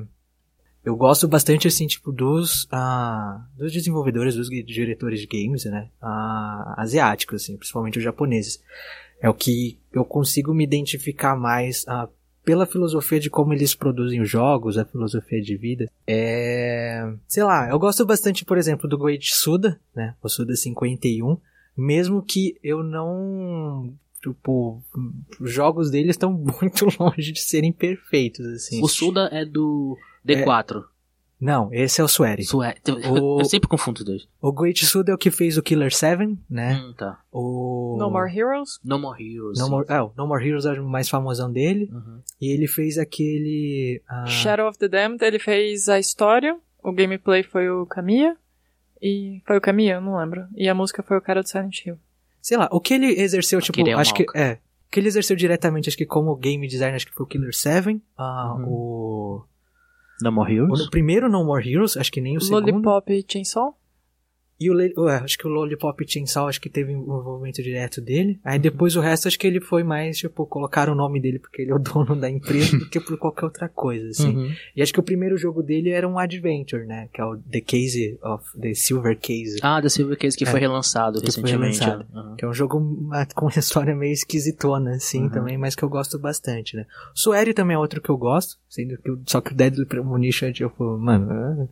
Eu 0.85 0.97
gosto 0.97 1.29
bastante, 1.29 1.69
assim, 1.69 1.87
tipo, 1.87 2.11
dos, 2.13 2.67
ah, 2.71 3.45
dos 3.57 3.73
desenvolvedores, 3.73 4.37
dos 4.37 4.49
diretores 4.49 5.21
de 5.21 5.27
games, 5.27 5.65
né? 5.65 5.91
Ah, 6.01 6.75
asiáticos, 6.79 7.43
assim, 7.43 7.57
principalmente 7.57 7.99
os 7.99 8.05
japoneses. 8.05 8.63
É 9.21 9.29
o 9.29 9.35
que 9.35 9.79
eu 9.93 10.05
consigo 10.05 10.55
me 10.55 10.65
identificar 10.65 11.37
mais 11.37 11.85
ah, 11.89 12.09
pela 12.49 12.65
filosofia 12.65 13.21
de 13.21 13.29
como 13.29 13.53
eles 13.53 13.75
produzem 13.75 14.23
os 14.23 14.31
jogos, 14.31 14.79
a 14.79 14.85
filosofia 14.87 15.39
de 15.43 15.55
vida. 15.55 15.91
É... 16.07 17.13
Sei 17.27 17.45
lá, 17.45 17.69
eu 17.69 17.79
gosto 17.79 18.07
bastante, 18.07 18.43
por 18.43 18.57
exemplo, 18.57 18.89
do 18.89 18.97
Goichi 18.97 19.35
Suda, 19.35 19.79
né? 19.95 20.15
O 20.23 20.31
Suda 20.31 20.57
51. 20.57 21.37
Mesmo 21.77 22.23
que 22.23 22.57
eu 22.65 22.83
não... 22.83 23.93
Tipo, 24.23 24.83
os 25.39 25.53
jogos 25.53 25.91
dele 25.91 26.11
estão 26.11 26.33
muito 26.33 26.87
longe 26.99 27.33
de 27.33 27.41
serem 27.41 27.71
perfeitos, 27.71 28.47
assim. 28.47 28.83
O 28.83 28.89
Suda 28.89 29.29
é 29.31 29.45
do 29.45 29.95
D4. 30.37 30.85
Não, 31.41 31.73
esse 31.73 32.01
é 32.01 32.05
o 32.05 32.09
Sueri. 32.09 32.43
Sué- 32.45 32.75
O- 33.09 33.39
Eu 33.41 33.45
sempre 33.45 33.69
confundo 33.69 34.01
os 34.01 34.05
dois. 34.05 34.29
O 34.43 34.51
Goichi 34.51 34.85
Suda 34.85 35.13
é 35.13 35.15
o 35.15 35.19
que 35.19 35.31
fez 35.31 35.57
o 35.57 35.63
Killer 35.63 35.95
7, 35.95 36.37
né? 36.51 36.75
Hum, 36.85 36.93
tá. 36.97 37.21
O... 37.31 37.95
No 37.97 38.11
More 38.11 38.37
Heroes? 38.37 38.81
No 38.85 38.99
More 38.99 39.23
Heroes. 39.23 39.57
No. 39.61 39.71
More, 39.71 39.87
é, 39.89 40.03
o 40.03 40.11
No 40.17 40.27
More 40.27 40.45
Heroes 40.45 40.67
é 40.67 40.73
o 40.73 40.85
mais 40.89 41.09
famosão 41.09 41.53
dele. 41.53 41.89
Uhum. 41.93 42.19
E 42.41 42.53
ele 42.53 42.67
fez 42.67 42.99
aquele... 42.99 44.03
ah, 44.09 44.27
Shadow 44.27 44.69
of 44.69 44.77
the 44.79 44.89
Damned, 44.89 45.25
ele 45.25 45.39
fez 45.39 45.89
a 45.89 45.99
história, 46.01 46.59
o 46.83 46.93
gameplay 46.93 47.45
foi 47.45 47.71
o 47.71 47.87
Kamiya, 47.87 48.37
e 49.01 49.41
foi 49.47 49.59
o 49.59 49.61
Kamiya, 49.61 49.95
eu 49.95 50.01
não 50.01 50.17
lembro. 50.19 50.45
E 50.57 50.69
a 50.69 50.75
música 50.75 51.05
foi 51.05 51.17
o 51.19 51.23
cara 51.23 51.41
do 51.41 51.49
Silent 51.49 51.87
Hill. 51.87 51.99
sei 52.43 52.57
lá, 52.59 52.69
o 52.73 52.81
que 52.81 52.95
ele 52.95 53.13
exerceu, 53.21 53.61
tipo, 53.61 53.81
Akira 53.81 53.97
acho 53.97 54.13
que... 54.13 54.27
É, 54.35 54.55
o 54.55 54.91
que 54.91 54.99
ele 54.99 55.07
exerceu 55.07 55.37
diretamente, 55.37 55.89
acho 55.89 55.97
que 55.97 56.05
como 56.07 56.35
game 56.35 56.67
designer, 56.67 56.97
acho 56.97 57.07
que 57.07 57.15
foi 57.15 57.25
o 57.25 57.29
Killer 57.29 57.55
7. 57.55 58.03
ah, 58.17 58.55
Uhum. 58.59 58.65
o, 58.67 59.45
No 60.21 60.33
More 60.33 60.53
o 60.53 60.57
Heroes? 60.57 60.91
primeiro 60.91 61.29
No 61.29 61.45
More 61.45 61.69
Heroes, 61.69 61.97
acho 61.97 62.11
que 62.11 62.21
nem 62.21 62.37
o 62.37 62.41
segundo. 62.41 62.71
Lollipop 62.71 63.13
e 63.13 63.25
Chainsaw? 63.27 63.77
E 64.61 64.71
o, 64.71 64.75
ué, 65.05 65.17
acho 65.23 65.39
que 65.39 65.47
o 65.47 65.51
Lollipop 65.51 66.05
Chainsaw, 66.07 66.49
acho 66.49 66.61
que 66.61 66.69
teve 66.69 66.93
um 66.95 67.03
envolvimento 67.03 67.63
direto 67.63 68.01
dele. 68.01 68.41
Aí 68.45 68.59
depois 68.59 68.97
o 68.97 69.01
resto, 69.01 69.29
acho 69.29 69.39
que 69.39 69.47
ele 69.47 69.61
foi 69.61 69.85
mais, 69.85 70.19
tipo, 70.19 70.45
colocaram 70.47 70.95
o 70.95 70.97
nome 70.97 71.21
dele 71.21 71.39
porque 71.39 71.63
ele 71.63 71.71
é 71.71 71.75
o 71.75 71.79
dono 71.81 72.17
da 72.17 72.29
empresa 72.29 72.77
do 72.77 72.89
que 72.89 72.99
por 72.99 73.17
qualquer 73.19 73.45
outra 73.45 73.69
coisa, 73.69 74.09
assim. 74.09 74.37
Uhum. 74.37 74.53
E 74.75 74.83
acho 74.83 74.93
que 74.93 74.99
o 74.99 75.03
primeiro 75.03 75.37
jogo 75.39 75.63
dele 75.63 75.91
era 75.91 76.09
um 76.09 76.19
adventure, 76.19 76.85
né? 76.87 77.09
Que 77.13 77.21
é 77.21 77.25
o 77.25 77.37
The 77.37 77.61
Case 77.61 78.19
of 78.23 78.45
the 78.61 78.75
Silver 78.75 79.17
Case. 79.19 79.59
Ah, 79.63 79.81
da 79.81 79.89
Silver 79.89 80.19
Case 80.19 80.37
que 80.37 80.45
É, 80.45 80.47
foi 80.51 80.59
relançado 80.59 81.21
que 81.21 81.31
foi 81.31 81.43
recentemente. 81.43 81.79
relançado. 81.81 82.07
Uhum. 82.13 82.37
Que 82.37 82.45
é 82.45 82.49
um 82.49 82.55
jogo 82.55 83.09
ah, 83.13 83.27
com 83.35 83.47
uma 83.47 83.53
história 83.59 83.95
meio 83.95 84.13
esquisitona, 84.13 84.93
assim, 84.97 85.23
Uhum. 85.23 85.31
também, 85.31 85.57
mas 85.57 85.75
que 85.77 85.83
eu 85.85 85.89
gosto 85.89 86.19
bastante, 86.19 86.77
né? 86.77 86.85
Sueri 87.15 87.55
também 87.55 87.75
é 87.77 87.79
outro 87.79 88.01
que 88.03 88.11
eu 88.11 88.17
gosto, 88.17 88.57
sendo 88.69 88.99
que 88.99 89.11
só 89.31 89.41
que 89.41 89.53
o 89.53 89.55
Deadly 89.55 89.87
Premonition 89.87 90.47
é 90.47 90.53
tipo, 90.53 90.99
mano, 90.99 91.69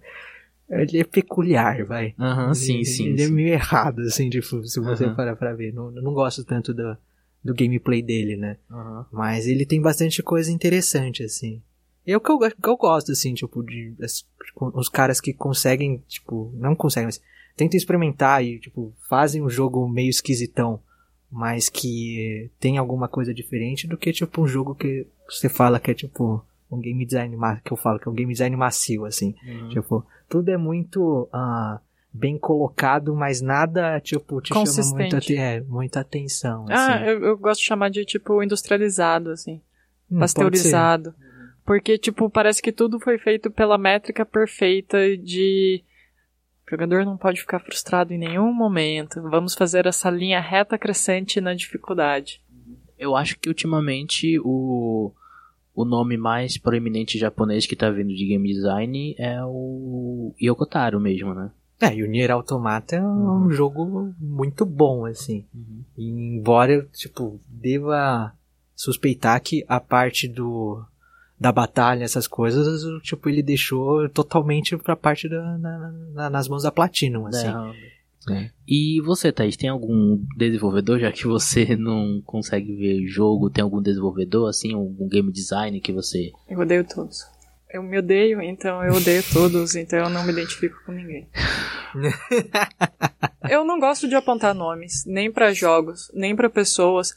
ele 0.69 0.99
é 1.01 1.05
peculiar, 1.05 1.85
vai. 1.85 2.15
Aham, 2.19 2.55
sim, 2.55 2.77
ele, 2.77 2.85
sim. 2.85 3.07
Ele 3.09 3.23
é 3.23 3.27
sim. 3.27 3.33
meio 3.33 3.49
errado, 3.49 4.01
assim, 4.03 4.29
tipo, 4.31 4.65
se 4.67 4.81
você 4.81 5.07
Uhum. 5.07 5.15
parar 5.15 5.37
pra 5.37 5.55
ver. 5.55 5.73
Não, 5.73 5.91
não 5.91 6.13
gosto 6.13 6.45
tanto 6.45 6.73
do, 6.75 6.97
do 7.45 7.55
gameplay 7.55 8.03
dele, 8.03 8.37
né? 8.37 8.57
Aham. 8.71 9.07
Mas 9.13 9.47
ele 9.47 9.65
tem 9.67 9.81
bastante 9.81 10.23
coisa 10.23 10.51
interessante, 10.51 11.23
assim. 11.23 11.63
E 12.07 12.13
é 12.13 12.17
o 12.17 12.21
que 12.21 12.31
eu, 12.31 12.39
que 12.39 12.69
eu 12.69 12.77
gosto, 12.77 13.13
assim, 13.13 13.35
tipo, 13.35 13.63
de 13.63 13.95
as- 14.01 14.25
tipo, 14.45 14.71
os 14.79 14.89
caras 14.89 15.21
que 15.21 15.33
conseguem, 15.33 16.03
tipo, 16.07 16.53
não 16.55 16.75
conseguem, 16.77 17.07
mas 17.07 17.21
tentam 17.57 17.77
experimentar 17.77 18.45
e, 18.45 18.59
tipo, 18.61 18.93
fazem 19.09 19.43
um 19.43 19.51
jogo 19.51 19.89
meio 19.89 20.11
esquisitão, 20.11 20.81
mas 21.31 21.69
que 21.69 22.51
tem 22.61 22.79
alguma 22.79 23.09
coisa 23.09 23.35
diferente 23.35 23.87
do 23.89 23.97
que, 23.97 24.13
tipo, 24.13 24.43
um 24.43 24.47
jogo 24.47 24.75
que 24.75 25.07
você 25.29 25.49
fala 25.49 25.81
que 25.81 25.91
é, 25.91 25.95
tipo, 25.95 26.45
um 26.71 26.81
game 26.81 27.05
design, 27.05 27.37
que 27.65 27.73
eu 27.73 27.77
falo 27.77 27.99
que 27.99 28.07
é 28.09 28.11
um 28.11 28.15
game 28.15 28.33
design 28.33 28.55
macio, 28.57 29.05
assim. 29.05 29.35
Uhum. 29.45 29.69
Tipo, 29.71 30.07
tudo 30.29 30.51
é 30.51 30.57
muito 30.57 31.29
ah, 31.33 31.81
bem 32.13 32.39
colocado, 32.39 33.15
mas 33.15 33.41
nada, 33.41 34.01
tipo, 34.01 34.41
te 34.41 34.49
chama 34.49 34.91
muita, 34.95 35.33
é, 35.33 35.61
muita 35.61 36.01
atenção, 36.01 36.67
Ah, 36.69 36.95
assim. 36.97 37.05
eu, 37.05 37.25
eu 37.25 37.39
gosto 37.39 37.61
de 37.61 37.67
chamar 37.67 37.91
de 37.91 38.05
tipo 38.05 38.43
industrializado, 38.43 39.31
assim. 39.31 39.61
Hum, 40.11 40.19
pasteurizado. 40.21 41.15
Porque, 41.65 41.99
tipo, 41.99 42.31
parece 42.31 42.63
que 42.63 42.71
tudo 42.71 43.01
foi 43.01 43.19
feito 43.19 43.51
pela 43.51 43.77
métrica 43.77 44.25
perfeita 44.25 45.17
de. 45.17 45.83
O 46.67 46.71
jogador 46.71 47.05
não 47.05 47.17
pode 47.17 47.41
ficar 47.41 47.59
frustrado 47.61 48.13
em 48.13 48.19
nenhum 48.19 48.53
momento. 48.53 49.21
Vamos 49.23 49.55
fazer 49.55 49.87
essa 49.87 50.09
linha 50.09 50.41
reta 50.41 50.79
crescente 50.79 51.41
na 51.41 51.55
dificuldade. 51.55 52.41
Eu 52.99 53.17
acho 53.17 53.39
que 53.39 53.49
ultimamente 53.49 54.39
o, 54.41 55.13
o 55.77 55.85
nome 55.85 56.17
mais 56.17 56.57
proeminente 56.59 57.19
japonês 57.19 57.67
que 57.67 57.77
tá 57.77 57.89
vindo 57.91 58.09
de 58.15 58.27
game 58.27 58.49
design 58.53 59.15
é 59.19 59.39
o 59.45 60.35
Yokotaro 60.43 60.99
mesmo, 60.99 61.33
né? 61.35 61.51
É, 61.81 61.95
e 61.95 62.03
o 62.03 62.09
Nier 62.09 62.31
Automata 62.31 62.97
é 62.97 63.03
um 63.05 63.51
jogo 63.51 64.13
muito 64.19 64.65
bom, 64.65 65.05
assim. 65.05 65.45
E 65.97 66.09
embora 66.39 66.73
eu, 66.73 66.87
tipo, 66.89 67.39
deva 67.47 68.33
suspeitar 68.75 69.41
que 69.43 69.65
a 69.69 69.79
parte 69.79 70.27
do 70.27 70.83
da 71.39 71.53
batalha, 71.53 72.03
essas 72.03 72.27
coisas, 72.27 72.83
tipo, 73.03 73.29
ele 73.29 73.43
deixou 73.43 74.09
totalmente 74.09 74.75
pra 74.79 74.97
parte 74.97 75.29
da, 75.29 75.59
na- 75.59 75.93
na- 76.15 76.31
nas 76.31 76.49
mãos 76.49 76.63
da 76.63 76.73
Platinum, 76.73 77.27
assim. 77.27 77.47
É. 77.75 77.96
E 78.67 79.01
você, 79.03 79.31
Thaís, 79.31 79.57
tem 79.57 79.71
algum 79.71 80.19
desenvolvedor, 80.37 80.99
já 80.99 81.13
que 81.13 81.27
você 81.27 81.75
não 81.77 82.21
consegue 82.25 82.75
ver 82.75 83.07
jogo, 83.07 83.51
tem 83.51 83.63
algum 83.63 83.81
desenvolvedor, 83.81 84.49
assim, 84.49 84.75
algum 84.75 85.09
game 85.09 85.31
design 85.31 85.81
que 85.81 85.93
você... 85.93 86.33
Eu 86.49 86.59
odeio 86.59 86.85
todos. 86.85 87.25
Eu 87.71 87.83
me 87.83 87.99
odeio, 87.99 88.41
então 88.41 88.83
eu 88.83 88.95
odeio 88.95 89.23
todos, 89.33 89.77
então 89.77 89.99
eu 89.99 90.11
não 90.11 90.25
me 90.25 90.33
identifico 90.33 90.83
com 90.85 90.93
ninguém. 90.93 91.29
eu 93.51 93.65
não 93.65 93.79
gosto 93.79 94.09
de 94.09 94.15
apontar 94.15 94.55
nomes, 94.55 95.05
nem 95.07 95.31
pra 95.31 95.53
jogos, 95.53 96.11
nem 96.15 96.35
pra 96.35 96.49
pessoas, 96.49 97.15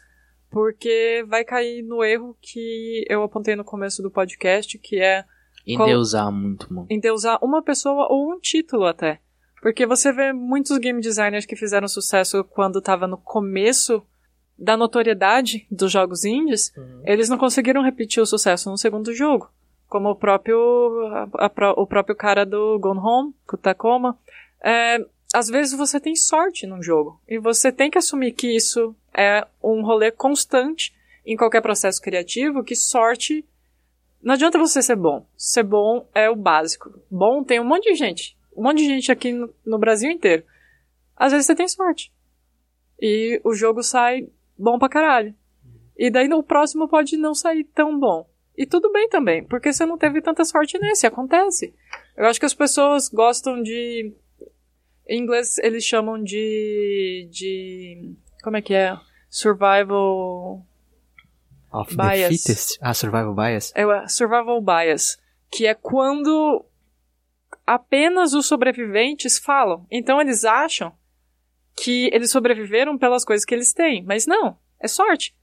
porque 0.50 1.24
vai 1.28 1.44
cair 1.44 1.84
no 1.84 2.04
erro 2.04 2.36
que 2.42 3.06
eu 3.08 3.24
apontei 3.24 3.56
no 3.56 3.64
começo 3.64 4.02
do 4.02 4.12
podcast, 4.12 4.78
que 4.78 5.00
é 5.00 5.24
Endeusar 5.66 6.32
muito, 6.32 6.74
mano. 6.74 6.88
endeusar 6.90 7.38
uma 7.44 7.62
pessoa 7.62 8.08
ou 8.10 8.34
um 8.34 8.40
título 8.40 8.86
até. 8.86 9.20
Porque 9.62 9.86
você 9.86 10.12
vê 10.12 10.32
muitos 10.34 10.78
game 10.78 11.02
designers 11.02 11.46
que 11.46 11.56
fizeram 11.56 11.88
sucesso 11.88 12.44
quando 12.44 12.82
tava 12.82 13.08
no 13.08 13.18
começo 13.18 14.02
da 14.58 14.76
notoriedade 14.76 15.66
dos 15.72 15.92
jogos 15.92 16.26
indies, 16.26 16.74
eles 17.06 17.30
não 17.30 17.38
conseguiram 17.38 17.82
repetir 17.84 18.22
o 18.22 18.26
sucesso 18.26 18.70
no 18.70 18.78
segundo 18.78 19.14
jogo. 19.14 19.50
Como 19.88 20.10
o 20.10 20.16
próprio, 20.16 20.58
a- 21.38 21.48
a 21.48 21.72
o 21.78 21.88
próprio 21.88 22.16
cara 22.16 22.46
do 22.46 22.78
Gone 22.80 23.00
Home, 23.00 23.34
o 23.52 23.58
Tacoma. 23.58 24.18
É, 24.64 25.04
às 25.34 25.48
vezes 25.48 25.78
você 25.78 26.00
tem 26.00 26.16
sorte 26.16 26.68
num 26.68 26.82
jogo. 26.84 27.20
E 27.28 27.38
você 27.40 27.72
tem 27.72 27.90
que 27.90 27.98
assumir 27.98 28.34
que 28.34 28.54
isso 28.56 28.96
é 29.18 29.46
um 29.64 29.82
rolê 29.84 30.12
constante 30.12 30.94
em 31.26 31.36
qualquer 31.38 31.62
processo 31.62 32.02
criativo, 32.02 32.64
que 32.64 32.76
sorte 32.76 33.46
não 34.22 34.34
adianta 34.34 34.58
você 34.60 34.82
ser 34.82 34.96
bom. 34.98 35.26
Ser 35.38 35.64
bom 35.64 36.06
é 36.14 36.30
o 36.30 36.36
básico. 36.36 36.92
Bom 37.10 37.44
tem 37.44 37.60
um 37.60 37.66
monte 37.66 37.90
de 37.92 37.96
gente. 37.96 38.38
Um 38.60 38.64
monte 38.64 38.80
de 38.80 38.88
gente 38.88 39.10
aqui 39.10 39.32
no, 39.32 39.54
no 39.66 39.80
Brasil 39.80 40.12
inteiro. 40.12 40.44
Às 41.16 41.32
vezes 41.32 41.48
você 41.48 41.56
tem 41.56 41.68
sorte. 41.70 42.12
E 43.02 43.40
o 43.46 43.54
jogo 43.54 43.82
sai 43.82 44.28
bom 44.58 44.78
pra 44.78 44.90
caralho. 44.90 45.34
E 45.98 46.12
daí 46.12 46.28
no 46.28 46.44
próximo 46.44 46.90
pode 46.90 47.16
não 47.16 47.34
sair 47.34 47.64
tão 47.64 47.98
bom. 47.98 48.30
E 48.58 48.66
tudo 48.66 48.92
bem 48.92 49.08
também, 49.08 49.46
porque 49.46 49.72
você 49.72 49.86
não 49.86 49.98
teve 49.98 50.22
tanta 50.22 50.44
sorte 50.44 50.78
nesse, 50.78 51.08
acontece. 51.08 51.74
Eu 52.18 52.26
acho 52.26 52.38
que 52.38 52.46
as 52.46 52.54
pessoas 52.54 53.08
gostam 53.08 53.64
de. 53.64 54.14
Em 55.08 55.22
inglês 55.22 55.58
eles 55.60 55.86
chamam 55.86 56.22
de. 56.22 57.30
de. 57.32 58.14
Como 58.44 58.58
é 58.58 58.62
que 58.62 58.74
é? 58.74 58.98
Survival. 59.30 60.66
Of 61.72 61.96
Bias. 61.96 62.20
the 62.20 62.30
Fittest. 62.30 62.78
Ah, 62.82 62.94
Survival 62.94 63.34
Bias. 63.34 63.72
É 63.74 64.08
survival 64.10 64.62
bias, 64.62 65.18
que 65.50 65.66
é 65.66 65.74
quando 65.74 66.66
apenas 67.70 68.34
os 68.34 68.48
sobreviventes 68.48 69.38
falam. 69.38 69.86
Então 69.92 70.20
eles 70.20 70.44
acham 70.44 70.92
que 71.78 72.10
eles 72.12 72.32
sobreviveram 72.32 72.98
pelas 72.98 73.24
coisas 73.24 73.46
que 73.46 73.54
eles 73.54 73.72
têm, 73.74 74.04
mas 74.04 74.26
não, 74.26 74.58
é 74.80 74.88
sorte. 74.88 75.36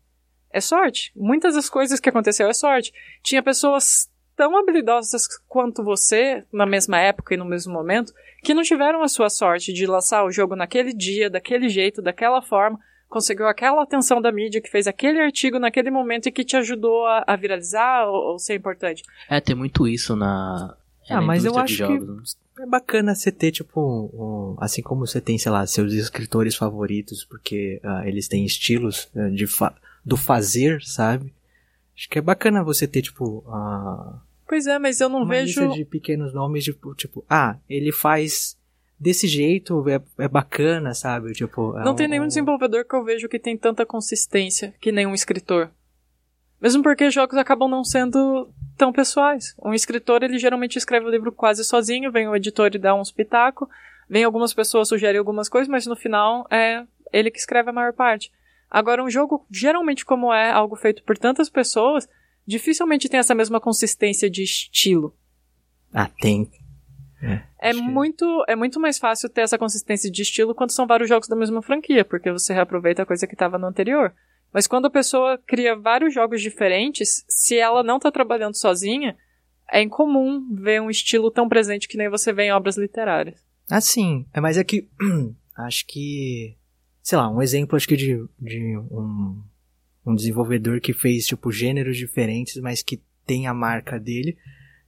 É 0.51 0.61
sorte. 0.61 1.13
Muitas 1.15 1.55
das 1.55 1.69
coisas 1.69 2.01
que 2.01 2.09
aconteceu 2.09 2.49
é 2.49 2.53
sorte. 2.53 2.93
Tinha 3.23 3.43
pessoas 3.43 4.11
tão 4.35 4.57
habilidosas 4.57 5.29
quanto 5.47 5.85
você 5.85 6.45
na 6.53 6.67
mesma 6.67 6.99
época 6.99 7.35
e 7.35 7.37
no 7.37 7.45
mesmo 7.45 7.73
momento 7.73 8.13
que 8.43 8.55
não 8.55 8.63
tiveram 8.63 9.03
a 9.03 9.09
sua 9.09 9.31
sorte 9.31 9.73
de 9.73 9.87
lançar 9.87 10.25
o 10.25 10.31
jogo 10.31 10.57
naquele 10.57 10.93
dia, 10.93 11.31
daquele 11.31 11.69
jeito, 11.69 12.03
daquela 12.03 12.43
forma, 12.43 12.79
conseguiu 13.09 13.47
aquela 13.47 13.83
atenção 13.83 14.21
da 14.21 14.33
mídia 14.33 14.61
que 14.61 14.71
fez 14.71 14.89
aquele 14.89 15.21
artigo 15.21 15.59
naquele 15.61 15.91
momento 15.91 16.27
e 16.27 16.33
que 16.33 16.45
te 16.45 16.57
ajudou 16.57 17.07
a, 17.07 17.25
a 17.27 17.37
viralizar 17.37 18.07
ou, 18.07 18.33
ou 18.33 18.39
ser 18.39 18.57
importante. 18.57 19.03
É, 19.29 19.41
tem 19.41 19.55
muito 19.55 19.87
isso 19.87 20.17
na... 20.17 20.77
é 21.09 21.15
Ah, 21.15 21.21
mas 21.21 21.45
eu 21.45 21.57
acho 21.59 21.75
que- 21.77 21.99
jogos, 21.99 22.37
né? 22.57 22.65
É 22.65 22.67
bacana 22.67 23.15
você 23.15 23.31
ter, 23.31 23.51
tipo, 23.53 23.81
um- 24.15 24.57
assim 24.59 24.81
como 24.83 25.07
você 25.07 25.21
tem, 25.21 25.37
sei 25.39 25.53
lá, 25.53 25.67
seus 25.67 25.93
escritores 25.93 26.55
favoritos, 26.57 27.23
porque 27.25 27.81
ah, 27.85 28.07
eles 28.09 28.29
têm 28.29 28.45
estilos 28.47 29.09
ah, 29.15 29.29
de 29.29 29.47
fa- 29.47 29.75
do 30.05 30.17
fazer, 30.17 30.83
sabe? 30.83 31.33
Acho 31.97 32.09
que 32.09 32.19
é 32.19 32.23
bacana 32.23 32.63
você 32.65 32.87
ter, 32.87 33.03
tipo, 33.03 33.45
ah, 33.49 34.21
Pois 34.49 34.67
é, 34.67 34.79
mas 34.79 35.01
eu 35.01 35.09
não 35.09 35.19
uma 35.23 35.29
vejo. 35.35 35.61
lista 35.61 35.77
de 35.77 35.85
pequenos 35.85 36.33
nomes, 36.33 36.65
tipo, 36.65 36.95
tipo, 36.95 37.25
ah, 37.29 37.57
ele 37.69 37.91
faz 37.93 38.57
desse 38.99 39.27
jeito, 39.29 39.85
é, 39.89 40.01
é 40.25 40.29
bacana, 40.29 40.95
sabe? 40.95 41.33
Tipo, 41.33 41.77
é 41.79 41.85
Não 41.85 41.95
tem 41.95 42.07
um- 42.07 42.11
nenhum 42.11 42.27
desenvolvedor 42.29 42.85
que 42.87 42.95
eu 42.95 43.05
vejo 43.05 43.29
que 43.29 43.39
tem 43.39 43.57
tanta 43.57 43.85
consistência 43.85 44.73
que 44.81 44.91
nenhum 44.93 45.13
escritor. 45.15 45.71
Mesmo 46.61 46.83
porque 46.83 47.11
jogos 47.11 47.37
acabam 47.37 47.69
não 47.69 47.85
sendo 47.85 48.49
tão 48.77 48.93
pessoais. 48.93 49.55
Um 49.63 49.75
escritor, 49.75 50.23
ele 50.23 50.39
geralmente 50.39 50.77
escreve 50.77 51.07
o 51.07 51.11
livro 51.11 51.33
quase 51.33 51.65
sozinho, 51.65 52.11
vem 52.13 52.29
o 52.29 52.37
editor 52.37 52.71
e 52.75 52.79
dá 52.79 52.95
uns 52.95 53.11
pitaco, 53.13 53.69
vem 54.09 54.25
algumas 54.25 54.53
pessoas 54.55 54.89
sugerem 54.89 55.19
algumas 55.19 55.49
coisas, 55.49 55.69
mas 55.69 55.87
no 55.87 55.97
final 55.97 56.47
é 56.51 56.85
ele 57.13 57.31
que 57.31 57.39
escreve 57.39 57.71
a 57.71 57.73
maior 57.73 57.93
parte. 57.93 58.31
Agora, 58.71 59.03
um 59.03 59.11
jogo, 59.11 59.47
geralmente 59.51 60.05
como 60.05 60.33
é 60.33 60.51
algo 60.51 60.77
feito 60.77 61.03
por 61.05 61.17
tantas 61.17 61.49
pessoas, 61.49 62.09
dificilmente 62.47 63.09
tem 63.09 63.19
essa 63.21 63.35
mesma 63.35 63.61
consistência 63.61 64.29
de 64.29 64.43
estilo. 64.43 65.15
Ah, 65.93 66.09
tem. 66.21 66.51
É 67.61 67.73
que- 67.73 67.81
muito, 67.81 68.45
é 68.47 68.55
muito 68.55 68.79
mais 68.79 68.99
fácil 68.99 69.29
ter 69.29 69.41
essa 69.43 69.57
consistência 69.59 70.11
de 70.11 70.23
estilo 70.23 70.55
quando 70.55 70.71
são 70.73 70.87
vários 70.87 71.09
jogos 71.09 71.29
da 71.29 71.37
mesma 71.37 71.63
franquia, 71.63 72.05
porque 72.05 72.31
você 72.31 72.53
reaproveita 72.53 73.03
a 73.03 73.07
coisa 73.07 73.27
que 73.27 73.35
estava 73.35 73.59
no 73.59 73.67
anterior. 73.67 74.13
Mas 74.57 74.67
quando 74.67 74.87
a 74.87 74.91
pessoa 74.91 75.37
cria 75.47 75.77
vários 75.77 76.15
jogos 76.15 76.41
diferentes, 76.41 77.27
se 77.29 77.59
ela 77.59 77.83
não 77.83 77.99
tá 77.99 78.11
trabalhando 78.11 78.57
sozinha, 78.57 79.15
é 79.71 79.83
incomum 79.83 80.49
ver 80.55 80.81
um 80.81 80.89
estilo 80.89 81.31
tão 81.31 81.47
presente 81.47 81.87
que 81.87 81.99
nem 81.99 82.09
você 82.09 82.33
vê 82.33 82.45
em 82.45 82.53
obras 82.53 82.79
literárias. 82.79 83.39
Ah, 83.69 83.83
sim. 83.83 84.25
É, 84.33 84.41
mas 84.41 84.57
é 84.57 84.65
que. 84.65 84.89
acho 85.59 85.87
que. 85.87 86.57
Sei 87.03 87.19
lá, 87.19 87.31
um 87.31 87.43
exemplo, 87.43 87.77
acho 87.77 87.87
que 87.87 87.99
de, 87.99 88.19
de 88.41 88.79
um, 88.79 89.43
um 90.07 90.15
desenvolvedor 90.15 90.81
que 90.81 90.95
fez, 90.95 91.27
tipo, 91.27 91.53
gêneros 91.53 91.99
diferentes, 91.99 92.57
mas 92.57 92.83
que 92.83 93.03
tem 93.27 93.47
a 93.47 93.53
marca 93.53 94.01
dele. 94.01 94.39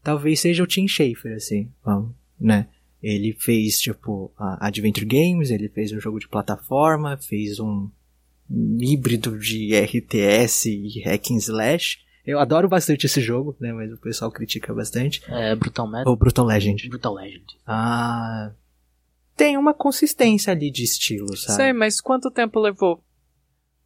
Talvez 0.02 0.40
seja 0.40 0.62
o 0.62 0.66
Tim 0.66 0.88
Schafer, 0.88 1.36
assim. 1.36 1.70
Vamos, 1.84 2.14
né? 2.40 2.68
Ele 3.02 3.34
fez, 3.34 3.78
tipo, 3.78 4.32
Adventure 4.38 5.04
Games, 5.04 5.50
ele 5.50 5.68
fez 5.68 5.92
um 5.92 6.00
jogo 6.00 6.18
de 6.18 6.26
plataforma, 6.26 7.18
fez 7.18 7.60
um 7.60 7.90
híbrido 8.50 9.38
de 9.38 9.74
RTS 9.78 10.66
e 10.70 11.02
Hack 11.02 11.30
and 11.30 11.36
Slash. 11.38 11.98
Eu 12.26 12.38
adoro 12.38 12.68
bastante 12.68 13.06
esse 13.06 13.20
jogo, 13.20 13.56
né? 13.58 13.72
Mas 13.72 13.92
o 13.92 13.96
pessoal 13.96 14.30
critica 14.30 14.74
bastante. 14.74 15.22
É 15.28 15.54
Brutal 15.54 15.90
Metal. 15.90 16.12
O 16.12 16.16
Brutal 16.16 16.44
Legend. 16.44 16.88
Brutal 16.88 17.14
Legend. 17.14 17.44
Ah. 17.66 18.50
Tem 19.36 19.56
uma 19.56 19.72
consistência 19.72 20.52
ali 20.52 20.70
de 20.70 20.82
estilo, 20.84 21.36
sabe? 21.36 21.56
Sei, 21.56 21.72
mas 21.72 22.00
quanto 22.00 22.30
tempo 22.30 22.58
levou 22.60 23.02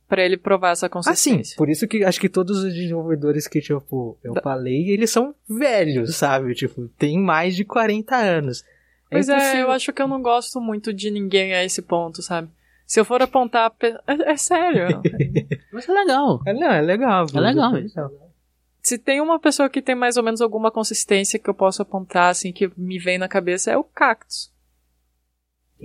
pra 0.09 0.25
ele 0.25 0.37
provar 0.37 0.73
essa 0.73 0.87
Ah, 0.87 0.89
sim. 0.89 0.93
consistência? 0.93 1.57
Por 1.57 1.69
isso 1.71 1.87
que 1.87 2.03
acho 2.05 2.21
que 2.21 2.29
todos 2.29 2.59
os 2.65 2.73
desenvolvedores 2.75 3.47
que, 3.47 3.61
tipo, 3.61 4.19
eu 4.25 4.35
falei, 4.43 4.91
eles 4.91 5.11
são 5.11 5.35
velhos, 5.49 6.17
sabe? 6.17 6.55
Tipo, 6.55 6.89
tem 6.99 7.19
mais 7.21 7.55
de 7.55 7.65
40 7.65 8.17
anos. 8.17 8.65
Pois 9.11 9.29
é, 9.29 9.63
eu 9.63 9.71
acho 9.71 9.93
que 9.93 10.01
eu 10.03 10.09
não 10.09 10.23
gosto 10.23 10.59
muito 10.61 10.93
de 10.93 11.11
ninguém 11.11 11.53
a 11.55 11.63
esse 11.65 11.83
ponto, 11.83 12.23
sabe? 12.23 12.49
Se 12.87 13.01
eu 13.01 13.05
for 13.05 13.23
apontar. 13.23 13.71
pe- 13.71 13.99
É, 14.07 14.33
é 14.33 14.37
sério. 14.37 15.01
Mas 15.73 15.89
é 15.89 15.93
legal. 15.93 16.41
É, 16.47 16.53
não, 16.53 16.71
é 16.71 16.81
legal. 16.81 17.27
É 17.35 17.41
legal 17.41 17.73
Se 18.83 18.99
tem 18.99 19.21
uma 19.21 19.39
pessoa 19.39 19.69
que 19.71 19.81
tem 19.81 19.95
mais 19.95 20.17
ou 20.17 20.23
menos 20.23 20.41
alguma 20.41 20.71
consistência 20.71 21.39
que 21.39 21.49
eu 21.49 21.55
posso 21.55 21.81
apontar, 21.83 22.31
assim, 22.31 22.53
que 22.53 22.71
me 22.77 22.99
vem 22.99 23.17
na 23.19 23.29
cabeça, 23.29 23.71
é 23.71 23.77
o 23.77 23.85
Cactus. 23.85 24.53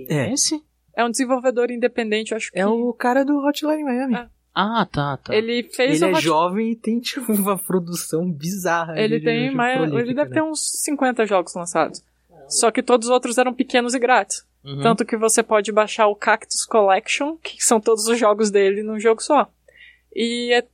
É. 0.08 0.32
Esse? 0.32 0.62
É 0.96 1.04
um 1.04 1.10
desenvolvedor 1.10 1.70
independente, 1.70 2.32
eu 2.32 2.36
acho 2.36 2.50
que. 2.52 2.58
É 2.58 2.66
o 2.66 2.92
cara 2.92 3.24
do 3.24 3.38
Hotline 3.46 3.84
Miami. 3.84 4.14
Ah, 4.16 4.28
Ah, 4.54 4.86
tá, 4.90 5.16
tá. 5.18 5.34
Ele 5.34 5.62
fez 5.62 6.02
Ele 6.02 6.10
o 6.10 6.14
é 6.14 6.18
Hot- 6.18 6.24
jovem 6.24 6.72
e 6.72 6.76
tem, 6.76 6.98
tipo, 6.98 7.32
uma 7.32 7.56
produção 7.56 8.30
bizarra. 8.30 8.98
Ele 9.00 9.18
de- 9.20 9.24
tem 9.24 9.50
de 9.50 9.54
mais. 9.54 9.76
prolífica, 9.76 10.02
Ele 10.02 10.14
deve 10.14 10.28
né? 10.30 10.34
ter 10.34 10.42
uns 10.42 10.60
50 10.82 11.24
jogos 11.26 11.54
lançados. 11.54 12.02
Só 12.48 12.70
que 12.72 12.82
todos 12.82 13.06
os 13.08 13.12
outros 13.12 13.38
eram 13.38 13.52
pequenos 13.54 13.94
e 13.94 13.98
grátis. 13.98 14.44
Uhum. 14.64 14.80
Tanto 14.80 15.04
que 15.04 15.16
você 15.16 15.42
pode 15.42 15.70
baixar 15.72 16.08
o 16.08 16.16
Cactus 16.16 16.64
Collection, 16.64 17.36
que 17.36 17.62
são 17.62 17.80
todos 17.80 18.06
os 18.06 18.18
jogos 18.18 18.50
dele 18.50 18.82
num 18.82 18.98
jogo 18.98 19.22
só. 19.22 19.50
E 20.14 20.52
é 20.52 20.66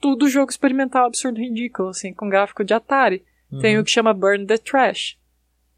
tudo 0.00 0.28
jogo 0.28 0.50
experimental 0.50 1.06
absurdo 1.06 1.40
ridículo, 1.40 1.88
assim, 1.88 2.12
com 2.12 2.28
gráfico 2.28 2.64
de 2.64 2.74
Atari. 2.74 3.24
Uhum. 3.50 3.58
Tem 3.58 3.78
o 3.78 3.84
que 3.84 3.90
chama 3.90 4.14
Burn 4.14 4.46
the 4.46 4.58
Trash. 4.58 5.18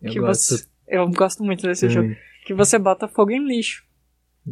Eu 0.03 0.13
que 0.13 0.21
gosto. 0.21 0.57
Você, 0.57 0.67
eu 0.89 1.09
gosto 1.11 1.43
muito 1.43 1.63
desse 1.67 1.89
jogo. 1.89 2.15
Que 2.45 2.55
você 2.55 2.79
bota 2.79 3.09
fogo 3.09 3.31
em 3.31 3.45
lixo. 3.45 3.85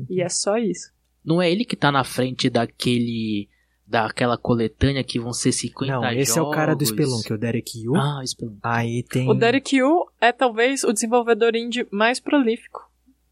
E 0.08 0.20
é 0.22 0.28
só 0.28 0.56
isso. 0.58 0.92
Não 1.24 1.40
é 1.40 1.50
ele 1.50 1.64
que 1.64 1.76
tá 1.76 1.92
na 1.92 2.04
frente 2.04 2.50
daquele. 2.50 3.48
daquela 3.86 4.36
coletânea 4.36 5.04
que 5.04 5.20
vão 5.20 5.32
ser 5.32 5.52
50 5.52 5.92
Não, 5.92 6.02
jogos? 6.02 6.18
esse 6.18 6.38
é 6.38 6.42
o 6.42 6.50
cara 6.50 6.74
do 6.74 6.84
Spelunk, 6.84 7.32
o 7.32 7.38
Derek 7.38 7.82
Yu. 7.84 7.94
Ah, 7.94 8.22
Spelunk. 8.24 8.58
Aí 8.62 9.02
tem. 9.04 9.28
O 9.28 9.34
Derek 9.34 9.76
Yu 9.76 10.06
é 10.20 10.32
talvez 10.32 10.82
o 10.82 10.92
desenvolvedor 10.92 11.54
indie 11.54 11.86
mais 11.90 12.18
prolífico 12.18 12.80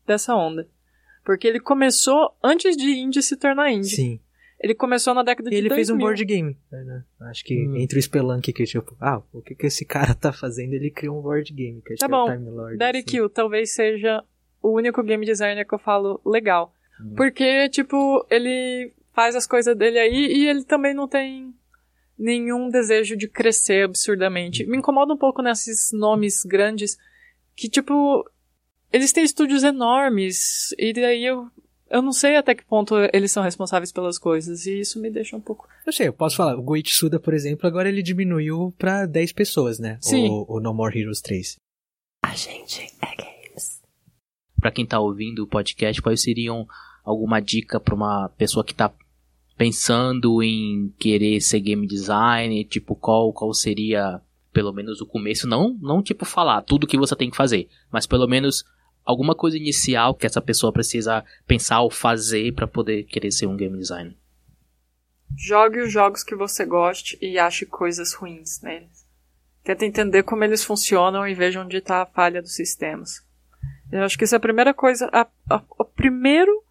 dessa 0.06 0.34
onda. 0.34 0.68
Porque 1.24 1.46
ele 1.46 1.60
começou 1.60 2.34
antes 2.42 2.76
de 2.76 2.90
indie 2.90 3.22
se 3.22 3.36
tornar 3.36 3.70
indie. 3.70 3.90
Sim. 3.96 4.20
Ele 4.60 4.74
começou 4.74 5.12
na 5.12 5.22
década 5.24 5.50
de 5.50 5.56
Ele 5.56 5.68
2000. 5.68 5.74
fez 5.76 5.90
um 5.90 5.98
board 5.98 6.24
game. 6.24 6.56
né? 6.70 7.02
Acho 7.22 7.44
que 7.44 7.66
Hum. 7.66 7.76
entre 7.76 7.98
o 7.98 8.02
Spelunk 8.02 8.52
que 8.52 8.64
tipo, 8.64 8.96
ah, 9.00 9.20
o 9.32 9.42
que 9.42 9.54
que 9.56 9.66
esse 9.66 9.84
cara 9.86 10.14
tá 10.14 10.32
fazendo? 10.32 10.72
Ele 10.74 10.90
criou 10.90 11.18
um 11.18 11.22
board 11.22 11.52
game. 11.52 11.80
Que 11.82 11.94
acho 11.94 12.00
Tá 12.00 12.06
que 12.08 12.14
é 12.14 12.16
o 12.16 12.26
bom. 12.26 12.32
Time 12.32 12.50
Lord, 12.50 12.76
Derek 12.78 13.10
assim. 13.10 13.16
Yu 13.18 13.28
talvez 13.28 13.74
seja 13.74 14.22
o 14.62 14.70
único 14.70 15.02
game 15.02 15.26
designer 15.26 15.66
que 15.66 15.74
eu 15.74 15.78
falo 15.80 16.20
legal. 16.24 16.72
Hum. 17.00 17.14
Porque, 17.16 17.68
tipo, 17.70 18.24
ele 18.30 18.92
faz 19.12 19.34
as 19.34 19.46
coisas 19.46 19.76
dele 19.76 19.98
aí 19.98 20.26
e 20.32 20.48
ele 20.48 20.62
também 20.64 20.94
não 20.94 21.08
tem 21.08 21.52
nenhum 22.18 22.68
desejo 22.70 23.16
de 23.16 23.26
crescer 23.28 23.84
absurdamente. 23.84 24.64
Me 24.66 24.76
incomoda 24.78 25.12
um 25.12 25.16
pouco 25.18 25.42
nesses 25.42 25.90
nomes 25.92 26.44
grandes 26.44 26.96
que, 27.56 27.68
tipo, 27.68 28.24
eles 28.92 29.12
têm 29.12 29.24
estúdios 29.24 29.62
enormes 29.62 30.74
e 30.78 30.92
daí 30.92 31.24
eu, 31.24 31.48
eu 31.90 32.02
não 32.02 32.12
sei 32.12 32.36
até 32.36 32.54
que 32.54 32.64
ponto 32.64 32.94
eles 33.12 33.32
são 33.32 33.42
responsáveis 33.42 33.90
pelas 33.90 34.18
coisas 34.18 34.66
e 34.66 34.80
isso 34.80 35.00
me 35.00 35.10
deixa 35.10 35.36
um 35.36 35.40
pouco... 35.40 35.66
Eu 35.86 35.92
sei, 35.92 36.08
eu 36.08 36.12
posso 36.12 36.36
falar. 36.36 36.56
O 36.58 36.62
Goichi 36.62 36.94
Suda, 36.94 37.18
por 37.18 37.34
exemplo, 37.34 37.66
agora 37.66 37.88
ele 37.88 38.02
diminuiu 38.02 38.74
pra 38.78 39.06
10 39.06 39.32
pessoas, 39.32 39.78
né? 39.78 39.98
Sim. 40.00 40.28
O, 40.28 40.56
o 40.56 40.60
No 40.60 40.74
More 40.74 40.98
Heroes 40.98 41.20
3. 41.20 41.56
A 42.24 42.34
gente 42.34 42.86
é 43.00 43.16
games. 43.16 43.80
Pra 44.60 44.70
quem 44.70 44.86
tá 44.86 45.00
ouvindo 45.00 45.42
o 45.42 45.48
podcast, 45.48 46.00
quais 46.00 46.22
seriam 46.22 46.66
alguma 47.04 47.40
dica 47.40 47.80
pra 47.80 47.94
uma 47.94 48.28
pessoa 48.36 48.64
que 48.64 48.74
tá 48.74 48.92
pensando 49.56 50.42
em 50.42 50.94
querer 50.98 51.40
ser 51.40 51.60
game 51.60 51.86
designer? 51.86 52.64
Tipo, 52.64 52.94
qual, 52.94 53.32
qual 53.32 53.52
seria, 53.52 54.20
pelo 54.52 54.72
menos, 54.72 55.00
o 55.00 55.06
começo? 55.06 55.48
Não, 55.48 55.76
não 55.80 56.02
tipo 56.02 56.24
falar 56.24 56.62
tudo 56.62 56.86
que 56.86 56.96
você 56.96 57.16
tem 57.16 57.30
que 57.30 57.36
fazer, 57.36 57.68
mas 57.90 58.06
pelo 58.06 58.28
menos 58.28 58.64
alguma 59.04 59.34
coisa 59.34 59.56
inicial 59.56 60.14
que 60.14 60.26
essa 60.26 60.40
pessoa 60.40 60.72
precisa 60.72 61.24
pensar 61.46 61.80
ou 61.80 61.90
fazer 61.90 62.52
pra 62.54 62.66
poder 62.66 63.04
querer 63.04 63.30
ser 63.30 63.46
um 63.46 63.56
game 63.56 63.78
designer. 63.78 64.16
Jogue 65.36 65.80
os 65.80 65.92
jogos 65.92 66.22
que 66.22 66.34
você 66.34 66.64
goste 66.64 67.18
e 67.20 67.38
ache 67.38 67.64
coisas 67.64 68.12
ruins 68.12 68.60
neles. 68.60 69.06
Tenta 69.64 69.86
entender 69.86 70.22
como 70.22 70.44
eles 70.44 70.64
funcionam 70.64 71.26
e 71.26 71.34
veja 71.34 71.60
onde 71.60 71.76
está 71.76 72.02
a 72.02 72.06
falha 72.06 72.42
dos 72.42 72.54
sistemas. 72.54 73.24
Eu 73.90 74.02
acho 74.02 74.18
que 74.18 74.24
isso 74.24 74.34
é 74.34 74.38
a 74.38 74.40
primeira 74.40 74.74
coisa, 74.74 75.08
a, 75.12 75.26
a, 75.48 75.62
a 75.78 75.84
primeiro 75.84 76.64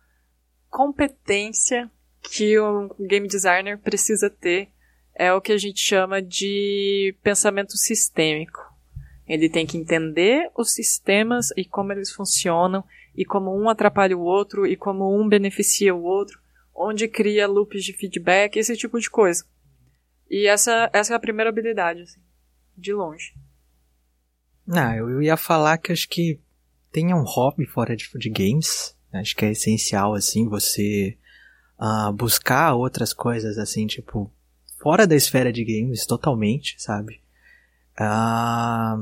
competência 0.70 1.90
que 2.22 2.60
um 2.60 2.90
game 3.00 3.28
designer 3.28 3.78
precisa 3.78 4.30
ter 4.30 4.70
é 5.14 5.34
o 5.34 5.42
que 5.42 5.52
a 5.52 5.58
gente 5.58 5.80
chama 5.80 6.22
de 6.22 7.16
pensamento 7.22 7.78
sistêmico. 7.78 8.71
Ele 9.32 9.48
tem 9.48 9.66
que 9.66 9.78
entender 9.78 10.52
os 10.58 10.74
sistemas 10.74 11.52
e 11.56 11.64
como 11.64 11.94
eles 11.94 12.12
funcionam 12.12 12.84
e 13.16 13.24
como 13.24 13.58
um 13.58 13.70
atrapalha 13.70 14.18
o 14.18 14.22
outro 14.22 14.68
e 14.68 14.76
como 14.76 15.18
um 15.18 15.26
beneficia 15.26 15.96
o 15.96 16.04
outro 16.04 16.38
onde 16.76 17.08
cria 17.08 17.48
loops 17.48 17.82
de 17.82 17.94
feedback, 17.94 18.58
esse 18.58 18.76
tipo 18.76 19.00
de 19.00 19.10
coisa. 19.10 19.46
E 20.30 20.48
essa, 20.48 20.90
essa 20.92 21.14
é 21.14 21.16
a 21.16 21.20
primeira 21.20 21.50
habilidade, 21.50 22.02
assim, 22.02 22.20
de 22.78 22.92
longe. 22.92 23.34
Ah, 24.70 24.98
eu 24.98 25.22
ia 25.22 25.38
falar 25.38 25.78
que 25.78 25.94
acho 25.94 26.10
que 26.10 26.42
tenha 26.92 27.16
um 27.16 27.24
hobby 27.24 27.66
fora 27.66 27.96
de, 27.96 28.10
de 28.18 28.30
games. 28.30 28.98
Acho 29.14 29.34
que 29.34 29.46
é 29.46 29.52
essencial, 29.52 30.14
assim, 30.14 30.50
você 30.50 31.18
ah, 31.80 32.12
buscar 32.12 32.74
outras 32.74 33.14
coisas, 33.14 33.58
assim, 33.58 33.88
tipo, 33.88 34.30
fora 34.78 35.08
da 35.08 35.16
esfera 35.16 35.54
de 35.54 35.64
games, 35.64 36.06
totalmente, 36.06 36.76
sabe? 36.82 37.22
Ah, 37.98 38.98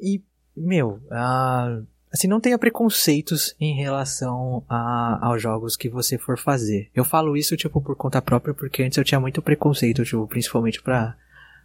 e, 0.00 0.22
meu, 0.56 1.00
ah, 1.10 1.80
assim, 2.12 2.26
não 2.26 2.40
tenha 2.40 2.58
preconceitos 2.58 3.54
em 3.60 3.74
relação 3.74 4.64
a, 4.68 5.26
aos 5.26 5.40
jogos 5.40 5.76
que 5.76 5.88
você 5.88 6.18
for 6.18 6.38
fazer. 6.38 6.90
Eu 6.94 7.04
falo 7.04 7.36
isso, 7.36 7.56
tipo, 7.56 7.80
por 7.80 7.96
conta 7.96 8.20
própria, 8.20 8.54
porque 8.54 8.82
antes 8.82 8.98
eu 8.98 9.04
tinha 9.04 9.20
muito 9.20 9.40
preconceito, 9.40 10.04
tipo, 10.04 10.26
principalmente 10.26 10.82
pra 10.82 11.16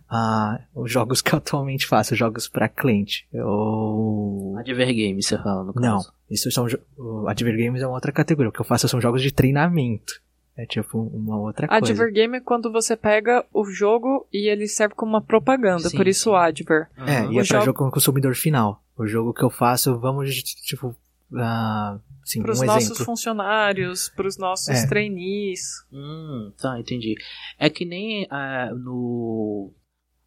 ah, 0.10 0.60
os 0.74 0.92
jogos 0.92 1.22
que 1.22 1.34
eu 1.34 1.38
atualmente 1.38 1.88
faço, 1.88 2.16
jogos 2.16 2.48
pra 2.48 2.70
cliente. 2.70 3.28
Eu... 3.34 4.56
Adver 4.58 4.94
Game, 4.94 5.22
você 5.22 5.38
fala, 5.38 5.64
no 5.64 5.74
Não, 5.76 5.98
caso. 5.98 6.14
isso 6.30 6.52
são... 6.52 6.68
O 6.98 7.28
Adver 7.28 7.58
Games 7.58 7.82
é 7.82 7.88
uma 7.88 7.96
outra 7.96 8.12
categoria. 8.12 8.50
O 8.50 8.52
que 8.52 8.62
eu 8.62 8.66
faço 8.66 8.88
são 8.88 9.02
jogos 9.02 9.22
de 9.22 9.32
treinamento. 9.32 10.22
É 10.58 10.66
tipo 10.66 10.98
uma 11.00 11.38
outra 11.38 11.68
coisa. 11.68 11.84
Adver 11.92 12.14
Game 12.14 12.38
é 12.38 12.40
quando 12.40 12.72
você 12.72 12.96
pega 12.96 13.46
o 13.54 13.66
jogo 13.66 14.26
e 14.32 14.48
ele 14.50 14.68
serve 14.68 14.96
como 14.96 15.12
uma 15.12 15.22
propaganda, 15.22 15.90
Sim, 15.90 15.98
por 15.98 16.08
isso 16.08 16.30
sim. 16.30 16.36
Adver. 16.36 16.88
É, 16.98 17.02
Aham. 17.20 17.34
e 17.34 17.38
é 17.40 17.42
O 17.42 17.48
pra 17.48 17.60
jogo- 17.60 17.66
jogo 17.66 17.78
com 17.80 17.92
consumidor 17.92 18.36
final. 18.36 18.82
O 18.98 19.06
jogo 19.06 19.34
que 19.34 19.44
eu 19.44 19.50
faço, 19.50 20.00
vamos, 20.00 20.34
tipo... 20.34 20.96
ah, 21.36 22.00
assim, 22.24 22.42
Para 22.42 22.52
os 22.54 22.62
um 22.62 22.66
nossos 22.66 22.84
exemplo. 22.92 23.06
funcionários, 23.06 24.08
para 24.10 24.28
os 24.28 24.38
nossos 24.38 24.70
É. 24.70 24.88
trainees. 24.88 25.62
Hum, 25.92 26.54
tá, 26.58 26.80
entendi. 26.80 27.16
É 27.60 27.70
que 27.70 27.84
nem 27.84 28.26
ah, 28.32 28.72
no 28.74 29.74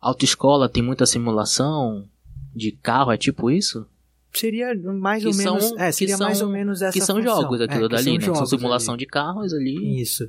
autoescola 0.00 0.68
tem 0.68 0.82
muita 0.82 1.06
simulação 1.06 2.06
de 2.54 2.72
carro, 2.72 3.10
é 3.12 3.16
tipo 3.16 3.50
isso? 3.50 3.86
Seria 4.32 4.74
mais 4.74 5.22
Que 5.22 5.28
ou 5.28 5.32
são- 5.32 5.54
menos... 5.54 5.72
É, 5.78 5.86
que 5.86 5.92
seria 5.92 6.18
mais 6.18 6.38
são- 6.38 6.46
ou 6.48 6.52
menos 6.52 6.82
essa 6.82 6.92
que 6.92 7.04
são 7.04 7.16
função. 7.16 7.42
jogos 7.42 7.60
É, 7.60 7.64
aquilo 7.64 7.88
que 7.88 7.94
dali, 7.96 8.04
são 8.04 8.14
né? 8.14 8.20
São 8.20 8.34
jogos 8.34 8.50
simulação 8.50 8.94
ali. 8.94 8.98
de 9.00 9.06
carros 9.06 9.54
ali. 9.54 10.00
Isso. 10.00 10.28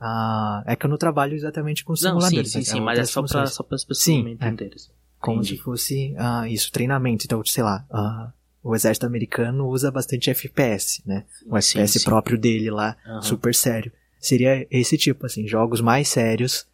Ah, 0.00 0.62
é 0.66 0.76
que 0.76 0.86
eu 0.86 0.90
não 0.90 0.96
trabalho 0.98 1.34
exatamente 1.34 1.84
com 1.84 1.92
Não, 1.92 1.96
sim, 1.96 2.04
simuladores. 2.06 2.52
sim, 2.52 2.58
né? 2.58 2.64
sim, 2.64 2.80
mas 2.80 2.98
é 2.98 3.04
só 3.04 3.22
para 3.22 3.42
as 3.42 3.56
pessoas 3.84 3.98
Sim, 3.98 4.22
me 4.22 4.30
é. 4.30 4.34
entenderem. 4.34 4.76
Como 5.18 5.40
Entendi. 5.40 5.56
se 5.56 5.62
fosse, 5.62 6.14
ah, 6.16 6.48
isso, 6.48 6.70
treinamento. 6.70 7.24
Então, 7.24 7.42
sei 7.44 7.64
lá, 7.64 7.84
ah, 7.90 8.30
o 8.62 8.76
exército 8.76 9.06
americano 9.06 9.66
usa 9.66 9.90
bastante 9.90 10.30
FPS, 10.30 11.02
né? 11.04 11.24
O 11.46 11.60
Sim, 11.60 11.78
FPS 11.80 11.98
sim. 11.98 12.04
próprio 12.04 12.38
dele 12.38 12.70
lá, 12.70 12.96
Aham. 13.04 13.22
super 13.22 13.52
sério. 13.54 13.90
Seria 14.20 14.64
esse 14.70 14.96
tipo, 14.96 15.26
assim, 15.26 15.48
jogos 15.48 15.80
mais 15.80 16.06
sérios 16.08 16.66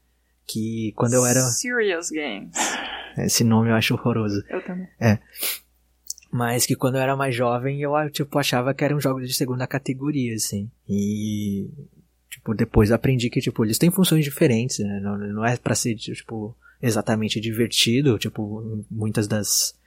que 0.47 0.93
quando 0.97 1.15
eu 1.15 1.25
era... 1.25 1.41
Serious 1.41 2.11
Games. 2.11 2.55
Esse 3.17 3.43
nome 3.45 3.71
eu 3.71 3.75
acho 3.75 3.95
horroroso. 3.95 4.43
Eu 4.51 4.63
também. 4.63 4.89
Mas 6.37 6.67
que 6.67 6.75
quando 6.75 6.97
eu 6.97 7.01
era 7.01 7.15
mais 7.15 7.33
jovem, 7.33 7.81
eu, 7.81 7.93
tipo, 8.11 8.37
achava 8.41 8.75
que 8.75 8.85
eram 8.85 9.01
jogos 9.01 9.29
de 9.29 9.33
segunda 9.33 9.69
categoria, 9.69 10.35
assim. 10.35 10.69
E, 10.89 11.71
tipo, 12.29 12.53
depois 12.53 12.91
aprendi 12.91 13.31
que, 13.31 13.41
tipo, 13.41 13.65
eles 13.65 13.79
têm 13.79 13.89
funções 13.89 14.25
diferentes, 14.25 14.81
né? 14.81 14.99
Não, 14.99 15.17
não 15.17 15.45
é 15.45 15.57
pra 15.57 15.77
ser, 15.77 15.95
tipo, 15.95 16.53
exatamente 16.83 17.41
divertido, 17.41 18.19
tipo, 18.19 18.85
muitas 18.91 19.29
das, 19.29 19.79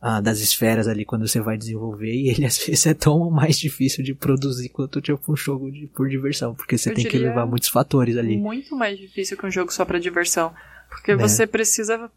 ah, 0.00 0.22
das 0.22 0.40
esferas 0.40 0.88
ali 0.88 1.04
quando 1.04 1.28
você 1.28 1.42
vai 1.42 1.58
desenvolver, 1.58 2.10
e 2.10 2.30
ele 2.30 2.46
às 2.46 2.56
vezes 2.56 2.86
é 2.86 2.94
tão 2.94 3.30
mais 3.30 3.58
difícil 3.58 4.02
de 4.02 4.14
produzir 4.14 4.70
quanto, 4.70 4.98
tipo, 4.98 5.30
um 5.30 5.36
jogo 5.36 5.70
de, 5.70 5.88
por 5.88 6.08
diversão, 6.08 6.54
porque 6.54 6.78
você 6.78 6.88
Eu 6.88 6.94
tem 6.94 7.04
que 7.04 7.18
levar 7.18 7.44
muitos 7.44 7.68
fatores 7.68 8.16
ali. 8.16 8.38
Muito 8.38 8.74
mais 8.74 8.98
difícil 8.98 9.36
que 9.36 9.44
um 9.44 9.50
jogo 9.50 9.70
só 9.70 9.84
para 9.84 9.98
diversão. 9.98 10.54
Porque 10.88 11.14
Né? 11.14 11.20
você 11.20 11.46
precisa 11.46 12.10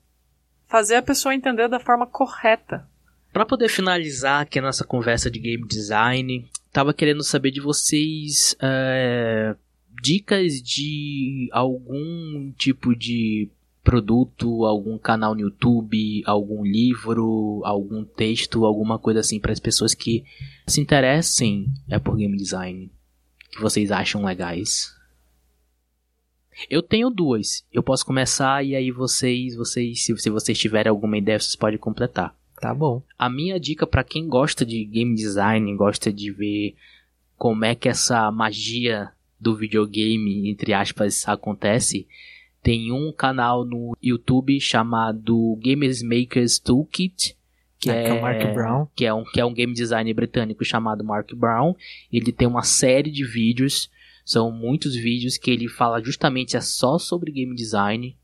fazer 0.65 0.95
a 0.95 1.01
pessoa 1.01 1.36
entender 1.36 1.67
da 1.67 1.78
forma 1.82 2.07
correta. 2.07 2.88
Pra 3.36 3.46
poder 3.46 3.68
finalizar 3.68 4.44
aqui 4.44 4.60
a 4.60 4.62
nossa 4.62 4.86
conversa 4.86 5.30
de 5.30 5.40
game 5.40 5.68
design, 5.68 6.50
tava 6.72 6.94
querendo 6.94 7.22
saber 7.22 7.52
de 7.52 7.60
vocês 7.60 8.56
é, 8.62 9.54
dicas 10.02 10.62
de 10.62 11.50
algum 11.52 12.54
tipo 12.54 12.96
de 12.96 13.50
produto, 13.84 14.64
algum 14.64 14.98
canal 14.98 15.36
no 15.36 15.42
YouTube, 15.42 16.24
algum 16.26 16.64
livro, 16.64 17.62
algum 17.66 18.06
texto, 18.06 18.64
alguma 18.64 18.98
coisa 18.98 19.20
assim 19.20 19.38
para 19.38 19.52
as 19.52 19.60
pessoas 19.60 19.94
que 19.94 20.24
se 20.66 20.80
interessem 20.80 21.68
é 21.90 22.00
por 22.00 22.16
game 22.16 22.38
design, 22.38 22.90
que 23.52 23.60
vocês 23.60 23.92
acham 23.92 24.24
legais. 24.24 24.96
Eu 26.70 26.82
tenho 26.82 27.10
duas. 27.10 27.66
Eu 27.70 27.84
posso 27.84 28.06
começar 28.06 28.64
e 28.64 28.78
aí 28.78 28.92
vocês, 28.92 29.58
vocês, 29.58 30.06
se, 30.06 30.18
se 30.18 30.30
vocês 30.30 30.58
tiverem 30.58 30.90
alguma 30.90 31.18
ideia, 31.18 31.38
vocês 31.38 31.58
podem 31.58 31.78
completar. 31.78 32.34
Tá 32.66 32.74
bom. 32.74 33.03
A 33.16 33.30
minha 33.30 33.59
dica 33.59 33.86
pra 33.86 34.03
quem 34.03 34.28
gosta 34.28 34.66
de 34.66 34.84
game 34.86 35.13
design, 35.13 35.76
gosta 35.76 36.11
de 36.11 36.32
ver 36.32 36.76
como 37.38 37.63
é 37.63 37.76
que 37.76 37.88
essa 37.88 38.32
magia 38.32 39.11
do 39.39 39.55
videogame, 39.55 40.49
entre 40.49 40.74
aspas, 40.74 41.28
acontece, 41.28 42.07
tem 42.63 42.91
um 42.91 43.11
canal 43.11 43.63
no 43.63 43.95
YouTube 44.01 44.59
chamado 44.59 45.55
Games 45.63 46.01
Makers 46.01 46.57
Toolkit, 46.57 47.38
que 47.80 47.91
É, 47.91 48.01
é, 48.01 48.03
que 48.05 48.09
é 48.09 48.13
o 48.13 48.22
Mark 48.24 48.53
Brown. 48.55 48.88
que 48.95 49.05
é 49.05 49.13
um 49.13 49.24
que 49.24 49.39
é 49.39 49.45
um 49.45 49.53
game 49.53 49.72
designer 49.72 50.16
britânico 50.16 50.66
chamado 50.66 51.03
Mark 51.03 51.36
Brown. 51.36 51.76
Ele 52.11 52.32
tem 52.32 52.47
uma 52.47 52.63
série 52.63 53.11
de 53.11 53.24
vídeos 53.24 53.91
São 54.26 54.49
muitos 54.49 54.95
vídeos 54.95 55.38
que 55.38 55.51
ele 55.51 55.68
fala 55.68 56.03
justamente 56.03 56.57
é 56.57 56.61
só 56.61 56.97
sobre 56.97 57.32
game 57.32 57.55
design, 57.55 58.18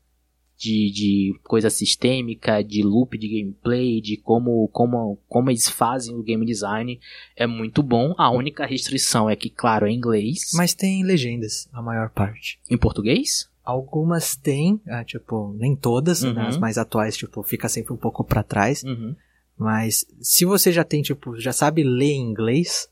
de, 0.62 0.90
de 0.92 1.40
coisa 1.42 1.68
sistêmica, 1.68 2.62
de 2.62 2.84
loop 2.84 3.18
de 3.18 3.26
gameplay, 3.28 4.00
de 4.00 4.16
como, 4.16 4.68
como, 4.68 5.18
como 5.28 5.50
eles 5.50 5.68
fazem 5.68 6.14
o 6.14 6.22
game 6.22 6.46
design. 6.46 7.00
É 7.34 7.48
muito 7.48 7.82
bom. 7.82 8.14
A 8.16 8.30
única 8.30 8.64
restrição 8.64 9.28
é 9.28 9.34
que, 9.34 9.50
claro, 9.50 9.86
é 9.86 9.90
inglês. 9.90 10.52
Mas 10.54 10.72
tem 10.72 11.02
legendas, 11.02 11.68
a 11.72 11.82
maior 11.82 12.10
parte. 12.10 12.60
Em 12.70 12.78
português? 12.78 13.50
Algumas 13.64 14.36
tem, 14.36 14.80
ah, 14.86 15.04
tipo, 15.04 15.52
nem 15.58 15.74
todas, 15.74 16.22
Uhum. 16.22 16.32
né, 16.34 16.46
as 16.46 16.56
mais 16.58 16.78
atuais, 16.78 17.16
tipo, 17.16 17.42
fica 17.42 17.68
sempre 17.68 17.92
um 17.92 17.96
pouco 17.96 18.22
pra 18.22 18.44
trás. 18.44 18.84
Uhum. 18.84 19.16
Mas 19.58 20.06
se 20.20 20.44
você 20.44 20.70
já 20.70 20.84
tem, 20.84 21.02
tipo, 21.02 21.38
já 21.40 21.52
sabe 21.52 21.82
ler 21.82 22.14
inglês, 22.14 22.88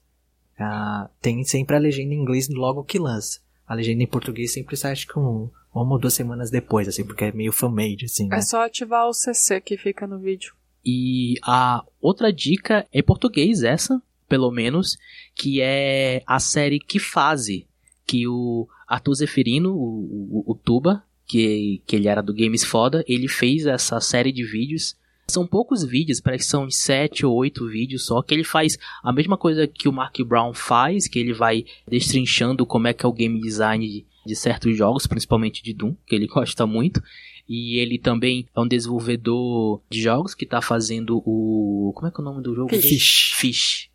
ah, 0.59 1.09
tem 1.23 1.45
sempre 1.45 1.77
a 1.77 1.79
legenda 1.79 2.15
em 2.15 2.19
inglês 2.21 2.49
logo 2.49 2.83
que 2.85 2.99
lança. 2.99 3.39
A 3.67 3.75
legenda 3.75 4.03
em 4.03 4.07
português 4.09 4.53
sempre 4.53 4.77
sai, 4.77 4.91
acho 4.93 5.07
que 5.07 5.17
um, 5.19 5.49
uma 5.75 5.93
ou 5.93 5.99
duas 5.99 6.15
semanas 6.15 6.51
depois, 6.51 6.89
assim, 6.89 7.05
porque 7.05 7.25
é 7.25 7.33
meio 7.33 7.53
fan-made, 7.53 8.07
assim, 8.07 8.29
né? 8.29 8.39
É 8.39 8.41
só 8.41 8.65
ativar 8.65 9.07
o 9.07 9.13
CC 9.13 9.61
que 9.61 9.77
fica 9.77 10.07
no 10.07 10.19
vídeo. 10.19 10.55
E 10.85 11.35
a 11.43 11.85
outra 12.01 12.33
dica 12.33 12.87
é 12.93 13.01
em 13.01 13.03
português, 13.03 13.63
essa, 13.63 14.03
pelo 14.29 14.51
menos, 14.51 14.97
que 15.35 15.61
é 15.61 16.23
a 16.27 16.41
série 16.41 16.79
Que 16.79 16.99
Fase, 16.99 17.67
que 18.07 18.27
o 18.27 18.67
Arthur 18.89 19.15
Zeferino, 19.15 19.73
o, 19.73 20.45
o, 20.47 20.53
o 20.53 20.55
Tuba, 20.55 21.05
que, 21.27 21.81
que 21.87 21.95
ele 21.95 22.09
era 22.09 22.23
do 22.23 22.35
Games 22.35 22.65
Foda, 22.65 23.05
ele 23.07 23.29
fez 23.29 23.65
essa 23.67 24.01
série 24.01 24.33
de 24.33 24.45
vídeos. 24.45 24.97
São 25.29 25.47
poucos 25.47 25.85
vídeos, 25.85 26.21
parece 26.21 26.45
que 26.45 26.51
são 26.51 26.69
7 26.69 27.25
ou 27.25 27.37
8 27.37 27.69
vídeos 27.69 28.07
só, 28.07 28.21
que 28.21 28.35
ele 28.35 28.43
faz 28.43 28.77
a 29.01 29.13
mesma 29.13 29.37
coisa 29.37 29.69
que 29.69 29.89
o 29.89 29.93
Mark 29.93 30.19
Brown 30.27 30.53
faz, 30.53 31.07
que 31.07 31.21
ele 31.21 31.33
vai 31.33 31.65
destrinchando 31.87 32.67
como 32.67 32.89
é 32.89 32.93
que 32.93 33.07
é 33.07 33.09
o 33.09 33.13
game 33.13 33.41
design 33.41 34.05
de, 34.25 34.37
certos 34.37 34.77
jogos, 34.77 35.07
principalmente 35.07 35.63
de 35.63 35.73
Doom, 35.73 35.95
que 36.07 36.15
ele 36.15 36.27
gosta 36.29 36.67
muito. 36.67 37.03
E 37.49 37.79
ele 37.79 37.99
também 37.99 38.47
é 38.55 38.61
um 38.61 38.69
desenvolvedor 38.69 39.83
de 39.91 40.01
jogos 40.01 40.35
que 40.35 40.47
tá 40.47 40.63
fazendo 40.63 41.21
o. 41.25 41.93
Como 41.95 42.07
é 42.07 42.11
que 42.11 42.21
é 42.21 42.23
o 42.23 42.25
nome 42.25 42.43
do 42.43 42.55
jogo? 42.55 42.69
Fish. 42.71 43.33
Fish. 43.35 43.91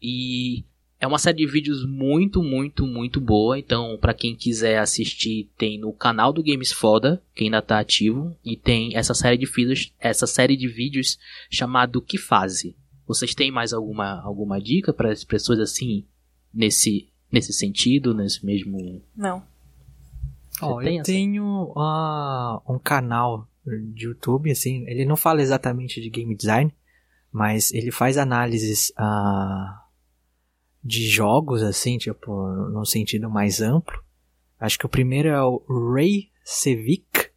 E 0.00 0.64
é 1.00 1.06
uma 1.06 1.18
série 1.18 1.38
de 1.38 1.46
vídeos 1.46 1.84
muito, 1.84 2.40
muito, 2.44 2.86
muito 2.86 3.20
boa. 3.20 3.58
Então, 3.58 3.98
pra 4.00 4.14
quem 4.14 4.36
quiser 4.36 4.78
assistir, 4.78 5.50
tem 5.58 5.76
no 5.76 5.92
canal 5.92 6.32
do 6.32 6.44
Games 6.44 6.70
Foda, 6.70 7.20
que 7.34 7.42
ainda 7.42 7.60
tá 7.60 7.80
ativo, 7.80 8.36
e 8.44 8.56
tem 8.56 8.96
essa 8.96 9.14
série 9.14 9.36
de 9.36 9.46
vídeos, 9.46 9.92
essa 9.98 10.28
série 10.28 10.56
de 10.56 10.68
vídeos 10.68 11.18
chamado 11.50 12.00
Que 12.00 12.16
Fase. 12.16 12.76
Vocês 13.04 13.34
têm 13.34 13.50
mais 13.50 13.72
alguma, 13.72 14.20
alguma 14.22 14.60
dica 14.60 14.92
para 14.92 15.10
as 15.10 15.24
pessoas 15.24 15.58
assim 15.58 16.04
nesse 16.54 17.08
nesse 17.32 17.52
sentido, 17.52 18.14
nesse 18.14 18.44
mesmo 18.44 19.02
Não. 19.16 19.42
Ó, 20.62 20.80
eu 20.80 20.88
essa? 20.88 21.02
tenho 21.04 21.72
ah, 21.76 22.60
um 22.68 22.78
canal 22.78 23.48
de 23.64 24.06
YouTube, 24.06 24.50
assim, 24.50 24.84
ele 24.88 25.04
não 25.04 25.16
fala 25.16 25.40
exatamente 25.40 26.00
de 26.00 26.10
game 26.10 26.34
design, 26.34 26.74
mas 27.30 27.72
ele 27.72 27.90
faz 27.90 28.18
análises 28.18 28.92
ah, 28.96 29.84
de 30.82 31.06
jogos, 31.08 31.62
assim, 31.62 31.96
tipo, 31.98 32.48
num 32.70 32.84
sentido 32.84 33.30
mais 33.30 33.60
amplo. 33.60 34.02
Acho 34.58 34.78
que 34.78 34.86
o 34.86 34.88
primeiro 34.88 35.28
é 35.28 35.42
o 35.42 35.62
Ray 35.92 36.30
Cevic, 36.44 37.30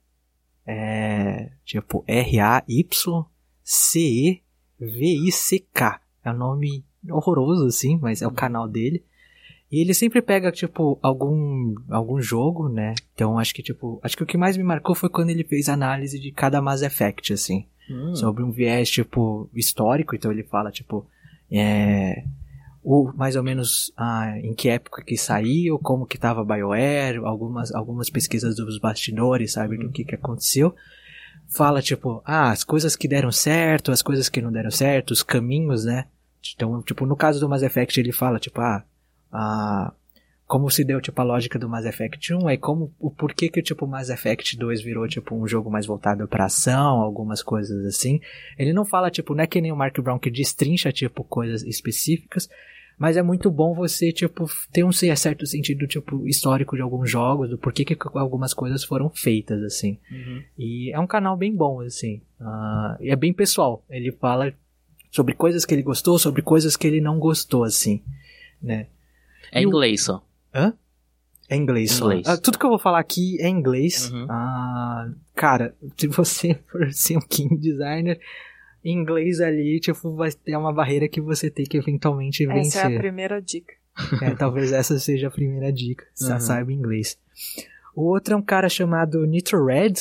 é, 0.65 1.51
tipo, 1.63 2.03
R-A-Y-C-E-V-I-C-K. 2.07 2.81
É 6.23 6.31
um 6.31 6.37
nome 6.37 6.83
horroroso, 7.09 7.67
assim, 7.67 7.99
mas 8.01 8.21
é 8.21 8.27
o 8.27 8.31
canal 8.31 8.67
dele. 8.67 9.05
E 9.75 9.81
ele 9.81 9.93
sempre 9.93 10.21
pega, 10.21 10.53
tipo, 10.53 10.97
algum, 11.01 11.75
algum 11.89 12.21
jogo, 12.21 12.69
né? 12.69 12.95
Então 13.13 13.37
acho 13.37 13.53
que, 13.53 13.61
tipo, 13.61 13.99
acho 14.01 14.15
que 14.15 14.23
o 14.23 14.25
que 14.25 14.37
mais 14.37 14.55
me 14.55 14.63
marcou 14.63 14.95
foi 14.95 15.09
quando 15.09 15.31
ele 15.31 15.43
fez 15.43 15.67
análise 15.67 16.17
de 16.17 16.31
cada 16.31 16.61
Mass 16.61 16.81
Effect, 16.81 17.33
assim. 17.33 17.65
Hum, 17.91 18.15
Sobre 18.15 18.41
um 18.41 18.51
viés, 18.51 18.89
tipo, 18.89 19.49
histórico. 19.53 20.15
Então 20.15 20.31
ele 20.31 20.43
fala, 20.43 20.71
tipo, 20.71 21.05
é, 21.51 22.23
o, 22.81 23.11
mais 23.17 23.35
ou 23.35 23.43
menos 23.43 23.91
ah, 23.97 24.39
em 24.39 24.53
que 24.53 24.69
época 24.69 25.03
que 25.03 25.17
saiu, 25.17 25.77
como 25.77 26.05
que 26.05 26.17
tava 26.17 26.39
a 26.39 26.45
BioWare, 26.45 27.17
algumas, 27.25 27.75
algumas 27.75 28.09
pesquisas 28.09 28.55
dos 28.55 28.79
bastidores, 28.79 29.51
sabe, 29.51 29.77
do 29.77 29.91
que 29.91 30.05
que 30.05 30.15
aconteceu. 30.15 30.73
Fala, 31.49 31.81
tipo, 31.81 32.21
ah, 32.23 32.49
as 32.49 32.63
coisas 32.63 32.95
que 32.95 33.09
deram 33.09 33.29
certo, 33.29 33.91
as 33.91 34.01
coisas 34.01 34.29
que 34.29 34.41
não 34.41 34.53
deram 34.53 34.71
certo, 34.71 35.11
os 35.11 35.21
caminhos, 35.21 35.83
né? 35.83 36.05
Então, 36.55 36.81
tipo, 36.81 37.05
no 37.05 37.17
caso 37.17 37.41
do 37.41 37.49
Mass 37.49 37.61
Effect, 37.61 37.99
ele 37.99 38.13
fala, 38.13 38.39
tipo, 38.39 38.61
ah, 38.61 38.81
como 40.47 40.69
se 40.69 40.83
deu, 40.83 41.01
tipo, 41.01 41.19
a 41.19 41.23
lógica 41.23 41.57
do 41.57 41.67
Mass 41.67 41.85
Effect 41.85 42.33
1, 42.33 42.47
aí 42.47 42.57
como, 42.57 42.93
o 42.99 43.09
porquê 43.09 43.49
que, 43.49 43.61
tipo, 43.61 43.85
o 43.85 43.87
Mass 43.87 44.09
Effect 44.09 44.57
2 44.57 44.81
virou, 44.81 45.07
tipo, 45.07 45.35
um 45.35 45.47
jogo 45.47 45.71
mais 45.71 45.87
voltado 45.87 46.27
pra 46.27 46.45
ação, 46.45 47.01
algumas 47.01 47.41
coisas 47.41 47.85
assim. 47.85 48.19
Ele 48.57 48.71
não 48.71 48.85
fala, 48.85 49.09
tipo, 49.09 49.33
não 49.33 49.43
é 49.43 49.47
que 49.47 49.59
nem 49.59 49.71
o 49.71 49.75
Mark 49.75 49.99
Brown 49.99 50.19
que 50.19 50.29
destrincha, 50.29 50.91
tipo, 50.91 51.23
coisas 51.23 51.63
específicas, 51.63 52.47
mas 52.97 53.17
é 53.17 53.23
muito 53.23 53.49
bom 53.49 53.73
você, 53.73 54.11
tipo, 54.11 54.45
ter 54.71 54.83
um 54.83 54.91
certo 54.91 55.45
sentido, 55.47 55.87
tipo, 55.87 56.27
histórico 56.27 56.75
de 56.75 56.81
alguns 56.81 57.09
jogos, 57.09 57.49
do 57.49 57.57
porquê 57.57 57.83
que 57.83 57.97
algumas 58.13 58.53
coisas 58.53 58.83
foram 58.83 59.09
feitas, 59.09 59.61
assim. 59.63 59.97
uhum. 60.11 60.43
E 60.57 60.91
é 60.93 60.99
um 60.99 61.07
canal 61.07 61.35
bem 61.35 61.53
bom, 61.53 61.81
assim. 61.81 62.21
Ah, 62.39 62.97
e 63.01 63.09
é 63.09 63.15
bem 63.15 63.33
pessoal. 63.33 63.83
Ele 63.89 64.11
fala 64.11 64.53
sobre 65.11 65.33
coisas 65.33 65.65
que 65.65 65.73
ele 65.73 65.81
gostou, 65.81 66.19
sobre 66.19 66.41
coisas 66.41 66.77
que 66.77 66.85
ele 66.85 67.01
não 67.01 67.19
gostou, 67.19 67.63
assim, 67.63 68.01
né? 68.61 68.87
É 69.55 69.61
E 69.61 69.65
o- 69.65 69.69
inglês 69.69 70.03
só. 70.03 70.23
Hã? 70.53 70.73
É 71.49 71.55
inglês. 71.55 71.91
só. 71.91 72.05
Inglês. 72.05 72.27
Ah, 72.27 72.37
tudo 72.37 72.57
que 72.59 72.65
eu 72.65 72.69
vou 72.69 72.79
falar 72.79 72.99
aqui 72.99 73.39
é 73.41 73.47
inglês. 73.47 74.09
Uhum. 74.11 74.27
Ah, 74.29 75.09
cara, 75.35 75.75
se 75.97 76.07
você 76.07 76.55
for 76.67 76.91
ser 76.91 77.17
um 77.17 77.21
game 77.29 77.57
designer, 77.57 78.19
inglês 78.83 79.39
ali, 79.41 79.79
tipo, 79.79 80.15
vai 80.15 80.31
ter 80.31 80.55
uma 80.57 80.73
barreira 80.73 81.07
que 81.07 81.21
você 81.21 81.49
tem 81.49 81.65
que 81.65 81.77
eventualmente 81.77 82.43
Essa 82.45 82.53
vencer. 82.53 82.91
é 82.91 82.95
a 82.95 82.99
primeira 82.99 83.41
dica. 83.41 83.73
É, 84.21 84.35
talvez 84.35 84.71
essa 84.73 84.99
seja 84.99 85.27
a 85.27 85.31
primeira 85.31 85.71
dica. 85.71 86.05
Sa- 86.13 86.33
Uhum. 86.33 86.39
Saiba 86.39 86.73
inglês. 86.73 87.17
O 87.95 88.03
outro 88.03 88.33
é 88.33 88.37
um 88.37 88.41
cara 88.41 88.67
chamado 88.67 89.25
Nitro 89.25 89.65
Red, 89.65 89.93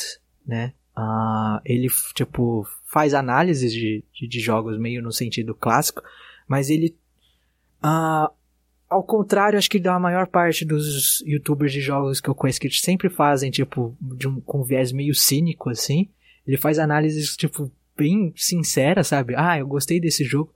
né? 0.45 0.73
Ah, 0.95 1.61
ele, 1.63 1.87
tipo, 2.13 2.67
faz 2.85 3.13
análises 3.13 3.71
de, 3.71 4.03
de, 4.13 4.27
de 4.27 4.39
jogos 4.39 4.77
meio 4.77 5.01
no 5.01 5.11
sentido 5.11 5.53
clássico, 5.55 6.01
mas 6.47 6.69
ele. 6.69 6.95
ah, 7.81 8.31
ao 8.89 9.03
contrário, 9.03 9.57
acho 9.57 9.69
que 9.69 9.79
da 9.79 9.99
maior 9.99 10.27
parte 10.27 10.63
dos 10.63 11.21
youtubers 11.21 11.71
de 11.71 11.81
jogos 11.81 12.21
que 12.21 12.29
eu 12.29 12.35
conheço 12.35 12.59
que 12.59 12.69
sempre 12.69 13.09
fazem, 13.09 13.49
tipo, 13.49 13.95
de 13.99 14.27
um, 14.27 14.39
com 14.41 14.63
viés 14.63 14.91
meio 14.91 15.13
cínico, 15.15 15.69
assim. 15.69 16.09
Ele 16.45 16.57
faz 16.57 16.77
análises, 16.77 17.35
tipo, 17.35 17.71
bem 17.97 18.31
sinceras, 18.35 19.07
sabe? 19.07 19.33
Ah, 19.35 19.57
eu 19.57 19.67
gostei 19.67 19.99
desse 19.99 20.23
jogo. 20.23 20.53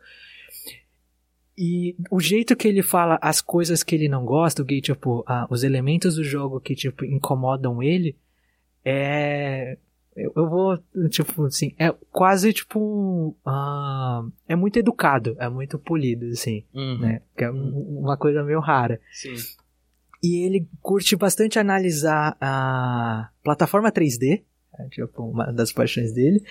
E 1.58 1.96
o 2.10 2.20
jeito 2.20 2.56
que 2.56 2.68
ele 2.68 2.82
fala 2.82 3.20
as 3.22 3.42
coisas 3.42 3.84
que 3.84 3.96
ele 3.96 4.08
não 4.08 4.24
gosta, 4.24 4.62
o 4.62 4.66
que, 4.66 4.80
tipo, 4.80 5.24
ah, 5.28 5.48
os 5.50 5.64
elementos 5.64 6.16
do 6.16 6.24
jogo 6.24 6.62
que, 6.62 6.76
tipo, 6.76 7.04
incomodam 7.04 7.84
ele, 7.84 8.16
é. 8.86 9.78
Eu, 10.22 10.34
eu 10.36 10.50
vou, 10.50 10.78
tipo, 11.10 11.46
assim, 11.46 11.74
é 11.80 11.92
quase, 12.12 12.52
tipo, 12.54 13.36
ah, 13.46 14.24
é 14.48 14.56
muito 14.56 14.78
educado, 14.78 15.36
é 15.40 15.48
muito 15.50 15.78
polido, 15.80 16.26
assim, 16.28 16.64
Uhum. 16.74 17.00
né? 17.00 17.22
Que 17.38 17.44
é 17.46 17.52
um- 17.52 18.00
uma 18.02 18.18
coisa 18.18 18.44
meio 18.44 18.60
rara. 18.60 19.00
Sim. 19.12 19.36
E 20.22 20.46
ele 20.46 20.68
curte 20.82 21.16
bastante 21.16 21.58
analisar 21.58 22.36
a 22.42 23.30
plataforma 23.44 23.92
3D, 23.92 24.44
é, 24.78 24.88
tipo, 24.90 25.24
uma 25.24 25.52
das 25.52 25.72
paixões 25.72 26.12
dele. 26.14 26.44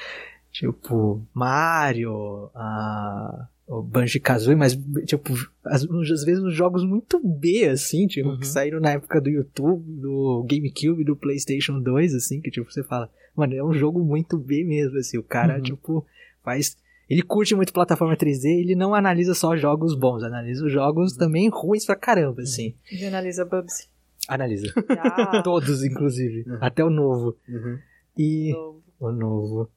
Tipo, 0.50 1.22
Mario, 1.34 2.50
a, 2.54 3.46
o 3.66 3.82
Banjo-Kazooie, 3.82 4.56
mas, 4.56 4.74
tipo, 5.06 5.34
às, 5.64 5.82
às 5.84 6.24
vezes 6.24 6.42
uns 6.42 6.54
jogos 6.54 6.82
muito 6.84 7.20
B, 7.22 7.66
assim, 7.68 8.06
tipo, 8.06 8.30
Uhum. 8.30 8.38
que 8.38 8.46
saíram 8.46 8.80
na 8.80 8.92
época 8.92 9.20
do 9.20 9.28
YouTube, 9.28 9.84
do 10.00 10.46
GameCube, 10.48 11.04
do 11.04 11.14
PlayStation 11.14 11.78
2, 11.80 12.14
assim, 12.14 12.40
que, 12.40 12.50
tipo, 12.50 12.72
você 12.72 12.82
fala, 12.82 13.10
mano, 13.38 13.54
é 13.54 13.62
um 13.64 13.72
jogo 13.72 14.04
muito 14.04 14.36
B 14.36 14.64
mesmo, 14.64 14.98
assim, 14.98 15.16
o 15.18 15.22
cara, 15.22 15.56
Uhum. 15.56 15.62
tipo, 15.62 16.06
faz... 16.42 16.76
Ele 17.08 17.22
curte 17.22 17.54
muito 17.54 17.72
plataforma 17.72 18.14
3D, 18.16 18.44
ele 18.60 18.74
não 18.74 18.94
analisa 18.94 19.32
só 19.34 19.56
jogos 19.56 19.94
bons, 19.94 20.22
analisa 20.22 20.66
os 20.66 20.70
jogos 20.72 21.14
também 21.16 21.48
ruins 21.48 21.86
pra 21.86 21.96
caramba, 21.96 22.42
assim. 22.42 22.74
E 22.92 23.02
analisa 23.06 23.46
Bubsy. 23.46 23.88
Analisa. 24.28 24.70
Ah, 24.90 25.40
Todos, 25.42 25.82
inclusive. 25.82 26.44
Uhum. 26.46 26.58
Até 26.60 26.84
o 26.84 26.90
novo. 26.90 27.34
Uhum. 27.48 27.78
E. 28.18 28.52
novo. 28.52 28.82
O 29.00 29.10
novo. 29.12 29.70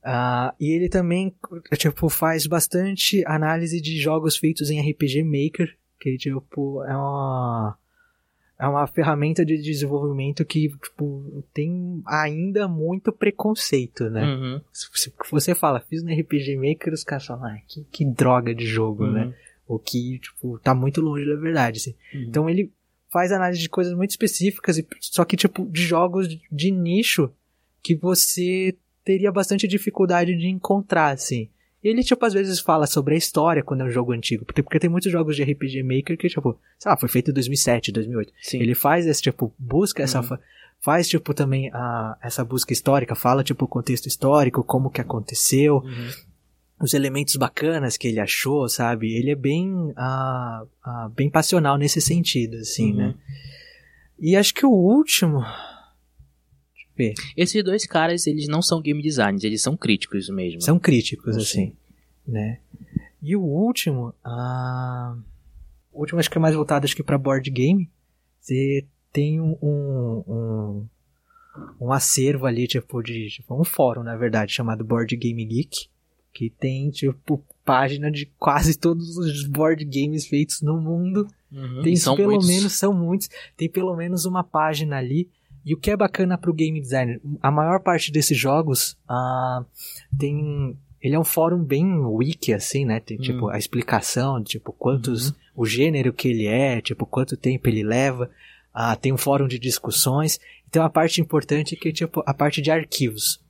Ah, 0.00 0.54
e 0.60 0.70
ele 0.70 0.88
também, 0.88 1.34
tipo, 1.76 2.08
faz 2.08 2.46
bastante 2.46 3.24
análise 3.26 3.80
de 3.80 3.98
jogos 3.98 4.36
feitos 4.36 4.70
em 4.70 4.78
RPG 4.80 5.24
Maker. 5.24 5.74
Que, 5.98 6.16
tipo, 6.18 6.84
é 6.84 6.94
uma. 6.94 7.76
É 8.58 8.66
uma 8.68 8.86
ferramenta 8.86 9.44
de 9.44 9.60
desenvolvimento 9.60 10.44
que, 10.44 10.68
tipo, 10.68 11.44
tem 11.52 12.00
ainda 12.06 12.68
muito 12.68 13.10
preconceito, 13.12 14.08
né? 14.08 14.24
Uhum. 14.24 14.60
Se 14.72 15.12
você 15.30 15.54
fala, 15.54 15.80
fiz 15.80 16.04
no 16.04 16.12
RPG 16.12 16.56
Maker, 16.56 16.92
os 16.92 17.02
caras 17.02 17.26
falam, 17.26 17.46
ah, 17.46 17.58
que, 17.66 17.84
que 17.90 18.04
droga 18.04 18.54
de 18.54 18.64
jogo, 18.64 19.06
né? 19.06 19.26
Uhum. 19.26 19.32
O 19.66 19.78
que, 19.78 20.20
tipo, 20.20 20.58
tá 20.60 20.72
muito 20.72 21.00
longe 21.00 21.26
da 21.26 21.34
verdade, 21.34 21.78
assim. 21.78 21.94
Uhum. 22.14 22.22
Então 22.28 22.48
ele 22.48 22.72
faz 23.10 23.32
análise 23.32 23.60
de 23.60 23.68
coisas 23.68 23.92
muito 23.92 24.10
específicas, 24.10 24.78
e 24.78 24.86
só 25.00 25.24
que, 25.24 25.36
tipo, 25.36 25.66
de 25.66 25.82
jogos 25.82 26.28
de 26.50 26.70
nicho 26.70 27.30
que 27.82 27.94
você 27.94 28.76
teria 29.04 29.30
bastante 29.30 29.68
dificuldade 29.68 30.36
de 30.36 30.48
encontrar, 30.48 31.12
assim. 31.12 31.48
Ele, 31.84 32.02
tipo, 32.02 32.24
às 32.24 32.32
vezes 32.32 32.60
fala 32.60 32.86
sobre 32.86 33.14
a 33.14 33.18
história 33.18 33.62
quando 33.62 33.82
é 33.82 33.84
um 33.84 33.90
jogo 33.90 34.12
antigo. 34.12 34.44
Porque, 34.46 34.62
porque 34.62 34.78
tem 34.80 34.88
muitos 34.88 35.12
jogos 35.12 35.36
de 35.36 35.42
RPG 35.44 35.82
Maker 35.82 36.16
que, 36.16 36.28
tipo, 36.28 36.58
sei 36.78 36.90
lá, 36.90 36.96
foi 36.96 37.10
feito 37.10 37.30
em 37.30 37.34
2007, 37.34 37.92
2008. 37.92 38.32
Sim. 38.40 38.58
Ele 38.60 38.74
faz 38.74 39.06
esse, 39.06 39.20
tipo, 39.20 39.52
busca 39.58 40.02
essa... 40.02 40.20
Uhum. 40.20 40.38
Faz, 40.80 41.08
tipo, 41.08 41.32
também 41.34 41.70
a, 41.72 42.16
essa 42.22 42.42
busca 42.44 42.72
histórica, 42.72 43.14
fala, 43.14 43.44
tipo, 43.44 43.64
o 43.66 43.68
contexto 43.68 44.06
histórico, 44.06 44.64
como 44.64 44.90
que 44.90 45.00
aconteceu, 45.00 45.76
Uhum. 45.76 46.08
os 46.80 46.92
elementos 46.94 47.36
bacanas 47.36 47.96
que 47.96 48.08
ele 48.08 48.20
achou, 48.20 48.68
sabe? 48.68 49.14
Ele 49.14 49.30
é 49.30 49.34
bem, 49.34 49.92
ah, 49.96 50.64
ah, 50.82 51.10
bem 51.14 51.30
passional 51.30 51.76
nesse 51.78 52.00
sentido, 52.00 52.56
assim, 52.56 52.92
Uhum. 52.92 52.96
né? 52.96 53.14
E 54.18 54.36
acho 54.36 54.54
que 54.54 54.64
o 54.66 54.70
último... 54.70 55.42
Esses 57.36 57.62
dois 57.64 57.86
caras, 57.86 58.26
eles 58.26 58.48
não 58.48 58.62
são 58.62 58.80
game 58.80 59.02
designers, 59.02 59.44
eles 59.44 59.62
são 59.62 59.76
críticos 59.76 60.28
mesmo. 60.28 60.60
São 60.60 60.78
críticos, 60.78 61.34
Sim. 61.34 61.40
assim, 61.40 61.72
né? 62.26 62.60
E 63.22 63.34
o 63.34 63.42
último, 63.42 64.14
ah, 64.22 65.16
o 65.92 66.00
último 66.00 66.20
acho 66.20 66.30
que 66.30 66.38
é 66.38 66.40
mais 66.40 66.54
voltado 66.54 66.84
acho 66.84 66.94
que 66.94 67.02
para 67.02 67.18
board 67.18 67.50
game. 67.50 67.90
Você 68.40 68.84
tem 69.10 69.40
um, 69.40 69.56
um, 69.62 70.86
um, 71.80 71.92
acervo 71.92 72.44
ali, 72.44 72.66
tipo, 72.66 73.02
de 73.02 73.28
tipo, 73.30 73.58
um 73.58 73.64
fórum, 73.64 74.02
na 74.02 74.16
verdade, 74.16 74.52
chamado 74.52 74.84
Board 74.84 75.16
Game 75.16 75.42
Geek, 75.44 75.88
que 76.32 76.50
tem, 76.50 76.90
tipo, 76.90 77.42
página 77.64 78.10
de 78.10 78.26
quase 78.38 78.76
todos 78.76 79.16
os 79.16 79.46
board 79.46 79.84
games 79.84 80.26
feitos 80.26 80.60
no 80.60 80.78
mundo. 80.78 81.26
Uhum. 81.50 81.82
Tem 81.82 81.94
pelo 82.16 82.32
muitos. 82.32 82.48
menos, 82.48 82.72
são 82.72 82.92
muitos, 82.92 83.30
tem 83.56 83.70
pelo 83.70 83.96
menos 83.96 84.24
uma 84.24 84.44
página 84.44 84.98
ali. 84.98 85.30
E 85.64 85.74
o 85.74 85.78
que 85.78 85.90
é 85.90 85.96
bacana 85.96 86.36
pro 86.36 86.52
game 86.52 86.80
designer, 86.80 87.20
a 87.40 87.50
maior 87.50 87.80
parte 87.80 88.12
desses 88.12 88.36
jogos 88.36 88.96
ah, 89.08 89.64
tem. 90.18 90.76
Ele 91.00 91.14
é 91.14 91.18
um 91.18 91.24
fórum 91.24 91.62
bem 91.62 91.98
wiki, 91.98 92.52
assim, 92.52 92.84
né? 92.84 92.98
Tem, 93.00 93.18
Hum. 93.18 93.22
tipo, 93.22 93.48
a 93.48 93.58
explicação, 93.58 94.42
tipo, 94.42 94.72
quantos. 94.72 95.28
Uhum. 95.28 95.34
O 95.56 95.66
gênero 95.66 96.12
que 96.12 96.28
ele 96.28 96.46
é, 96.46 96.80
tipo, 96.80 97.06
quanto 97.06 97.36
tempo 97.36 97.68
ele 97.68 97.82
leva. 97.82 98.30
Ah, 98.72 98.96
tem 98.96 99.12
um 99.12 99.16
fórum 99.16 99.46
de 99.46 99.58
discussões. 99.58 100.40
Tem 100.70 100.82
uma 100.82 100.90
parte 100.90 101.20
importante 101.20 101.76
que 101.76 101.90
é, 101.90 101.92
tipo, 101.92 102.22
a 102.26 102.34
parte 102.34 102.60
de 102.60 102.70
arquivos. 102.70 103.40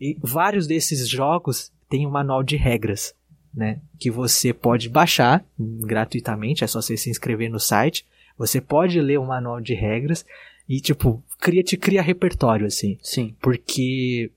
E 0.00 0.18
vários 0.20 0.66
desses 0.66 1.08
jogos 1.08 1.70
têm 1.88 2.06
um 2.06 2.10
manual 2.10 2.42
de 2.42 2.56
regras, 2.56 3.14
né? 3.54 3.80
Que 4.00 4.10
você 4.10 4.52
pode 4.52 4.88
baixar 4.88 5.44
hum, 5.58 5.78
gratuitamente, 5.82 6.64
é 6.64 6.66
só 6.66 6.82
você 6.82 6.96
se 6.96 7.08
inscrever 7.08 7.48
no 7.48 7.60
site. 7.60 8.04
Você 8.36 8.60
pode 8.60 9.00
ler 9.00 9.18
o 9.18 9.26
manual 9.26 9.60
de 9.60 9.74
regras 9.74 10.26
e, 10.68 10.80
tipo, 10.80 11.22
cria, 11.44 11.62
te 11.62 11.76
cria 11.76 12.00
repertório, 12.00 12.66
assim. 12.66 12.98
Sim. 13.02 13.36
Porque, 13.40 14.32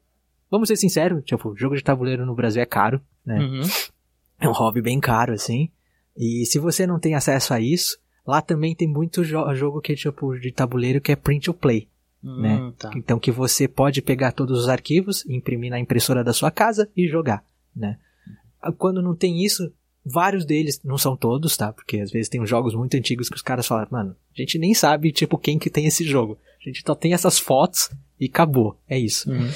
vamos 0.52 0.68
ser 0.68 0.76
sinceros, 0.76 1.24
tipo, 1.24 1.56
jogo 1.56 1.76
de 1.76 1.84
tabuleiro 1.84 2.26
no 2.26 2.36
Brasil 2.36 2.62
é 2.62 2.66
caro, 2.66 3.02
né? 3.26 3.40
Uhum. 3.40 3.62
É 4.42 4.50
um 4.50 4.52
hobby 4.52 4.82
bem 4.82 5.00
caro, 5.00 5.34
assim. 5.34 5.70
E 6.18 6.46
se 6.46 6.60
você 6.60 6.86
não 6.86 7.00
tem 7.00 7.16
acesso 7.16 7.54
a 7.54 7.62
isso, 7.62 7.98
lá 8.26 8.42
também 8.42 8.76
tem 8.76 8.88
muito 8.88 9.24
jo 9.24 9.56
jogo 9.56 9.80
que 9.80 9.94
é 9.94 9.96
tipo 9.96 10.38
de 10.38 10.52
tabuleiro 10.52 11.00
que 11.00 11.12
é 11.12 11.16
print 11.16 11.46
to 11.46 11.54
play. 11.54 11.88
Né? 12.22 12.58
Hum, 12.58 12.74
tá. 12.78 12.92
Então 12.96 13.20
que 13.20 13.32
você 13.32 13.68
pode 13.68 14.02
pegar 14.02 14.34
todos 14.34 14.60
os 14.60 14.68
arquivos, 14.68 15.26
imprimir 15.28 15.72
na 15.72 15.80
impressora 15.80 16.24
da 16.24 16.34
sua 16.34 16.52
casa 16.52 16.90
e 16.98 17.08
jogar, 17.08 17.44
né? 17.74 17.98
Quando 18.78 19.02
não 19.02 19.16
tem 19.16 19.46
isso, 19.46 19.72
vários 20.04 20.44
deles, 20.44 20.82
não 20.84 20.98
são 20.98 21.16
todos, 21.16 21.56
tá? 21.56 21.72
Porque 21.72 22.00
às 22.00 22.12
vezes 22.12 22.28
tem 22.28 22.46
jogos 22.46 22.74
muito 22.74 22.98
antigos 22.98 23.30
que 23.30 23.36
os 23.36 23.42
caras 23.42 23.68
falam, 23.68 23.88
mano, 23.92 24.16
a 24.36 24.42
gente 24.42 24.58
nem 24.58 24.74
sabe, 24.74 25.12
tipo, 25.12 25.38
quem 25.38 25.60
que 25.60 25.70
tem 25.70 25.86
esse 25.86 26.04
jogo. 26.04 26.38
A 26.68 26.70
gente 26.70 26.84
só 26.86 26.94
tem 26.94 27.14
essas 27.14 27.40
fotos 27.40 27.90
e 28.20 28.26
acabou. 28.26 28.78
É 28.90 29.00
isso. 29.00 29.32
Uhum. 29.32 29.48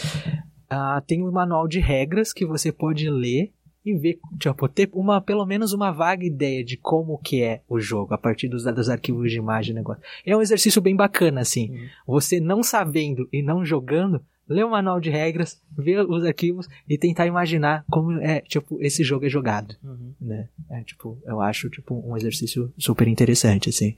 Ah, 0.69 1.03
tem 1.05 1.21
um 1.21 1.29
manual 1.29 1.67
de 1.67 1.79
regras 1.79 2.31
que 2.31 2.45
você 2.45 2.71
pode 2.71 3.09
ler 3.09 3.51
e 3.85 3.93
ver, 3.93 4.17
tipo, 4.39 4.69
ter 4.69 4.89
uma, 4.93 5.19
pelo 5.19 5.45
menos 5.45 5.73
uma 5.73 5.91
vaga 5.91 6.23
ideia 6.23 6.63
de 6.63 6.77
como 6.77 7.17
que 7.17 7.41
é 7.43 7.61
o 7.67 7.79
jogo, 7.81 8.13
a 8.13 8.17
partir 8.17 8.47
dos, 8.47 8.63
dos 8.63 8.89
arquivos 8.89 9.29
de 9.29 9.37
imagem 9.37 9.71
e 9.71 9.75
negócio. 9.75 10.01
É 10.25 10.37
um 10.37 10.41
exercício 10.41 10.81
bem 10.81 10.95
bacana, 10.95 11.41
assim. 11.41 11.71
Uhum. 11.71 11.87
Você 12.07 12.39
não 12.39 12.63
sabendo 12.63 13.27
e 13.33 13.41
não 13.41 13.65
jogando, 13.65 14.21
ler 14.47 14.63
o 14.65 14.69
manual 14.71 15.01
de 15.01 15.09
regras, 15.09 15.61
ver 15.77 16.05
os 16.09 16.23
arquivos 16.23 16.67
e 16.87 16.97
tentar 16.97 17.25
imaginar 17.25 17.83
como 17.91 18.13
é, 18.21 18.39
tipo, 18.41 18.77
esse 18.81 19.03
jogo 19.03 19.25
é 19.25 19.29
jogado, 19.29 19.75
Uhum. 19.83 20.13
né? 20.21 20.47
É, 20.69 20.81
tipo, 20.83 21.17
eu 21.25 21.41
acho, 21.41 21.69
tipo, 21.69 21.95
um 22.07 22.15
exercício 22.15 22.71
super 22.77 23.07
interessante, 23.07 23.67
assim. 23.69 23.97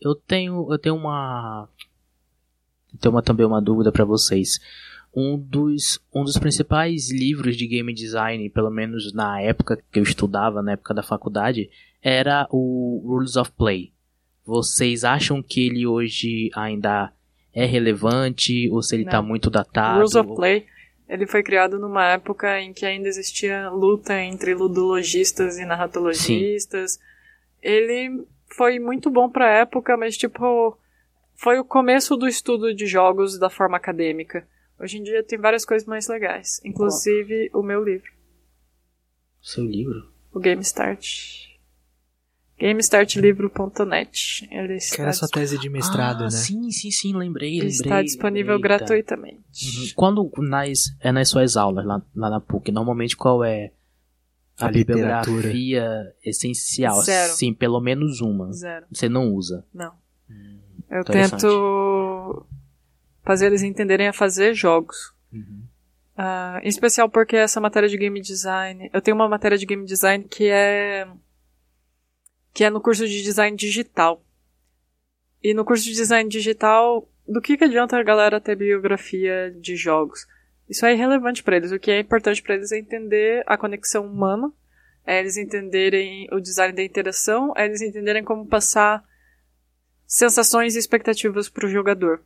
Eu 0.00 0.14
tenho, 0.14 0.70
eu 0.70 0.78
tenho 0.78 0.94
uma, 0.94 1.68
tenho 2.96 3.14
uma, 3.14 3.22
também 3.22 3.46
uma 3.46 3.60
dúvida 3.60 3.90
pra 3.92 4.04
vocês. 4.04 4.58
Um 5.14 5.38
dos, 5.38 5.98
um 6.14 6.24
dos 6.24 6.36
principais 6.36 7.10
livros 7.10 7.56
de 7.56 7.66
game 7.66 7.92
design, 7.92 8.50
pelo 8.50 8.70
menos 8.70 9.12
na 9.14 9.40
época 9.40 9.78
que 9.90 9.98
eu 9.98 10.02
estudava, 10.02 10.62
na 10.62 10.72
época 10.72 10.92
da 10.92 11.02
faculdade, 11.02 11.70
era 12.02 12.46
o 12.50 13.02
Rules 13.06 13.36
of 13.36 13.50
Play. 13.52 13.92
Vocês 14.44 15.04
acham 15.04 15.42
que 15.42 15.66
ele 15.66 15.86
hoje 15.86 16.50
ainda 16.54 17.12
é 17.52 17.64
relevante 17.64 18.68
ou 18.70 18.82
se 18.82 18.94
ele 18.94 19.04
Não. 19.04 19.10
tá 19.10 19.22
muito 19.22 19.48
datado? 19.48 19.98
Rules 19.98 20.14
of 20.14 20.34
Play, 20.34 20.66
ele 21.08 21.26
foi 21.26 21.42
criado 21.42 21.78
numa 21.78 22.04
época 22.04 22.60
em 22.60 22.72
que 22.72 22.84
ainda 22.84 23.08
existia 23.08 23.70
luta 23.70 24.20
entre 24.20 24.54
ludologistas 24.54 25.56
e 25.58 25.64
narratologistas. 25.64 26.98
Ele 27.62 28.24
foi 28.56 28.78
muito 28.78 29.10
bom 29.10 29.28
pra 29.30 29.50
época, 29.50 29.96
mas 29.96 30.16
tipo, 30.16 30.76
foi 31.36 31.58
o 31.58 31.64
começo 31.64 32.16
do 32.16 32.26
estudo 32.26 32.74
de 32.74 32.86
jogos 32.86 33.38
da 33.38 33.48
forma 33.50 33.76
acadêmica. 33.76 34.46
Hoje 34.78 34.98
em 34.98 35.02
dia 35.02 35.22
tem 35.22 35.38
várias 35.38 35.64
coisas 35.64 35.86
mais 35.86 36.08
legais, 36.08 36.60
inclusive 36.64 37.50
o 37.54 37.62
meu 37.62 37.82
livro, 37.84 38.10
Seu 39.40 39.64
livro? 39.64 40.10
o 40.32 40.38
Game 40.40 40.60
Start. 40.62 41.46
GameStartLivro.net. 42.58 44.48
Ele 44.50 44.68
Que 44.68 44.74
está, 44.74 45.02
era 45.02 45.12
sua 45.12 45.28
tese 45.28 45.58
de 45.58 45.68
mestrado, 45.68 46.22
ah, 46.22 46.24
né? 46.24 46.30
Sim, 46.30 46.70
sim, 46.70 46.90
sim, 46.90 47.14
lembrei, 47.14 47.50
ele 47.58 47.68
lembrei. 47.68 47.70
está 47.70 48.02
disponível 48.02 48.54
Eita. 48.56 48.62
gratuitamente. 48.68 49.36
Uhum. 49.80 49.86
Quando 49.94 50.30
nas, 50.38 50.96
é 51.00 51.12
nas 51.12 51.28
suas 51.28 51.56
aulas 51.56 51.84
lá, 51.84 52.02
lá 52.14 52.30
na 52.30 52.40
PUC, 52.40 52.72
normalmente 52.72 53.16
qual 53.16 53.44
é 53.44 53.72
a, 54.58 54.68
A 54.68 54.70
literatura. 54.70 55.36
bibliografia 55.36 56.14
essencial? 56.24 57.02
Zero. 57.02 57.32
Sim, 57.34 57.52
pelo 57.52 57.80
menos 57.80 58.20
uma. 58.22 58.50
Zero. 58.52 58.86
Você 58.90 59.08
não 59.08 59.32
usa. 59.34 59.64
Não. 59.74 59.92
Eu 60.90 61.04
tento 61.04 62.46
fazer 63.22 63.46
eles 63.46 63.62
entenderem 63.62 64.08
a 64.08 64.12
fazer 64.12 64.54
jogos. 64.54 65.12
Ah, 66.16 66.60
em 66.62 66.68
especial 66.68 67.10
porque 67.10 67.36
essa 67.36 67.60
matéria 67.60 67.88
de 67.88 67.96
game 67.96 68.20
design. 68.20 68.88
Eu 68.92 69.02
tenho 69.02 69.16
uma 69.16 69.28
matéria 69.28 69.58
de 69.58 69.66
game 69.66 69.84
design 69.84 70.24
que 70.24 70.48
é. 70.48 71.06
que 72.54 72.64
é 72.64 72.70
no 72.70 72.80
curso 72.80 73.06
de 73.06 73.22
design 73.22 73.56
digital. 73.56 74.22
E 75.42 75.52
no 75.52 75.64
curso 75.64 75.84
de 75.84 75.92
design 75.92 76.28
digital, 76.28 77.08
do 77.28 77.40
que, 77.40 77.56
que 77.56 77.64
adianta 77.64 77.98
a 77.98 78.02
galera 78.02 78.40
ter 78.40 78.56
biografia 78.56 79.54
de 79.60 79.76
jogos? 79.76 80.26
Isso 80.68 80.86
é 80.86 80.92
irrelevante 80.92 81.42
para 81.42 81.56
eles. 81.56 81.70
O 81.70 81.78
que 81.78 81.90
é 81.90 82.00
importante 82.00 82.42
para 82.42 82.54
eles 82.54 82.72
é 82.72 82.78
entender 82.78 83.44
a 83.46 83.56
conexão 83.56 84.06
humana, 84.06 84.52
é 85.06 85.20
eles 85.20 85.36
entenderem 85.36 86.28
o 86.32 86.40
design 86.40 86.74
da 86.74 86.82
interação, 86.82 87.52
é 87.56 87.66
eles 87.66 87.80
entenderem 87.80 88.24
como 88.24 88.46
passar 88.46 89.04
sensações 90.06 90.76
e 90.76 90.78
expectativas 90.78 91.48
para 91.48 91.66
o 91.66 91.70
jogador. 91.70 92.22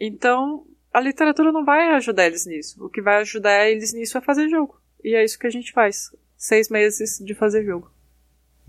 Então, 0.00 0.66
a 0.92 1.00
literatura 1.00 1.52
não 1.52 1.64
vai 1.64 1.88
ajudar 1.94 2.26
eles 2.26 2.46
nisso. 2.46 2.84
O 2.84 2.88
que 2.88 3.02
vai 3.02 3.20
ajudar 3.20 3.68
eles 3.68 3.92
nisso 3.92 4.16
é 4.16 4.20
fazer 4.20 4.48
jogo. 4.48 4.80
E 5.02 5.14
é 5.14 5.24
isso 5.24 5.38
que 5.38 5.46
a 5.46 5.50
gente 5.50 5.72
faz. 5.72 6.14
Seis 6.36 6.68
meses 6.68 7.18
de 7.18 7.34
fazer 7.34 7.64
jogo. 7.64 7.90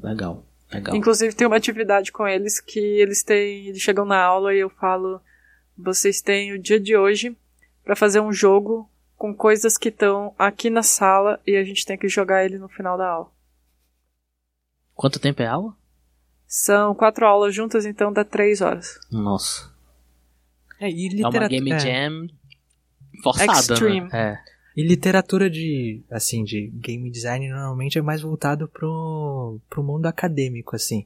Legal, 0.01 0.45
legal. 0.71 0.95
Inclusive, 0.95 1.35
tem 1.35 1.45
uma 1.45 1.57
atividade 1.57 2.11
com 2.11 2.27
eles 2.27 2.59
que 2.59 2.79
eles 2.79 3.23
têm. 3.23 3.67
Eles 3.67 3.81
chegam 3.81 4.05
na 4.05 4.19
aula 4.19 4.53
e 4.53 4.59
eu 4.59 4.69
falo: 4.69 5.21
vocês 5.77 6.21
têm 6.21 6.53
o 6.53 6.59
dia 6.59 6.79
de 6.79 6.95
hoje 6.95 7.37
para 7.83 7.95
fazer 7.95 8.19
um 8.19 8.31
jogo 8.31 8.89
com 9.15 9.35
coisas 9.35 9.77
que 9.77 9.89
estão 9.89 10.33
aqui 10.37 10.69
na 10.69 10.81
sala 10.81 11.39
e 11.45 11.55
a 11.55 11.63
gente 11.63 11.85
tem 11.85 11.97
que 11.97 12.07
jogar 12.07 12.45
ele 12.45 12.57
no 12.57 12.69
final 12.69 12.97
da 12.97 13.07
aula. 13.07 13.31
Quanto 14.95 15.19
tempo 15.19 15.41
é 15.41 15.45
a 15.45 15.53
aula? 15.53 15.75
São 16.51 16.95
quatro 16.95 17.27
aulas 17.27 17.53
juntas, 17.53 17.85
então 17.85 18.11
dá 18.11 18.23
três 18.25 18.59
horas. 18.59 18.99
Nossa. 19.11 19.71
É, 20.79 20.89
e 20.89 21.05
É 21.05 21.09
uma 21.09 21.15
literatura, 21.15 21.47
game 21.47 21.71
é. 21.71 21.79
jam 21.79 22.27
forçada, 23.23 23.51
Extreme. 23.73 24.01
né? 24.01 24.09
É. 24.11 24.49
E 24.75 24.81
literatura 24.83 25.47
de, 25.47 26.01
assim, 26.09 26.43
de 26.43 26.67
game 26.73 27.11
design 27.11 27.47
normalmente 27.49 27.99
é 27.99 28.01
mais 28.01 28.21
voltado 28.21 28.67
pro, 28.67 29.59
pro 29.69 29.83
mundo 29.83 30.07
acadêmico, 30.07 30.75
assim. 30.75 31.05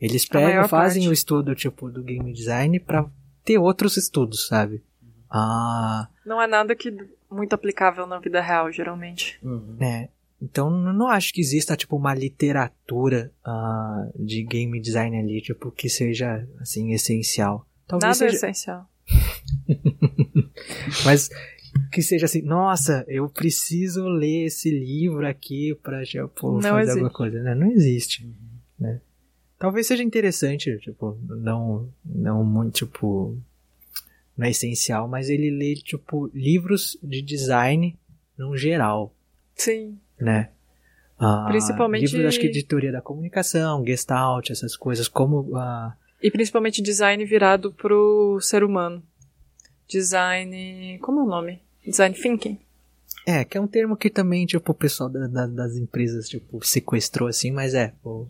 Eles 0.00 0.26
A 0.30 0.34
maior 0.34 0.48
pegam, 0.50 0.68
fazem 0.68 1.02
parte. 1.02 1.10
o 1.10 1.12
estudo, 1.12 1.54
tipo, 1.54 1.90
do 1.90 2.02
game 2.02 2.32
design 2.32 2.80
pra 2.80 3.04
ter 3.44 3.58
outros 3.58 3.96
estudos, 3.98 4.46
sabe? 4.46 4.82
Ah, 5.28 6.08
Não 6.24 6.40
é 6.40 6.46
nada 6.46 6.74
que 6.74 6.96
muito 7.30 7.52
aplicável 7.52 8.06
na 8.06 8.18
vida 8.20 8.40
real, 8.40 8.72
geralmente. 8.72 9.38
Uhum. 9.42 9.76
né? 9.78 10.08
Então 10.40 10.70
não 10.70 11.08
acho 11.08 11.32
que 11.32 11.40
exista 11.40 11.76
tipo 11.76 11.96
uma 11.96 12.14
literatura 12.14 13.32
uh, 13.44 14.24
de 14.24 14.44
game 14.44 14.80
design 14.80 15.18
ali, 15.18 15.40
tipo, 15.40 15.70
que 15.70 15.88
seja 15.88 16.46
assim 16.60 16.92
essencial. 16.92 17.66
Talvez 17.86 18.18
Nada 18.18 18.32
seja... 18.32 18.46
é 18.46 18.50
essencial. 18.50 18.88
Mas 21.04 21.30
que 21.90 22.02
seja 22.02 22.26
assim, 22.26 22.42
nossa, 22.42 23.04
eu 23.08 23.28
preciso 23.28 24.06
ler 24.06 24.46
esse 24.46 24.70
livro 24.70 25.26
aqui 25.26 25.74
pra 25.82 26.04
tipo, 26.04 26.52
não 26.52 26.60
fazer 26.60 26.80
existe. 26.82 26.90
alguma 26.92 27.10
coisa. 27.10 27.42
Né? 27.42 27.54
Não 27.54 27.70
existe. 27.72 28.30
Né? 28.78 29.00
Talvez 29.58 29.86
seja 29.86 30.02
interessante, 30.02 30.78
tipo, 30.78 31.18
não, 31.26 31.92
não 32.04 32.44
muito, 32.44 32.86
tipo, 32.86 33.36
não 34.36 34.46
é 34.46 34.50
essencial, 34.50 35.08
mas 35.08 35.28
ele 35.28 35.50
lê, 35.50 35.74
tipo, 35.74 36.30
livros 36.32 36.96
de 37.02 37.20
design 37.20 37.98
no 38.36 38.56
geral. 38.56 39.12
Sim. 39.56 39.98
Né? 40.20 40.50
Ah, 41.18 41.46
principalmente... 41.48 42.02
Livros, 42.02 42.26
acho 42.26 42.40
que 42.40 42.48
de 42.48 42.62
teoria 42.62 42.92
da 42.92 43.00
comunicação, 43.00 43.84
gestalt, 43.84 44.50
essas 44.50 44.76
coisas, 44.76 45.08
como... 45.08 45.56
Ah, 45.56 45.96
e 46.22 46.30
principalmente 46.30 46.82
design 46.82 47.24
virado 47.24 47.72
pro 47.72 48.40
ser 48.40 48.64
humano. 48.64 49.02
Design... 49.88 50.98
como 51.00 51.20
é 51.20 51.22
o 51.22 51.26
nome? 51.26 51.62
Design 51.84 52.14
thinking. 52.14 52.58
É, 53.26 53.44
que 53.44 53.56
é 53.56 53.60
um 53.60 53.66
termo 53.66 53.96
que 53.96 54.10
também, 54.10 54.46
tipo, 54.46 54.72
o 54.72 54.74
pessoal 54.74 55.08
da, 55.08 55.26
da, 55.26 55.46
das 55.46 55.76
empresas, 55.76 56.28
tipo, 56.28 56.64
sequestrou 56.64 57.28
assim, 57.28 57.50
mas 57.50 57.74
é, 57.74 57.92
o, 58.02 58.26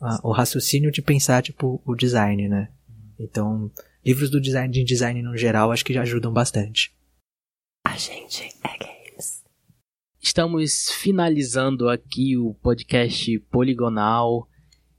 a, 0.00 0.20
o 0.22 0.32
raciocínio 0.32 0.90
de 0.90 1.02
pensar, 1.02 1.42
tipo, 1.42 1.80
o 1.84 1.94
design, 1.94 2.48
né? 2.48 2.68
Então, 3.18 3.70
livros 4.04 4.30
do 4.30 4.40
design 4.40 4.72
de 4.72 4.84
design 4.84 5.22
no 5.22 5.36
geral 5.36 5.72
acho 5.72 5.84
que 5.84 5.94
já 5.94 6.02
ajudam 6.02 6.32
bastante. 6.32 6.94
A 7.86 7.96
gente 7.96 8.54
é 8.62 8.78
games. 8.78 8.93
Estamos 10.26 10.90
finalizando 10.90 11.86
aqui 11.86 12.34
o 12.34 12.54
podcast 12.54 13.38
Poligonal. 13.50 14.48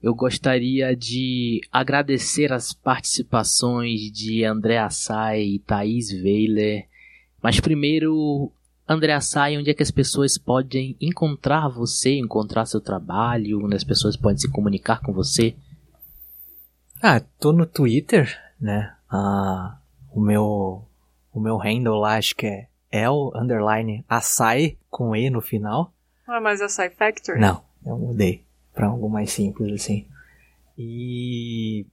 Eu 0.00 0.14
gostaria 0.14 0.94
de 0.94 1.60
agradecer 1.70 2.52
as 2.52 2.72
participações 2.72 4.02
de 4.12 4.44
André 4.44 4.78
Assay 4.78 5.56
e 5.56 5.58
Thaís 5.58 6.12
Weiler. 6.12 6.86
Mas 7.42 7.58
primeiro, 7.58 8.52
André 8.88 9.14
Assay, 9.14 9.58
onde 9.58 9.68
é 9.68 9.74
que 9.74 9.82
as 9.82 9.90
pessoas 9.90 10.38
podem 10.38 10.96
encontrar 11.00 11.68
você, 11.68 12.14
encontrar 12.16 12.64
seu 12.64 12.80
trabalho, 12.80 13.64
onde 13.64 13.74
as 13.74 13.84
pessoas 13.84 14.16
podem 14.16 14.38
se 14.38 14.48
comunicar 14.48 15.00
com 15.00 15.12
você? 15.12 15.56
Ah, 17.02 17.18
tô 17.18 17.52
no 17.52 17.66
Twitter, 17.66 18.32
né? 18.60 18.94
Ah, 19.10 19.76
o 20.14 20.20
meu 20.20 20.86
o 21.32 21.40
meu 21.40 21.56
handle 21.56 21.98
lá 21.98 22.16
acho 22.16 22.36
que 22.36 22.46
é 22.46 22.68
El 22.96 23.32
underline 23.34 24.04
Assay 24.08 24.78
com 24.90 25.14
E 25.14 25.30
no 25.30 25.40
final. 25.40 25.92
Ah, 26.26 26.40
mas 26.40 26.60
Assay 26.60 26.90
Factory? 26.90 27.40
Não, 27.40 27.62
eu 27.84 27.98
mudei 27.98 28.42
para 28.74 28.86
algo 28.86 29.08
mais 29.08 29.30
simples 29.30 29.72
assim. 29.72 30.06
E 30.76 31.86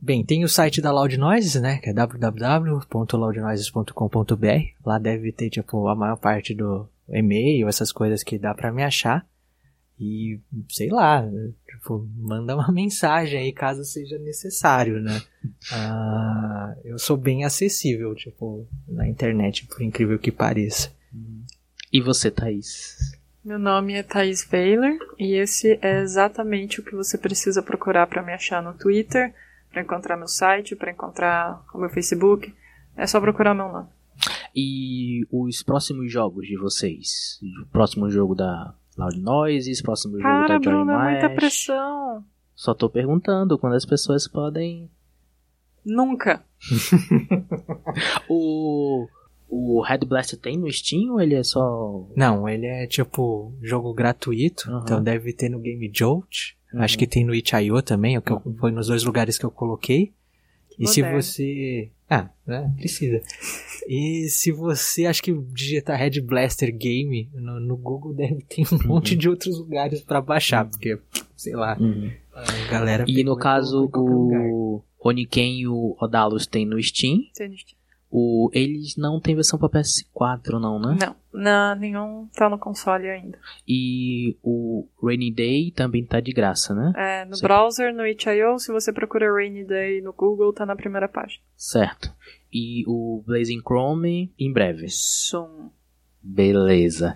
Bem, 0.00 0.24
tem 0.24 0.44
o 0.44 0.48
site 0.48 0.80
da 0.80 0.92
Loud 0.92 1.18
Noises, 1.18 1.60
né, 1.60 1.78
que 1.78 1.90
é 1.90 1.92
www.loudnoises.com.br. 1.92 4.86
Lá 4.86 4.98
deve 4.98 5.32
ter, 5.32 5.50
tipo, 5.50 5.88
a 5.88 5.94
maior 5.94 6.16
parte 6.16 6.54
do 6.54 6.88
e-mail, 7.10 7.68
essas 7.68 7.92
coisas 7.92 8.22
que 8.22 8.38
dá 8.38 8.54
para 8.54 8.72
me 8.72 8.82
achar. 8.82 9.26
E, 10.00 10.38
sei 10.68 10.90
lá, 10.90 11.24
tipo, 11.66 12.08
manda 12.16 12.54
uma 12.54 12.70
mensagem 12.72 13.40
aí 13.40 13.52
caso 13.52 13.84
seja 13.84 14.18
necessário, 14.18 15.00
né? 15.00 15.20
Ah, 15.72 16.74
eu 16.84 16.98
sou 16.98 17.16
bem 17.16 17.44
acessível, 17.44 18.14
tipo, 18.14 18.66
na 18.86 19.08
internet, 19.08 19.66
por 19.66 19.82
incrível 19.82 20.18
que 20.18 20.30
pareça. 20.30 20.92
E 21.92 22.00
você, 22.00 22.30
Thaís? 22.30 22.96
Meu 23.44 23.58
nome 23.58 23.94
é 23.94 24.02
Thaís 24.02 24.44
Baylor 24.44 24.98
e 25.18 25.34
esse 25.34 25.78
é 25.80 26.00
exatamente 26.00 26.80
o 26.80 26.84
que 26.84 26.94
você 26.94 27.16
precisa 27.16 27.62
procurar 27.62 28.06
para 28.06 28.22
me 28.22 28.32
achar 28.32 28.62
no 28.62 28.74
Twitter 28.74 29.34
para 29.70 29.82
encontrar 29.82 30.16
meu 30.16 30.28
site, 30.28 30.76
para 30.76 30.90
encontrar 30.90 31.62
o 31.72 31.78
meu 31.78 31.90
Facebook. 31.90 32.52
É 32.96 33.06
só 33.06 33.20
procurar 33.20 33.54
meu 33.54 33.68
nome. 33.68 33.88
E 34.54 35.24
os 35.30 35.62
próximos 35.62 36.10
jogos 36.10 36.46
de 36.46 36.56
vocês? 36.56 37.38
O 37.62 37.66
próximo 37.66 38.10
jogo 38.10 38.34
da 38.34 38.74
Loud 38.98 39.20
Noises, 39.20 39.80
próximo 39.80 40.18
Cara, 40.18 40.34
jogo 40.34 40.48
da 40.48 40.54
Joy 40.54 40.84
Bruno, 40.84 40.92
é 40.92 41.10
muita 41.12 41.30
pressão. 41.30 42.24
Só 42.54 42.74
tô 42.74 42.90
perguntando 42.90 43.56
quando 43.58 43.74
as 43.74 43.84
pessoas 43.84 44.26
podem. 44.26 44.90
Nunca. 45.84 46.42
o 48.28 49.06
o 49.48 49.80
Red 49.80 50.00
Blast 50.00 50.36
tem 50.36 50.58
no 50.58 50.70
Steam 50.70 51.12
ou 51.12 51.20
ele 51.20 51.34
é 51.34 51.42
só. 51.42 52.06
Não, 52.14 52.48
ele 52.48 52.66
é 52.66 52.86
tipo 52.86 53.54
jogo 53.62 53.94
gratuito, 53.94 54.70
uhum. 54.70 54.80
então 54.82 55.02
deve 55.02 55.32
ter 55.32 55.48
no 55.48 55.58
Game 55.58 55.90
Jolt. 55.92 56.54
Uhum. 56.72 56.82
Acho 56.82 56.98
que 56.98 57.06
tem 57.06 57.24
no 57.24 57.34
Itch.io 57.34 57.80
também, 57.80 58.18
o 58.18 58.22
que 58.22 58.30
eu, 58.30 58.42
foi 58.58 58.70
nos 58.70 58.88
dois 58.88 59.04
lugares 59.04 59.38
que 59.38 59.46
eu 59.46 59.50
coloquei. 59.50 60.12
Que 60.68 60.82
e 60.82 60.86
moderno. 60.86 61.22
se 61.22 61.32
você. 61.32 61.90
Ah, 62.10 62.28
né? 62.46 62.74
Precisa. 62.76 63.22
E 63.88 64.28
se 64.28 64.52
você, 64.52 65.06
acho 65.06 65.22
que 65.22 65.32
digitar 65.32 65.98
Red 65.98 66.20
Blaster 66.20 66.70
Game 66.76 67.30
no, 67.32 67.58
no 67.58 67.74
Google 67.74 68.12
deve 68.12 68.42
ter 68.42 68.62
um 68.70 68.76
uhum. 68.76 68.86
monte 68.86 69.16
de 69.16 69.30
outros 69.30 69.58
lugares 69.58 70.02
para 70.02 70.20
baixar, 70.20 70.66
porque, 70.66 71.00
sei 71.34 71.54
lá, 71.54 71.74
uhum. 71.80 72.12
a 72.34 72.70
galera. 72.70 73.04
E 73.08 73.24
no 73.24 73.34
caso, 73.34 73.90
o 73.94 74.82
Oniken 75.00 75.60
e 75.60 75.66
o 75.66 75.96
Odalus 75.98 76.46
tem 76.46 76.66
no 76.66 76.80
Steam. 76.82 77.20
Tem 77.34 77.48
no 77.48 77.56
Steam. 77.56 77.78
O, 78.10 78.50
eles 78.54 78.96
não 78.96 79.20
tem 79.20 79.34
versão 79.34 79.58
para 79.58 79.68
PS4, 79.68 80.58
não, 80.58 80.78
né? 80.78 80.96
Não, 80.98 81.16
não, 81.32 81.74
nenhum 81.78 82.28
tá 82.34 82.48
no 82.48 82.58
console 82.58 83.08
ainda. 83.08 83.38
E 83.66 84.34
o 84.42 84.86
Rainy 85.02 85.30
Day 85.30 85.70
também 85.70 86.04
tá 86.04 86.18
de 86.18 86.32
graça, 86.32 86.74
né? 86.74 86.92
É, 86.96 87.24
no 87.26 87.38
browser, 87.38 87.94
no 87.94 88.06
itch.io, 88.06 88.58
se 88.58 88.72
você 88.72 88.92
procura 88.92 89.30
Rainy 89.30 89.62
Day 89.62 90.00
no 90.00 90.14
Google, 90.14 90.54
tá 90.54 90.64
na 90.64 90.74
primeira 90.74 91.06
página. 91.06 91.42
Certo. 91.54 92.10
E 92.52 92.84
o 92.86 93.22
Blazing 93.26 93.60
Chrome 93.60 94.32
em 94.38 94.52
breve. 94.52 94.88
Som. 94.88 95.70
Beleza. 96.22 97.14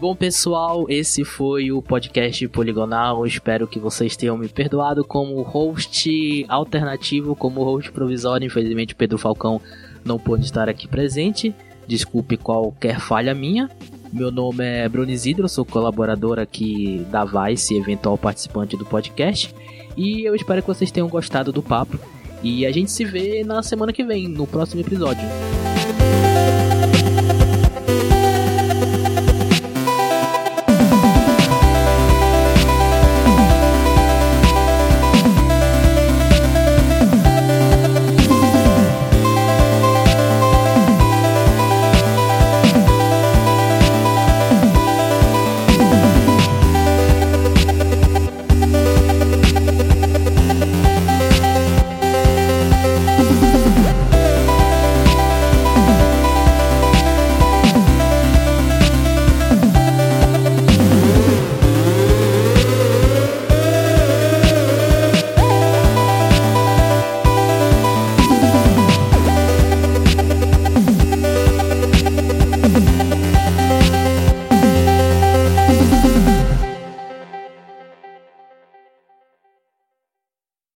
Bom, 0.00 0.14
pessoal, 0.14 0.86
esse 0.88 1.24
foi 1.24 1.72
o 1.72 1.82
podcast 1.82 2.46
Poligonal. 2.48 3.26
Espero 3.26 3.66
que 3.66 3.80
vocês 3.80 4.16
tenham 4.16 4.38
me 4.38 4.48
perdoado 4.48 5.04
como 5.04 5.42
host 5.42 6.46
alternativo, 6.48 7.34
como 7.34 7.64
host 7.64 7.90
provisório. 7.90 8.46
Infelizmente, 8.46 8.94
Pedro 8.94 9.18
Falcão 9.18 9.60
não 10.04 10.16
pôde 10.16 10.44
estar 10.44 10.68
aqui 10.68 10.86
presente. 10.86 11.52
Desculpe 11.86 12.36
qualquer 12.36 13.00
falha 13.00 13.34
minha. 13.34 13.68
Meu 14.12 14.30
nome 14.30 14.64
é 14.64 14.88
Bruno 14.88 15.10
Isidro, 15.10 15.48
sou 15.48 15.64
colaborador 15.64 16.38
aqui 16.38 17.04
da 17.10 17.24
Vice, 17.24 17.76
eventual 17.76 18.16
participante 18.16 18.76
do 18.76 18.84
podcast. 18.84 19.52
E 19.96 20.22
eu 20.22 20.34
espero 20.34 20.62
que 20.62 20.68
vocês 20.68 20.92
tenham 20.92 21.08
gostado 21.08 21.50
do 21.50 21.62
papo. 21.62 21.98
E 22.42 22.64
a 22.64 22.72
gente 22.72 22.90
se 22.90 23.04
vê 23.04 23.42
na 23.44 23.62
semana 23.62 23.92
que 23.92 24.04
vem, 24.04 24.28
no 24.28 24.46
próximo 24.46 24.80
episódio. 24.80 25.24